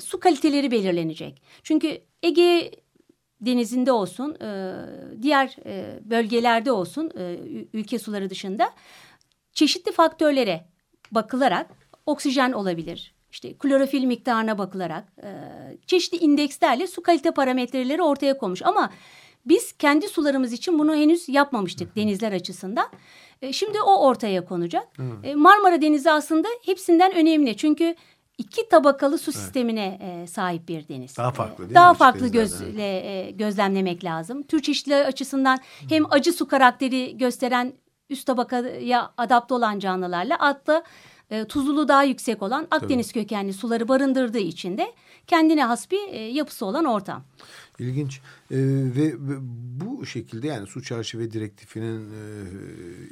su 0.00 0.20
kaliteleri 0.20 0.70
belirlenecek. 0.70 1.42
Çünkü 1.62 2.00
Ege 2.22 2.70
denizinde 3.42 3.92
olsun, 3.92 4.36
e, 4.40 4.74
diğer 5.22 5.56
e, 5.66 6.00
bölgelerde 6.04 6.72
olsun, 6.72 7.10
e, 7.18 7.38
ülke 7.72 7.98
suları 7.98 8.30
dışında 8.30 8.70
çeşitli 9.52 9.92
faktörlere 9.92 10.64
bakılarak 11.12 11.70
oksijen 12.06 12.52
olabilir. 12.52 13.14
İşte 13.30 13.54
klorofil 13.58 14.04
miktarına 14.04 14.58
bakılarak 14.58 15.12
e, 15.22 15.30
çeşitli 15.86 16.18
indekslerle 16.18 16.86
su 16.86 17.02
kalite 17.02 17.30
parametreleri 17.30 18.02
ortaya 18.02 18.38
konmuş. 18.38 18.62
Ama 18.62 18.90
biz 19.46 19.72
kendi 19.72 20.08
sularımız 20.08 20.52
için 20.52 20.78
bunu 20.78 20.94
henüz 20.94 21.28
yapmamıştık 21.28 21.96
denizler 21.96 22.32
açısından. 22.32 22.88
E, 23.42 23.52
şimdi 23.52 23.82
o 23.82 24.06
ortaya 24.06 24.44
konacak. 24.44 24.88
E, 25.22 25.34
Marmara 25.34 25.82
Denizi 25.82 26.10
aslında 26.10 26.48
hepsinden 26.66 27.14
önemli. 27.14 27.56
Çünkü 27.56 27.94
iki 28.42 28.68
tabakalı 28.68 29.18
su 29.18 29.32
sistemine 29.32 29.98
e, 30.02 30.26
sahip 30.26 30.68
bir 30.68 30.88
deniz. 30.88 31.16
Daha 31.16 31.30
farklı 31.30 31.58
değil 31.58 31.70
mi 31.70 31.74
Daha 31.74 31.90
açık 31.90 31.98
farklı 31.98 32.28
gözle 32.28 32.84
e, 32.86 33.30
gözlemlemek 33.30 34.04
lazım. 34.04 34.42
Tür 34.42 34.62
çeşitliliği 34.62 35.04
açısından 35.04 35.58
hem 35.88 36.12
acı 36.12 36.32
su 36.32 36.48
karakteri 36.48 37.18
gösteren 37.18 37.72
üst 38.10 38.26
tabakaya 38.26 39.12
adapte 39.16 39.54
olan 39.54 39.78
canlılarla 39.78 40.36
atla 40.36 40.82
e, 41.30 41.44
tuzluluğu 41.44 41.88
daha 41.88 42.02
yüksek 42.02 42.42
olan 42.42 42.66
Akdeniz 42.70 43.12
kökenli 43.12 43.52
suları 43.52 43.88
barındırdığı 43.88 44.38
için 44.38 44.78
de 44.78 44.92
kendine 45.26 45.64
has 45.64 45.90
bir 45.90 46.08
e, 46.08 46.18
yapısı 46.18 46.66
olan 46.66 46.84
ortam. 46.84 47.24
İlginç 47.78 48.20
Ee, 48.50 48.56
ve, 48.96 49.14
bu 49.80 50.06
şekilde 50.06 50.46
yani 50.46 50.66
su 50.66 50.82
çerçeve 50.82 51.30
direktifinin 51.30 52.10
e, 52.10 52.22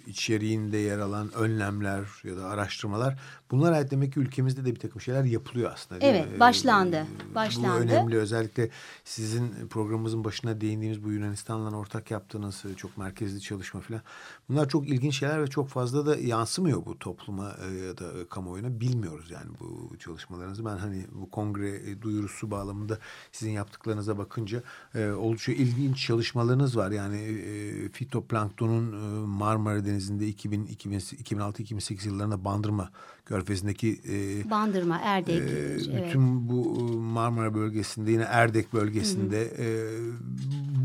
içeriğinde 0.07 0.77
yer 0.77 0.99
alan 0.99 1.33
önlemler 1.35 2.05
ya 2.25 2.37
da 2.37 2.47
araştırmalar 2.47 3.19
bunlar 3.51 3.73
ait 3.73 3.91
demek 3.91 4.13
ki 4.13 4.21
ülkemizde 4.21 4.65
de 4.65 4.75
bir 4.75 4.81
takım 4.81 5.01
şeyler 5.01 5.25
yapılıyor 5.25 5.71
aslında. 5.75 6.01
değil 6.01 6.15
Evet, 6.15 6.33
mi? 6.33 6.41
başlandı, 6.41 6.97
Ee, 6.97 7.31
Bu 7.31 7.35
başlandı. 7.35 7.79
önemli 7.85 8.17
özellikle 8.17 8.71
sizin 9.05 9.69
programımızın 9.71 10.25
başına 10.25 10.61
değindiğimiz 10.61 11.05
bu 11.05 11.13
Yunanistan'la 11.13 11.77
ortak 11.77 12.11
yaptığınız 12.11 12.65
e, 12.73 12.75
çok 12.77 12.99
merkezli 12.99 13.41
çalışma 13.41 13.81
falan. 13.81 14.03
Bunlar 14.49 14.69
çok 14.69 14.89
ilginç 14.89 15.19
şeyler 15.19 15.43
ve 15.43 15.47
çok 15.47 15.69
fazla 15.69 16.07
da 16.07 16.17
yansımıyor 16.17 16.87
bu 16.87 16.99
topluma 16.99 17.57
e, 17.71 17.75
ya 17.87 17.99
da 17.99 18.13
e, 18.21 18.27
kamuoyuna 18.29 18.81
bilmiyoruz 18.81 19.31
yani 19.31 19.51
bu 19.61 19.97
çalışmalarınızı. 19.99 20.65
Ben 20.65 20.77
hani 20.77 21.07
bu 21.13 21.31
kongre 21.31 21.69
e, 21.91 22.03
duyurusu 22.03 22.51
bağlamında 22.51 22.99
sizin 23.33 23.53
yaptıklarınıza 23.53 24.19
bakınca 24.19 24.50
e, 24.95 25.11
oldukça 25.11 25.53
ilginç 25.53 26.07
çalışmalarınız 26.07 26.77
var. 26.77 26.91
Yani 26.91 27.19
e, 27.19 27.89
fitoplanktonun 27.89 28.93
e, 28.93 29.27
Marmara 29.27 29.85
Denizi'nde 29.85 30.29
2000, 30.29 30.67
2006-2008 30.67 32.07
yıllarında 32.07 32.45
Bandırma 32.45 32.91
Körfezi'ndeki 33.25 34.01
e, 34.09 34.51
Bandırma, 34.51 34.99
Erdek. 34.99 35.43
evet. 35.43 36.07
bütün 36.07 36.49
bu 36.49 36.79
e, 36.79 36.97
Marmara 36.97 37.55
bölgesinde 37.55 38.11
yine 38.11 38.23
Erdek 38.23 38.73
bölgesinde 38.73 39.43
e, 39.59 39.69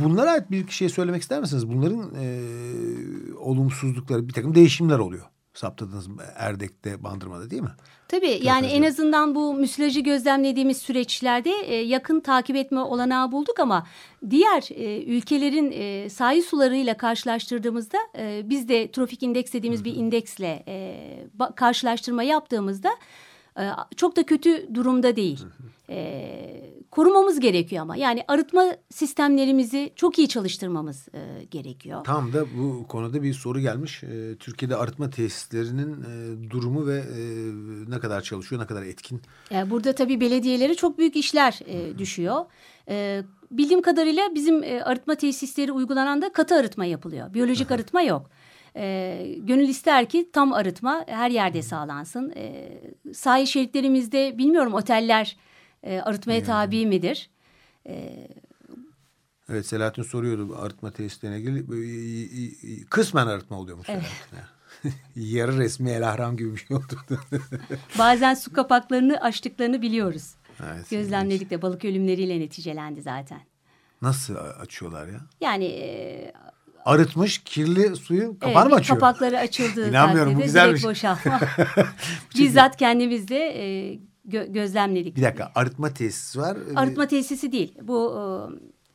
bunlara 0.04 0.32
ait 0.32 0.52
bir 0.52 0.68
şey 0.68 0.90
söylemek 0.90 1.22
ister 1.22 1.40
misiniz? 1.40 1.70
Bunların 1.70 2.12
e, 2.16 2.42
olumsuzlukları 3.38 4.28
bir 4.28 4.34
takım 4.34 4.56
değişimler 4.56 5.00
oluyor. 5.00 5.26
Saptadınız 5.58 6.08
Erdek'te 6.36 7.04
Bandırma'da 7.04 7.50
değil 7.50 7.62
mi? 7.62 7.72
Tabii 8.08 8.40
yani 8.44 8.68
en 8.68 8.84
azından 8.84 9.36
bu 9.36 9.54
müsilajı 9.54 10.00
gözlemlediğimiz 10.00 10.78
süreçlerde 10.78 11.50
e, 11.50 11.76
yakın 11.76 12.20
takip 12.20 12.56
etme 12.56 12.80
olanağı 12.80 13.32
bulduk 13.32 13.60
ama 13.60 13.88
diğer 14.30 14.68
e, 14.72 15.04
ülkelerin 15.04 15.72
e, 15.72 16.10
sahil 16.10 16.42
sularıyla 16.42 16.98
karşılaştırdığımızda 16.98 17.98
e, 18.18 18.42
biz 18.46 18.70
de 18.70 18.92
trofik 18.92 19.24
indeks 19.24 19.54
dediğimiz 19.54 19.86
bir 19.86 19.96
indeksle 19.96 20.64
e, 20.68 20.98
karşılaştırma 21.56 22.24
yaptığımızda 22.24 22.90
e, 23.60 23.70
çok 23.96 24.16
da 24.16 24.24
kötü 24.26 24.76
durumda 24.76 25.16
değil. 25.16 25.46
E, 25.90 26.76
korumamız 26.92 27.40
gerekiyor 27.40 27.82
ama 27.82 27.96
yani 27.96 28.24
arıtma 28.28 28.64
sistemlerimizi 28.90 29.94
çok 29.96 30.20
iyi 30.20 30.28
çalıştırmamız 30.28 31.08
e, 31.14 31.44
gerekiyor. 31.44 32.04
Tam 32.04 32.34
da 32.34 32.46
bu 32.58 32.88
konuda 32.88 33.24
bir 33.24 33.34
soru 33.34 33.60
gelmiş. 33.60 34.04
E, 34.04 34.36
Türkiye'de 34.36 34.76
arıtma 34.76 35.10
tesislerinin 35.10 35.94
e, 35.94 36.50
durumu 36.50 36.88
ve 36.88 36.98
e, 36.98 37.22
ne 37.92 38.00
kadar 38.00 38.22
çalışıyor, 38.22 38.62
ne 38.62 38.66
kadar 38.66 38.84
etkin. 38.84 39.22
Yani 39.52 39.70
burada 39.70 39.96
tabii 39.96 40.22
belediyelere 40.22 40.76
çok 40.76 40.98
büyük 40.98 41.16
işler 41.16 41.60
e, 41.66 41.98
düşüyor. 41.98 42.46
E, 42.90 43.24
bildiğim 43.52 43.82
kadarıyla 43.82 44.36
bizim 44.36 44.64
e, 44.64 44.84
arıtma 44.84 45.16
tesisleri 45.16 45.72
uygulanan 45.72 46.22
da 46.22 46.34
katı 46.34 46.56
arıtma 46.56 46.86
yapılıyor. 46.86 47.34
Biyolojik 47.34 47.72
arıtma 47.72 48.02
yok. 48.02 48.30
E, 48.76 49.36
gönül 49.40 49.68
ister 49.70 50.10
ki 50.10 50.30
tam 50.34 50.54
arıtma 50.54 51.04
her 51.08 51.30
yerde 51.30 51.62
sağlansın. 51.62 52.34
E, 52.36 52.72
sahil 53.14 53.46
şeritlerimizde 53.46 54.38
bilmiyorum 54.38 54.74
oteller 54.74 55.38
e, 55.84 56.00
arıtmaya 56.00 56.44
tabi 56.44 56.86
midir? 56.86 57.30
Evet 59.50 59.66
Selahattin 59.66 60.04
soruyordu 60.04 60.56
arıtma 60.62 60.92
tesislerine 60.92 61.40
ilgili. 61.40 62.86
Kısmen 62.90 63.28
arıtma 63.28 63.60
oluyormuş. 63.60 63.90
Evet. 63.90 64.04
Selahattin. 64.30 64.56
Yarı 65.16 65.58
resmi 65.58 65.92
el 65.92 66.10
ahram 66.10 66.38
gibi 66.38 66.54
bir 66.54 66.58
şey 66.58 66.78
oldu. 66.78 67.00
Bazen 68.00 68.34
su 68.34 68.54
kapaklarını 68.54 69.18
açtıklarını 69.22 69.82
biliyoruz. 69.82 70.36
Evet, 70.64 70.90
Gözlemledik 70.90 71.50
de 71.50 71.62
balık 71.62 71.86
ölümleriyle 71.86 72.40
neticelendi 72.40 73.02
zaten. 73.02 73.42
Nasıl 74.02 74.36
açıyorlar 74.36 75.08
ya? 75.08 75.20
Yani 75.42 75.66
e, 75.66 76.34
Arıtmış 76.86 77.38
kirli 77.38 77.96
suyu 77.96 78.22
evet, 78.24 78.40
kapağını 78.40 78.70
mı 78.70 78.76
bir 78.76 78.80
açıyor? 78.80 79.00
kapakları 79.00 79.40
açıldığı 79.40 79.90
İnanmıyorum, 79.90 80.36
bu 80.36 80.42
güzelmiş. 80.42 80.84
direkt 80.84 80.86
boşaltma. 80.92 81.40
Bizzat 82.40 82.78
kendimiz 82.78 83.28
de 83.28 83.38
e, 83.38 83.94
gö- 84.30 84.54
gözlemledik. 84.54 85.16
Bir 85.18 85.22
dakika 85.24 85.52
arıtma 85.56 85.94
tesisi 85.94 86.40
var. 86.40 86.58
Ee, 86.58 86.76
Arıtma 86.76 87.08
tesisi 87.08 87.52
değil. 87.52 87.74
Bu 87.82 88.16
e, 88.18 88.22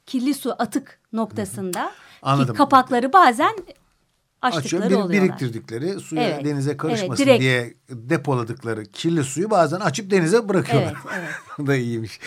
kirli 0.07 0.35
su 0.35 0.55
atık 0.59 1.01
noktasında 1.13 1.91
Anladım. 2.23 2.55
ki 2.55 2.59
kapakları 2.59 3.13
bazen 3.13 3.53
Açıyor, 4.43 4.63
açtıkları 4.63 4.91
bir- 4.91 4.95
oluyorlar. 4.95 5.29
biriktirdikleri 5.29 6.01
suya 6.01 6.23
Evet, 6.23 6.45
denize 6.45 6.77
karışmasın 6.77 7.09
evet, 7.13 7.19
direkt. 7.27 7.41
diye 7.41 7.75
depoladıkları 7.91 8.85
kirli 8.85 9.25
suyu 9.25 9.51
bazen 9.51 9.81
açıp 9.81 10.11
denize 10.11 10.49
bırakıyorlar. 10.49 10.95
Evet, 11.15 11.25
evet. 11.59 11.67
Da 11.69 11.77
iyiymiş. 11.77 12.21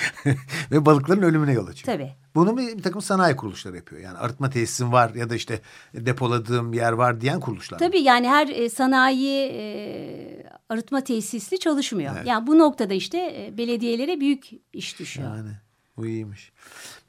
Ve 0.72 0.86
balıkların 0.86 1.22
ölümüne 1.22 1.54
yol 1.54 1.68
açıyor. 1.68 1.98
Tabii. 1.98 2.12
Bunu 2.36 2.58
bir, 2.58 2.78
bir 2.78 2.84
takım 2.84 3.02
sanayi 3.02 3.36
kuruluşları 3.36 3.76
yapıyor. 3.76 4.02
Yani 4.02 4.18
arıtma 4.18 4.50
tesisin 4.50 4.92
var 4.92 5.14
ya 5.14 5.30
da 5.30 5.36
işte 5.36 5.62
depoladığım 5.94 6.74
yer 6.74 6.92
var 6.92 7.22
diyen 7.22 7.40
kuruluşlar. 7.40 7.80
Tabii 7.80 8.02
yani 8.02 8.30
her 8.30 8.48
e, 8.48 8.70
sanayi 8.70 9.52
e, 9.54 10.46
arıtma 10.70 11.04
tesisli 11.04 11.60
çalışmıyor. 11.60 12.26
Yani 12.26 12.48
bu 12.48 12.60
noktada 12.60 12.94
işte 12.94 13.18
e, 13.18 13.58
belediyelere 13.58 14.20
büyük 14.20 14.50
iş 14.74 15.00
düşüyor. 15.00 15.36
Yani 15.38 15.52
bu 15.98 16.06
iyiymiş. 16.06 16.52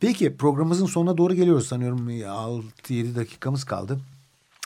Peki 0.01 0.37
programımızın 0.37 0.87
sonuna 0.87 1.19
doğru 1.19 1.35
geliyoruz 1.35 1.69
sanıyorum 1.69 2.11
6-7 2.11 3.17
dakikamız 3.17 3.65
kaldı. 3.65 4.01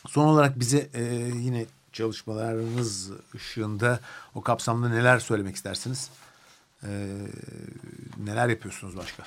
Son 0.06 0.24
olarak 0.24 0.61
bize 0.61 0.88
e, 0.94 1.02
yine 1.34 1.66
çalışmalarınız 1.92 3.11
ışığında 3.34 4.00
o 4.34 4.40
kapsamda 4.40 4.88
neler 4.88 5.18
söylemek 5.18 5.56
istersiniz? 5.56 6.11
E, 6.82 6.88
neler 8.24 8.48
yapıyorsunuz 8.48 8.96
başka? 8.96 9.24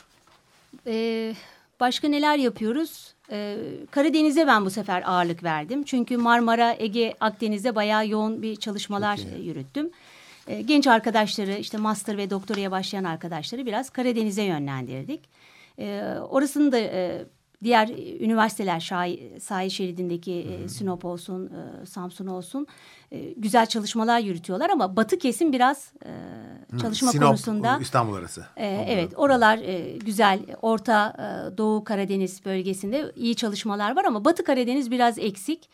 Ee, 0.87 1.33
başka 1.79 2.07
neler 2.07 2.37
yapıyoruz? 2.37 3.13
Ee, 3.31 3.57
Karadeniz'e 3.91 4.47
ben 4.47 4.65
bu 4.65 4.69
sefer 4.69 5.03
ağırlık 5.05 5.43
verdim. 5.43 5.83
Çünkü 5.83 6.17
Marmara, 6.17 6.75
Ege, 6.79 7.13
Akdeniz'de 7.19 7.75
bayağı 7.75 8.07
yoğun 8.07 8.41
bir 8.41 8.55
çalışmalar 8.55 9.19
e, 9.35 9.41
yürüttüm. 9.41 9.91
Ee, 10.47 10.61
genç 10.61 10.87
arkadaşları 10.87 11.51
işte 11.51 11.77
master 11.77 12.17
ve 12.17 12.29
doktoraya 12.29 12.71
başlayan 12.71 13.03
arkadaşları 13.03 13.65
biraz 13.65 13.89
Karadeniz'e 13.89 14.43
yönlendirdik. 14.43 15.29
Ee, 15.79 16.01
orasını 16.29 16.71
da 16.71 16.77
e, 16.79 17.25
diğer 17.63 17.87
üniversiteler 18.19 18.79
şahi- 18.79 19.39
sahil 19.39 19.69
şeridindeki 19.69 20.33
e, 20.33 20.67
Sinop 20.67 21.05
olsun, 21.05 21.45
e, 21.45 21.85
Samsun 21.85 22.27
olsun 22.27 22.67
e, 23.11 23.19
güzel 23.37 23.65
çalışmalar 23.65 24.19
yürütüyorlar 24.19 24.69
ama 24.69 24.95
batı 24.95 25.17
kesim 25.19 25.53
biraz 25.53 25.93
e, 26.05 26.11
çalışma 26.81 27.11
Sinop, 27.11 27.25
konusunda 27.27 27.77
İstanbul 27.81 28.13
arası. 28.15 28.45
evet, 28.57 29.13
oralar 29.15 29.57
e, 29.57 29.97
güzel. 29.97 30.39
Orta 30.61 31.13
e, 31.53 31.57
Doğu 31.57 31.83
Karadeniz 31.83 32.45
bölgesinde 32.45 33.11
iyi 33.15 33.35
çalışmalar 33.35 33.95
var 33.95 34.05
ama 34.05 34.25
Batı 34.25 34.43
Karadeniz 34.43 34.91
biraz 34.91 35.19
eksik. 35.19 35.69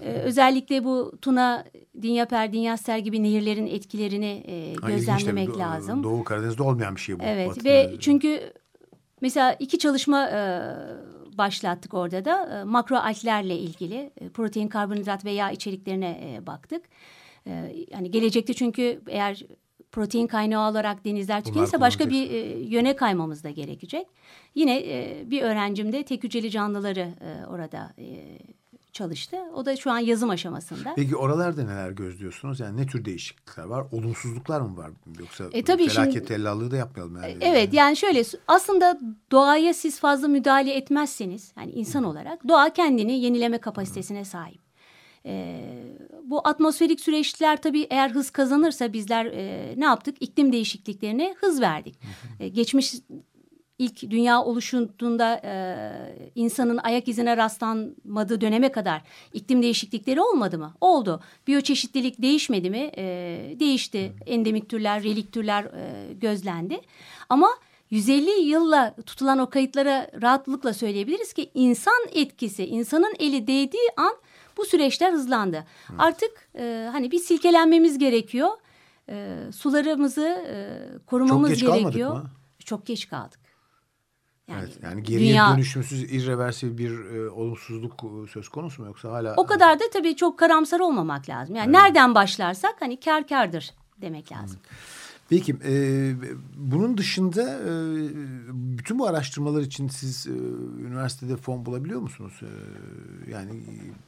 Ee, 0.00 0.12
özellikle 0.12 0.84
bu 0.84 1.12
Tuna, 1.22 1.64
Dinyaper, 2.02 2.52
Dinyaster 2.52 2.98
gibi 2.98 3.22
nehirlerin 3.22 3.66
etkilerini 3.66 4.44
e, 4.46 4.74
Ha, 4.80 4.90
gözlemlemek. 4.90 5.48
Do- 5.48 5.58
lazım. 5.58 6.02
Doğu 6.02 6.24
Karadeniz'de 6.24 6.62
olmayan 6.62 6.94
bir 6.96 7.00
şey 7.00 7.18
bu. 7.18 7.22
Evet 7.24 7.48
Batı 7.50 7.64
ve 7.64 7.68
Karadeniz'de. 7.72 8.00
çünkü 8.00 8.52
mesela 9.20 9.52
iki 9.52 9.78
çalışma 9.78 10.28
e, 10.28 10.70
başlattık 11.38 11.94
orada 11.94 12.24
da 12.24 12.60
e, 12.60 12.64
makro 12.64 12.96
alglerle 12.96 13.56
ilgili 13.56 14.12
e, 14.20 14.28
protein, 14.28 14.68
karbonhidrat 14.68 15.24
ve 15.24 15.30
yağ 15.30 15.50
içeriklerine 15.50 16.20
e, 16.22 16.46
baktık. 16.46 16.84
E, 17.46 17.74
yani 17.90 18.10
gelecekte 18.10 18.54
çünkü 18.54 19.02
eğer 19.08 19.42
protein 19.92 20.26
kaynağı 20.26 20.70
olarak 20.70 21.04
denizler 21.04 21.44
tükenirse 21.44 21.80
başka 21.80 22.10
bir 22.10 22.30
e, 22.30 22.36
yöne 22.60 22.96
kaymamız 22.96 23.44
da 23.44 23.50
gerekecek. 23.50 24.06
Yine 24.54 24.76
e, 24.78 25.24
bir 25.30 25.42
öğrencim 25.42 25.92
de 25.92 26.02
tek 26.02 26.24
hücreli 26.24 26.50
canlıları 26.50 27.08
e, 27.20 27.46
orada 27.46 27.94
e, 27.98 28.38
çalıştı. 28.92 29.36
O 29.54 29.66
da 29.66 29.76
şu 29.76 29.90
an 29.90 29.98
yazım 29.98 30.30
aşamasında. 30.30 30.92
Peki 30.96 31.16
oralarda 31.16 31.62
neler 31.64 31.90
gözlüyorsunuz? 31.90 32.60
Yani 32.60 32.76
ne 32.82 32.86
tür 32.86 33.04
değişiklikler 33.04 33.64
var? 33.64 33.86
Olumsuzluklar 33.92 34.60
mı 34.60 34.76
var? 34.76 34.90
Yoksa 35.20 35.44
E, 35.52 35.62
tabii 35.64 35.88
felaket 35.88 36.12
şimdi- 36.14 36.26
tellallığı 36.26 36.70
da 36.70 36.76
yapmayalım. 36.76 37.16
Yani. 37.22 37.36
Evet 37.40 37.74
yani 37.74 37.96
şöyle 37.96 38.22
aslında 38.48 39.00
doğaya 39.30 39.74
siz 39.74 40.00
fazla 40.00 40.28
müdahale 40.28 40.74
etmezseniz 40.74 41.52
yani 41.58 41.70
insan 41.72 42.04
olarak 42.04 42.48
doğa 42.48 42.72
kendini 42.72 43.20
yenileme 43.20 43.58
kapasitesine 43.58 44.24
sahip. 44.24 44.62
Ee, 45.26 45.60
bu 46.24 46.48
atmosferik 46.48 47.00
süreçler 47.00 47.62
tabii 47.62 47.86
eğer 47.90 48.10
hız 48.10 48.30
kazanırsa 48.30 48.92
bizler 48.92 49.26
e, 49.26 49.74
ne 49.76 49.84
yaptık? 49.84 50.16
İklim 50.20 50.52
değişikliklerine 50.52 51.34
hız 51.40 51.60
verdik. 51.60 51.94
Ee, 52.40 52.48
geçmiş 52.48 52.94
ilk 53.82 54.10
dünya 54.10 54.42
oluşumunda 54.42 55.40
e, 55.44 55.54
insanın 56.34 56.80
ayak 56.82 57.08
izine 57.08 57.36
rastlanmadığı 57.36 58.40
döneme 58.40 58.72
kadar 58.72 59.02
iklim 59.32 59.62
değişiklikleri 59.62 60.20
olmadı 60.20 60.58
mı? 60.58 60.74
Oldu. 60.80 61.20
Biyoçeşitlilik 61.46 62.22
değişmedi 62.22 62.70
mi? 62.70 62.90
E, 62.96 63.04
değişti. 63.60 64.12
Endemik 64.26 64.68
türler, 64.68 65.02
relik 65.02 65.32
türler 65.32 65.64
e, 65.64 66.12
gözlendi. 66.12 66.80
Ama 67.28 67.48
150 67.90 68.30
yılla 68.30 68.94
tutulan 69.06 69.38
o 69.38 69.50
kayıtlara 69.50 70.10
rahatlıkla 70.22 70.74
söyleyebiliriz 70.74 71.32
ki 71.32 71.50
insan 71.54 72.06
etkisi, 72.12 72.66
insanın 72.66 73.14
eli 73.18 73.46
değdiği 73.46 73.88
an 73.96 74.14
bu 74.56 74.64
süreçler 74.64 75.12
hızlandı. 75.12 75.64
Artık 75.98 76.48
e, 76.58 76.88
hani 76.92 77.10
bir 77.10 77.18
silkelenmemiz 77.18 77.98
gerekiyor. 77.98 78.50
E, 79.08 79.36
sularımızı 79.52 80.26
e, 80.48 80.56
korumamız 81.06 81.58
Çok 81.60 81.74
geç 81.74 81.82
gerekiyor. 81.82 82.12
mı? 82.12 82.30
Çok 82.64 82.86
geç 82.86 83.08
kaldık. 83.08 83.41
Evet, 84.48 84.78
yani 84.82 85.02
geriye 85.02 85.32
dünya- 85.34 85.52
dönüşümsüz, 85.54 86.12
irreversil 86.12 86.78
bir 86.78 87.14
e, 87.14 87.30
olumsuzluk 87.30 87.92
e, 88.04 88.30
söz 88.32 88.48
konusu 88.48 88.82
mu 88.82 88.88
yoksa 88.88 89.12
hala? 89.12 89.34
O 89.36 89.46
kadar 89.46 89.80
da 89.80 89.84
tabii 89.92 90.16
çok 90.16 90.38
karamsar 90.38 90.80
olmamak 90.80 91.28
lazım. 91.28 91.56
Yani 91.56 91.72
nereden 91.72 92.14
başlarsak 92.14 92.74
hani 92.80 93.00
kar 93.00 93.28
kardır 93.28 93.74
demek 94.00 94.32
lazım. 94.32 94.60
Peki 95.32 95.56
e, 95.64 95.74
bunun 96.56 96.98
dışında 96.98 97.42
e, 97.42 97.70
bütün 98.52 98.98
bu 98.98 99.06
araştırmalar 99.06 99.60
için 99.60 99.88
siz 99.88 100.26
e, 100.26 100.30
üniversitede 100.86 101.36
fon 101.36 101.66
bulabiliyor 101.66 102.00
musunuz? 102.00 102.32
E, 102.42 102.50
yani 103.32 103.50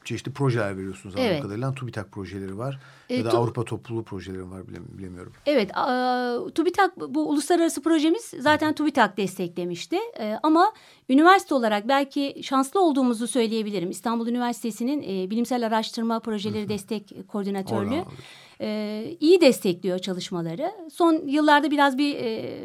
çeşitli 0.03 0.31
projeler 0.31 0.77
veriyorsunuz 0.77 1.15
anladığım 1.15 1.31
Evet. 1.31 1.41
kadarıyla. 1.41 1.73
TÜBİTAK 1.75 2.11
projeleri 2.11 2.57
var 2.57 2.79
E, 3.09 3.15
ya 3.17 3.25
da 3.25 3.29
tu- 3.29 3.37
Avrupa 3.37 3.63
topluluğu 3.65 4.03
projeleri 4.03 4.51
var 4.51 4.67
bile- 4.67 4.97
bilemiyorum. 4.97 5.33
Evet, 5.45 5.77
a, 5.77 6.37
TÜBİTAK 6.55 6.97
bu 7.09 7.29
uluslararası 7.29 7.81
projemiz 7.81 8.33
zaten 8.39 8.73
TÜBİTAK 8.75 9.17
desteklemişti. 9.17 9.97
E, 10.19 10.35
ama 10.43 10.73
üniversite 11.09 11.55
olarak 11.55 11.87
belki 11.87 12.39
şanslı 12.43 12.81
olduğumuzu 12.81 13.27
söyleyebilirim. 13.27 13.89
İstanbul 13.89 14.27
Üniversitesi'nin 14.27 15.01
e, 15.03 15.29
bilimsel 15.29 15.65
araştırma 15.67 16.19
projeleri 16.19 16.69
destek 16.69 17.27
koordinatörlüğü 17.27 17.89
Oradan 17.89 18.05
e, 18.61 19.17
iyi 19.19 19.41
destekliyor 19.41 19.99
çalışmaları. 19.99 20.71
Son 20.91 21.27
yıllarda 21.27 21.71
biraz 21.71 21.97
bir 21.97 22.15
e, 22.15 22.59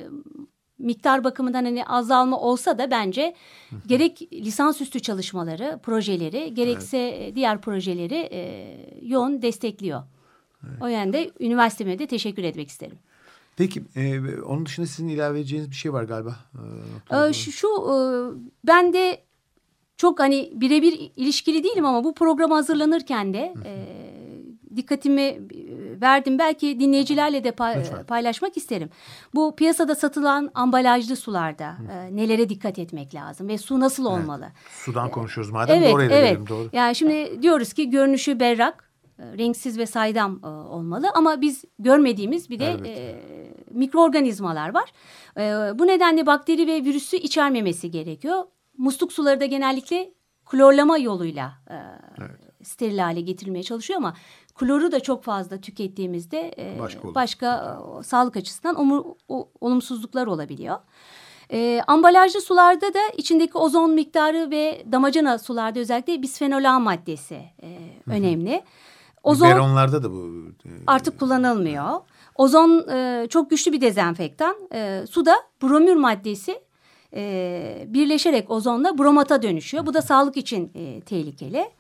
miktar 0.79 1.25
bakımından 1.25 1.65
hani 1.65 1.85
azalma 1.87 2.41
olsa 2.41 2.79
da 2.79 2.91
bence 2.91 3.35
gerek 3.87 4.33
lisansüstü 4.33 5.01
çalışmaları, 5.01 5.81
projeleri, 5.83 6.55
gerekse 6.55 6.99
e, 6.99 7.35
diğer 7.35 7.61
projeleri 7.61 8.29
e, 8.33 8.41
yoğun 9.03 9.43
destekliyor. 9.43 10.03
O 10.83 10.87
yönde 10.87 11.31
üniversiteme 11.41 11.99
de 11.99 12.07
teşekkür 12.07 12.45
etmek 12.45 12.69
isterim. 12.69 12.99
Peki 13.57 13.83
e, 13.97 14.21
onun 14.41 14.67
dışında 14.67 14.87
sizin 14.87 15.09
ilave 15.09 15.39
edeceğiniz 15.39 15.71
bir 15.71 15.77
şey 15.77 15.93
var 15.93 16.05
galiba. 16.05 16.37
E, 17.11 17.29
Ee, 17.29 17.33
şu, 17.33 17.53
şu 17.53 17.69
e, 17.69 17.95
ben 18.67 18.93
de 18.93 19.23
çok 19.97 20.21
hani 20.21 20.53
birebir 20.55 21.11
ilişkili 21.17 21.65
değilim 21.65 21.85
ama 21.85 22.05
bu 22.05 22.15
programa 22.15 22.57
hazırlanırken 22.57 23.35
de 23.35 23.55
e, 23.65 23.87
dikkatimi 24.77 25.21
e, 25.23 25.39
verdim. 26.01 26.39
Belki 26.39 26.81
dinleyicilerle 26.81 27.45
de 27.45 27.49
pa- 27.49 27.79
Lütfen. 27.81 28.05
paylaşmak 28.07 28.57
isterim. 28.57 28.91
Bu 29.35 29.57
piyasada 29.57 29.95
satılan 29.95 30.51
ambalajlı 30.55 31.17
sularda 31.17 31.77
e, 31.93 32.17
nelere 32.17 32.49
dikkat 32.49 32.79
etmek 32.79 33.15
lazım 33.15 33.49
ve 33.49 33.59
su 33.59 33.81
nasıl 33.81 34.05
olmalı? 34.05 34.49
Sudan 34.71 35.11
konuşuyoruz 35.11 35.53
madem 35.53 35.77
Evet, 35.83 35.95
oraya 35.95 36.05
evet. 36.05 36.13
verelim 36.23 36.49
doğru. 36.49 36.69
Yani 36.73 36.95
şimdi 36.95 37.43
diyoruz 37.43 37.73
ki 37.73 37.91
görünüşü 37.91 38.41
berrak, 38.41 38.91
e, 39.19 39.39
renksiz 39.39 39.79
ve 39.79 39.87
saydam 39.87 40.41
e, 40.45 40.47
olmalı 40.47 41.11
ama 41.15 41.41
biz 41.41 41.65
görmediğimiz 41.79 42.51
bir 42.51 42.59
de 42.59 42.67
Elbette. 42.67 42.91
e, 42.91 43.55
mikroorganizmalar 43.71 44.75
var. 44.75 44.93
E, 45.37 45.79
bu 45.79 45.87
nedenle 45.87 46.27
bakteri 46.27 46.67
ve 46.67 46.85
virüsü 46.85 47.17
içermemesi 47.17 47.91
gerekiyor. 47.91 48.45
Musluk 48.79 49.13
suları 49.13 49.41
da 49.41 49.45
genellikle 49.45 50.11
klorlama 50.47 50.99
yoluyla 50.99 51.53
e, 51.71 51.77
steril 52.65 52.99
hale 52.99 53.21
getirilmeye 53.21 53.63
çalışıyor 53.63 53.97
ama 53.97 54.15
kloru 54.55 54.93
da 54.93 55.01
çok 55.01 55.25
fazla 55.25 55.61
tükettiğimizde 55.61 56.55
e, 56.59 56.79
Başka 56.81 57.01
olur. 57.09 57.15
başka 57.15 57.79
e, 58.01 58.03
sağlık 58.03 58.37
açısından 58.37 58.77
o- 59.29 59.49
olumsuzluklar 59.61 60.27
olabiliyor. 60.27 60.77
E, 61.53 61.81
ambalajlı 61.87 62.41
sularda 62.41 62.95
da 62.95 62.99
içindeki 63.17 63.59
ozon 63.59 63.91
miktarı 63.91 64.51
ve 64.51 64.85
damacana 64.93 65.39
sularda 65.39 65.81
özellikle 65.81 66.23
bisfenol 66.23 66.65
A 66.65 66.79
maddesi 66.79 67.35
e, 67.63 67.79
önemli. 68.07 68.63
Ozon 69.25 69.49
Biberonlarda 69.51 70.03
da 70.03 70.13
bu. 70.13 70.27
e, 70.65 70.71
artık 70.87 71.21
kullanılmıyor. 71.21 71.89
Ozon 72.37 72.89
e, 72.89 73.27
çok 73.31 73.51
güçlü 73.51 73.73
bir 73.73 73.81
dezenfektan. 73.81 74.57
E, 74.73 75.05
suda 75.11 75.35
bromür 75.63 75.95
maddesi 75.95 76.61
e, 77.15 77.85
birleşerek 77.89 78.51
ozonla 78.51 78.99
bromata 78.99 79.43
dönüşüyor. 79.43 79.87
Bu 79.87 79.95
da 79.95 80.03
sağlık 80.03 80.37
için 80.37 80.73
e, 80.75 81.01
tehlikeli. 81.01 81.71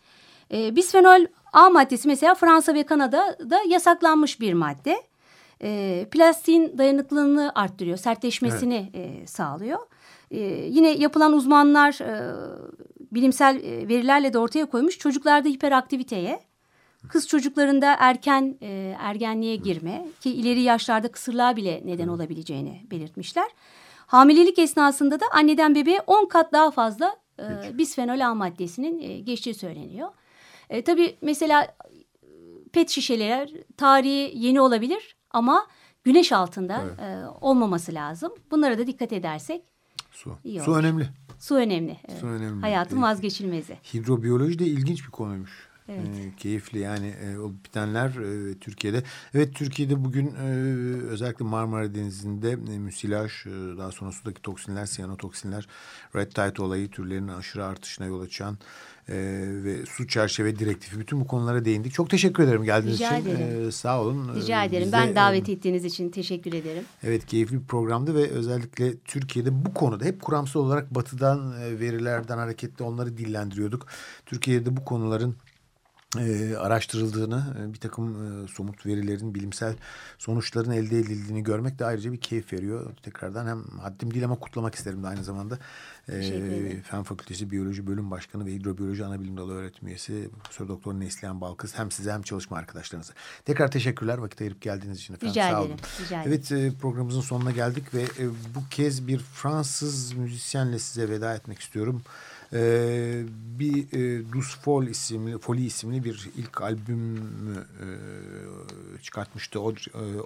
E, 0.53 0.77
bisfenol 0.77 1.27
A 1.53 1.71
maddesi 1.71 2.09
mesela 2.09 2.35
Fransa 2.35 2.75
ve 2.75 2.83
Kanada'da 2.83 3.59
yasaklanmış 3.69 4.41
bir 4.41 4.53
madde. 4.53 5.03
E, 5.63 6.07
plastiğin 6.11 6.79
dayanıklılığını 6.79 7.53
arttırıyor, 7.55 7.97
sertleşmesini 7.97 8.91
e, 8.95 9.27
sağlıyor. 9.27 9.79
E, 10.31 10.41
yine 10.69 10.91
yapılan 10.91 11.33
uzmanlar 11.33 12.01
e, 12.01 12.35
bilimsel 13.13 13.57
e, 13.57 13.89
verilerle 13.89 14.33
de 14.33 14.39
ortaya 14.39 14.67
koymuş 14.67 14.99
çocuklarda 14.99 15.49
hiperaktiviteye, 15.49 16.41
kız 17.09 17.29
çocuklarında 17.29 17.97
erken 17.99 18.59
e, 18.63 18.97
ergenliğe 18.99 19.57
girme 19.57 20.07
ki 20.21 20.31
ileri 20.31 20.61
yaşlarda 20.61 21.13
kısırlığa 21.13 21.57
bile 21.57 21.83
neden 21.85 22.09
olabileceğini 22.09 22.87
belirtmişler. 22.91 23.49
Hamilelik 24.07 24.59
esnasında 24.59 25.21
da 25.21 25.25
anneden 25.33 25.75
bebeğe 25.75 26.01
10 26.07 26.27
kat 26.27 26.53
daha 26.53 26.71
fazla 26.71 27.17
e, 27.39 27.79
bisfenol 27.79 28.21
A 28.21 28.35
maddesinin 28.35 28.99
e, 28.99 29.21
geçtiği 29.21 29.55
söyleniyor. 29.55 30.09
E, 30.71 30.85
tabii 30.85 31.17
mesela 31.23 31.77
pet 32.73 32.91
şişeler 32.91 33.51
tarihi 33.77 34.33
yeni 34.35 34.61
olabilir 34.61 35.17
ama 35.31 35.67
güneş 36.05 36.33
altında 36.33 36.83
Evet. 36.87 36.99
e, 37.01 37.27
olmaması 37.41 37.95
lazım. 37.95 38.33
Bunlara 38.51 38.79
da 38.79 38.87
dikkat 38.87 39.13
edersek 39.13 39.63
Su. 40.11 40.37
İyi 40.45 40.61
Su 40.61 40.71
olur. 40.71 40.79
önemli. 40.81 41.09
su 41.39 41.55
önemli. 41.55 41.97
Evet. 42.09 42.21
Su 42.21 42.27
önemli. 42.27 42.61
Hayatın 42.61 42.97
Evet. 42.97 43.05
vazgeçilmezi. 43.05 43.79
Hidrobiyoloji 43.95 44.59
de 44.59 44.65
ilginç 44.67 45.05
bir 45.07 45.11
konuymuş. 45.11 45.69
Evet. 45.91 46.07
Ee, 46.07 46.37
keyifli 46.37 46.79
yani 46.79 47.07
e, 47.25 47.39
olup 47.39 47.65
bitenler 47.65 48.09
e, 48.51 48.59
Türkiye'de. 48.59 49.03
Evet 49.35 49.55
Türkiye'de 49.55 50.05
bugün 50.05 50.27
e, 50.27 50.47
özellikle 51.09 51.45
Marmara 51.45 51.95
Denizi'nde 51.95 52.51
e, 52.51 52.79
müsilaj, 52.79 53.47
e, 53.47 53.51
daha 53.79 53.91
sonra 53.93 54.13
sudaki 54.13 54.43
toksinler, 54.43 54.87
siyanotoksinler, 54.87 55.67
red 56.17 56.33
tide 56.33 56.63
olayı 56.63 56.91
türlerinin 56.91 57.29
aşırı 57.29 57.65
artışına 57.65 58.07
yol 58.07 58.21
açan 58.21 58.59
e, 59.09 59.15
ve 59.65 59.87
su 59.87 60.07
çerçeve 60.09 60.59
direktifi 60.59 61.01
bütün 61.01 61.21
bu 61.21 61.27
konulara 61.27 61.65
değindik. 61.65 61.93
Çok 61.95 62.11
teşekkür 62.11 62.43
ederim 62.43 62.65
geldiğiniz 62.65 62.99
Rica 63.01 63.19
için. 63.19 63.31
ederim. 63.31 63.69
E, 63.69 63.73
sağ 63.73 64.03
olun. 64.03 64.35
Rica 64.37 64.63
E, 64.63 64.67
ederim. 64.67 64.83
biz 64.85 64.93
de, 64.93 64.97
Ben 64.97 65.09
e, 65.09 65.15
davet 65.15 65.49
ettiğiniz 65.49 65.85
için 65.85 66.11
teşekkür 66.11 66.53
ederim. 66.53 66.85
Evet 67.03 67.27
keyifli 67.27 67.61
bir 67.61 67.65
programdı 67.67 68.15
ve 68.15 68.29
özellikle 68.29 68.97
Türkiye'de 68.97 69.65
bu 69.65 69.75
konuda 69.75 70.05
hep 70.05 70.23
kuramsal 70.23 70.61
olarak 70.61 70.95
batıdan 70.95 71.53
e, 71.61 71.81
verilerden 71.81 72.39
hareketle 72.39 72.85
onları 72.85 73.17
dillendiriyorduk. 73.19 73.87
Türkiye'de 74.27 74.77
bu 74.77 74.85
konuların 74.85 75.35
e, 76.19 76.57
araştırıldığını, 76.57 77.57
e, 77.61 77.73
bir 77.73 77.79
takım 77.79 78.45
e, 78.45 78.49
somut 78.49 78.87
verilerin, 78.87 79.35
bilimsel 79.35 79.75
sonuçların 80.19 80.71
elde 80.71 80.99
edildiğini 80.99 81.43
görmek 81.43 81.79
de 81.79 81.85
ayrıca 81.85 82.13
bir 82.13 82.21
keyif 82.21 82.53
veriyor. 82.53 82.95
Tekrardan 83.03 83.47
hem 83.47 83.63
haddim 83.79 84.15
değil 84.15 84.25
ama 84.25 84.37
kutlamak 84.39 84.75
isterim 84.75 85.03
de 85.03 85.09
aynı 85.09 85.25
zamanda. 85.25 85.59
E. 86.09 86.83
Fen 86.83 87.03
Fakültesi 87.03 87.51
Biyoloji 87.51 87.87
Bölüm 87.87 88.11
Başkanı 88.11 88.47
ve 88.47 88.53
Hidrobiyoloji 88.53 89.05
Anabilim 89.05 89.37
Dalı 89.37 89.55
Öğretim 89.55 89.89
Üyesi 89.89 90.31
Profesör 90.45 90.69
Doktor 90.69 90.95
Neslihan 90.95 91.41
Balkız 91.41 91.79
hem 91.79 91.91
size 91.91 92.13
hem 92.13 92.23
çalışma 92.23 92.57
arkadaşlarınıza. 92.57 93.13
Tekrar 93.45 93.71
teşekkürler 93.71 94.19
vakit 94.19 94.41
ayırıp 94.41 94.63
geldiğiniz 94.63 94.99
için 94.99 95.15
efendim. 95.15 95.31
Rica 95.31 95.43
Sağ 95.43 95.49
ederim, 95.49 95.63
olun. 95.65 95.81
rica 96.05 96.23
ederim. 96.23 96.33
Evet 96.33 96.53
e, 96.53 96.79
programımızın 96.81 97.21
sonuna 97.21 97.51
geldik 97.51 97.95
ve 97.95 98.03
e, 98.03 98.29
bu 98.55 98.69
kez 98.71 99.07
bir 99.09 99.19
Fransız 99.19 100.13
müzisyenle 100.13 100.79
size 100.79 101.09
veda 101.09 101.35
etmek 101.35 101.59
istiyorum. 101.59 102.03
E, 102.53 103.23
bir 103.59 103.93
e, 103.93 104.33
Dus 104.33 104.57
Fol 104.57 104.87
isimli, 104.87 105.39
Folie 105.39 105.65
isimli 105.65 106.05
bir 106.05 106.31
ilk 106.37 106.63
albüm 106.63 107.17
e, 107.59 107.87
çıkartmıştı. 109.03 109.59
E, 109.59 109.63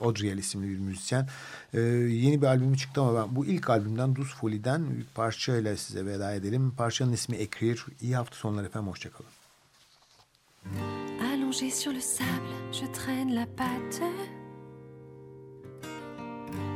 Audriel 0.01 0.39
isimli 0.39 0.68
bir 0.68 0.79
müzisyen. 0.79 1.29
E, 1.75 1.81
yeni 1.81 2.43
bir 2.43 2.47
albümü 2.47 2.77
çıktı 2.77 3.01
ama 3.01 3.22
ben 3.22 3.37
bu 3.37 3.47
ilk 3.47 3.70
albümden 3.70 4.16
Dus 4.16 4.35
Folie'den 4.35 4.91
bir 4.91 5.05
parçayla 5.14 5.77
size 5.77 6.07
veda 6.07 6.35
edelim. 6.35 6.70
Parçanın 6.77 7.12
ismi 7.12 7.37
Ekrir. 7.37 7.87
İyi 8.01 8.16
hafta 8.16 8.37
sonları 8.37 8.66
efendim. 8.66 8.91
Hoşçakalın. 8.91 9.31
Allongé 11.20 11.70
sur 11.70 11.93
le 11.93 12.01
sable, 12.01 12.55
je 12.72 12.87
traîne 12.93 13.35
la 13.35 13.47
patte. 13.47 14.03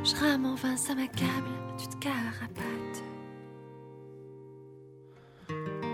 Je 0.03 0.15
rame 0.21 0.45
en 0.45 0.55
vain, 0.55 0.77
ça 0.77 0.93
m'accable, 0.95 1.53
tu 1.79 1.87
te 1.87 1.97
carapates. 1.99 3.08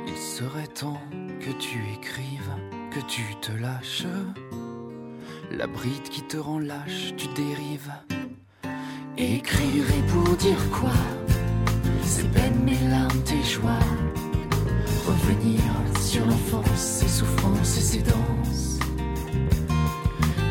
Il 0.07 0.17
serait 0.17 0.67
temps 0.67 1.01
que 1.39 1.51
tu 1.51 1.79
écrives, 1.93 2.51
que 2.91 2.99
tu 3.07 3.23
te 3.41 3.51
lâches. 3.51 4.05
La 5.51 5.67
bride 5.67 6.09
qui 6.09 6.21
te 6.21 6.37
rend 6.37 6.59
lâche, 6.59 7.13
tu 7.17 7.27
dérives. 7.29 7.91
Écrire 9.17 9.85
et 9.97 10.11
pour 10.11 10.35
dire 10.35 10.69
quoi? 10.71 10.91
Ces 12.03 12.23
peines, 12.25 12.63
mes 12.63 12.79
larmes, 12.89 13.23
tes 13.23 13.43
joies. 13.43 13.79
Revenir 15.07 15.61
sur 16.01 16.25
l'enfance, 16.25 16.79
ses 16.79 17.07
souffrances 17.07 17.77
et 17.77 17.81
ses 17.81 18.01
danses. 18.01 18.79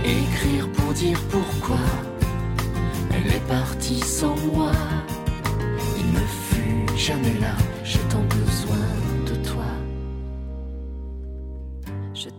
Écrire 0.05 0.71
pour 0.73 0.93
dire 0.93 1.21
pourquoi? 1.31 1.79
Elle 3.11 3.33
est 3.33 3.49
partie 3.49 4.01
sans 4.01 4.37
moi. 4.53 4.73
Il 5.99 6.13
ne 6.13 6.27
fut 6.27 6.99
jamais 6.99 7.35
là, 7.41 7.57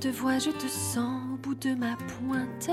te 0.06 0.10
vois, 0.12 0.38
je 0.38 0.51
te 0.51 0.68
sens 0.68 1.20
au 1.34 1.38
bout 1.38 1.56
de 1.56 1.74
ma 1.74 1.95
pointe. 1.95 2.70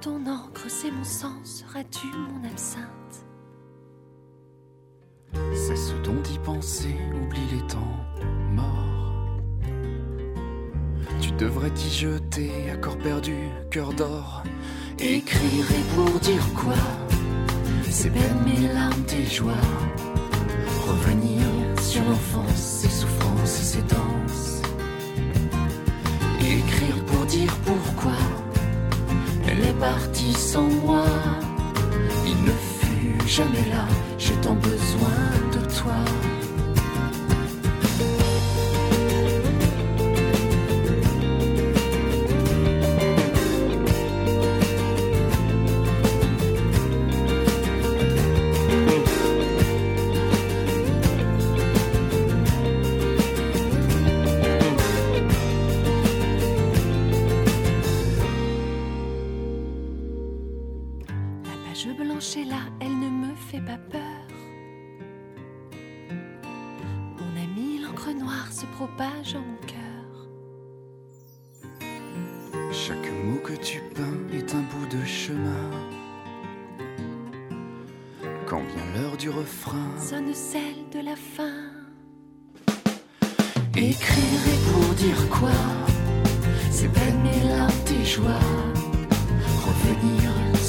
Ton 0.00 0.26
encre, 0.26 0.64
c'est 0.68 0.90
mon 0.90 1.04
sang, 1.04 1.34
seras-tu 1.44 2.06
mon 2.06 2.48
absinthe? 2.48 3.26
Cesse 5.52 5.92
donc 6.02 6.22
d'y 6.22 6.38
penser, 6.38 6.96
oublie 7.22 7.46
les 7.52 7.66
temps 7.66 7.94
morts. 8.52 9.38
Tu 11.20 11.30
devrais 11.32 11.70
t'y 11.70 11.90
jeter 11.90 12.70
à 12.70 12.76
corps 12.78 12.96
perdu, 12.96 13.36
cœur 13.70 13.92
d'or. 13.92 14.44
Écrire 14.98 15.70
et 15.70 15.94
pour 15.94 16.20
dire 16.20 16.54
quoi? 16.54 16.72
Ces 17.82 18.08
peines, 18.08 18.44
mes 18.46 18.72
larmes, 18.72 19.04
tes 19.04 19.26
joies. 19.26 19.52
Revenir 20.86 21.42
sur 21.82 22.02
l'enfance, 22.04 22.56
ses 22.56 22.88
souffrances 22.88 23.60
et 23.60 23.64
ses 23.64 23.82
danses. 23.82 24.07
Dire 27.28 27.54
pourquoi 27.64 28.18
elle 29.46 29.60
est 29.60 29.78
partie 29.78 30.32
sans 30.32 30.68
moi. 30.84 31.04
Il 32.26 32.42
ne 32.44 32.50
fut 32.50 33.28
jamais 33.28 33.64
là, 33.70 33.86
j'ai 34.18 34.34
tant 34.36 34.54
besoin 34.54 35.18
de 35.52 35.60
toi. 35.74 35.94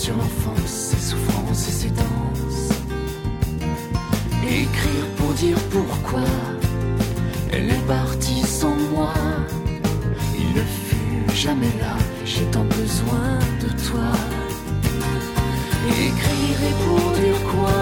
Sur 0.10 0.18
l'enfance, 0.18 0.72
ses 0.72 0.98
souffrances 1.12 1.68
et 1.68 1.72
ses 1.72 1.90
danses. 1.90 2.70
Écrire 4.44 5.06
pour 5.18 5.34
dire 5.34 5.58
pourquoi 5.70 6.26
elle 7.52 7.70
est 7.70 7.88
partie 7.88 8.42
sans 8.42 8.76
moi. 8.92 9.14
Il 10.36 10.50
ne 10.56 10.64
fut 10.86 11.36
jamais 11.36 11.74
là, 11.80 11.96
j'ai 12.26 12.46
tant 12.46 12.66
besoin 12.66 13.38
de 13.62 13.70
toi. 13.88 14.10
Écrire 15.90 16.60
et 16.70 16.76
pour 16.86 17.12
dire 17.12 17.42
quoi 17.52 17.79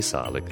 Önce 0.00 0.08
sağlık. 0.08 0.48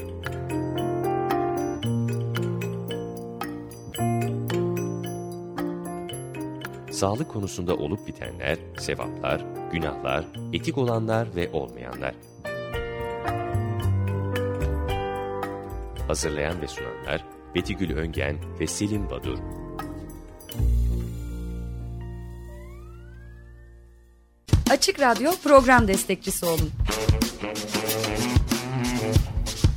Sağlık 6.92 7.28
konusunda 7.28 7.76
olup 7.76 8.06
bitenler, 8.06 8.58
sevaplar, 8.78 9.44
günahlar, 9.72 10.24
etik 10.52 10.78
olanlar 10.78 11.36
ve 11.36 11.50
olmayanlar. 11.52 12.14
Hazırlayan 16.06 16.60
ve 16.62 16.68
sunanlar 16.68 17.24
Betigül 17.54 17.96
Öngen 17.96 18.36
ve 18.60 18.66
Selim 18.66 19.10
Badur. 19.10 19.38
Açık 24.70 25.00
Radyo 25.00 25.30
program 25.44 25.88
destekçisi 25.88 26.46
olun. 26.46 26.70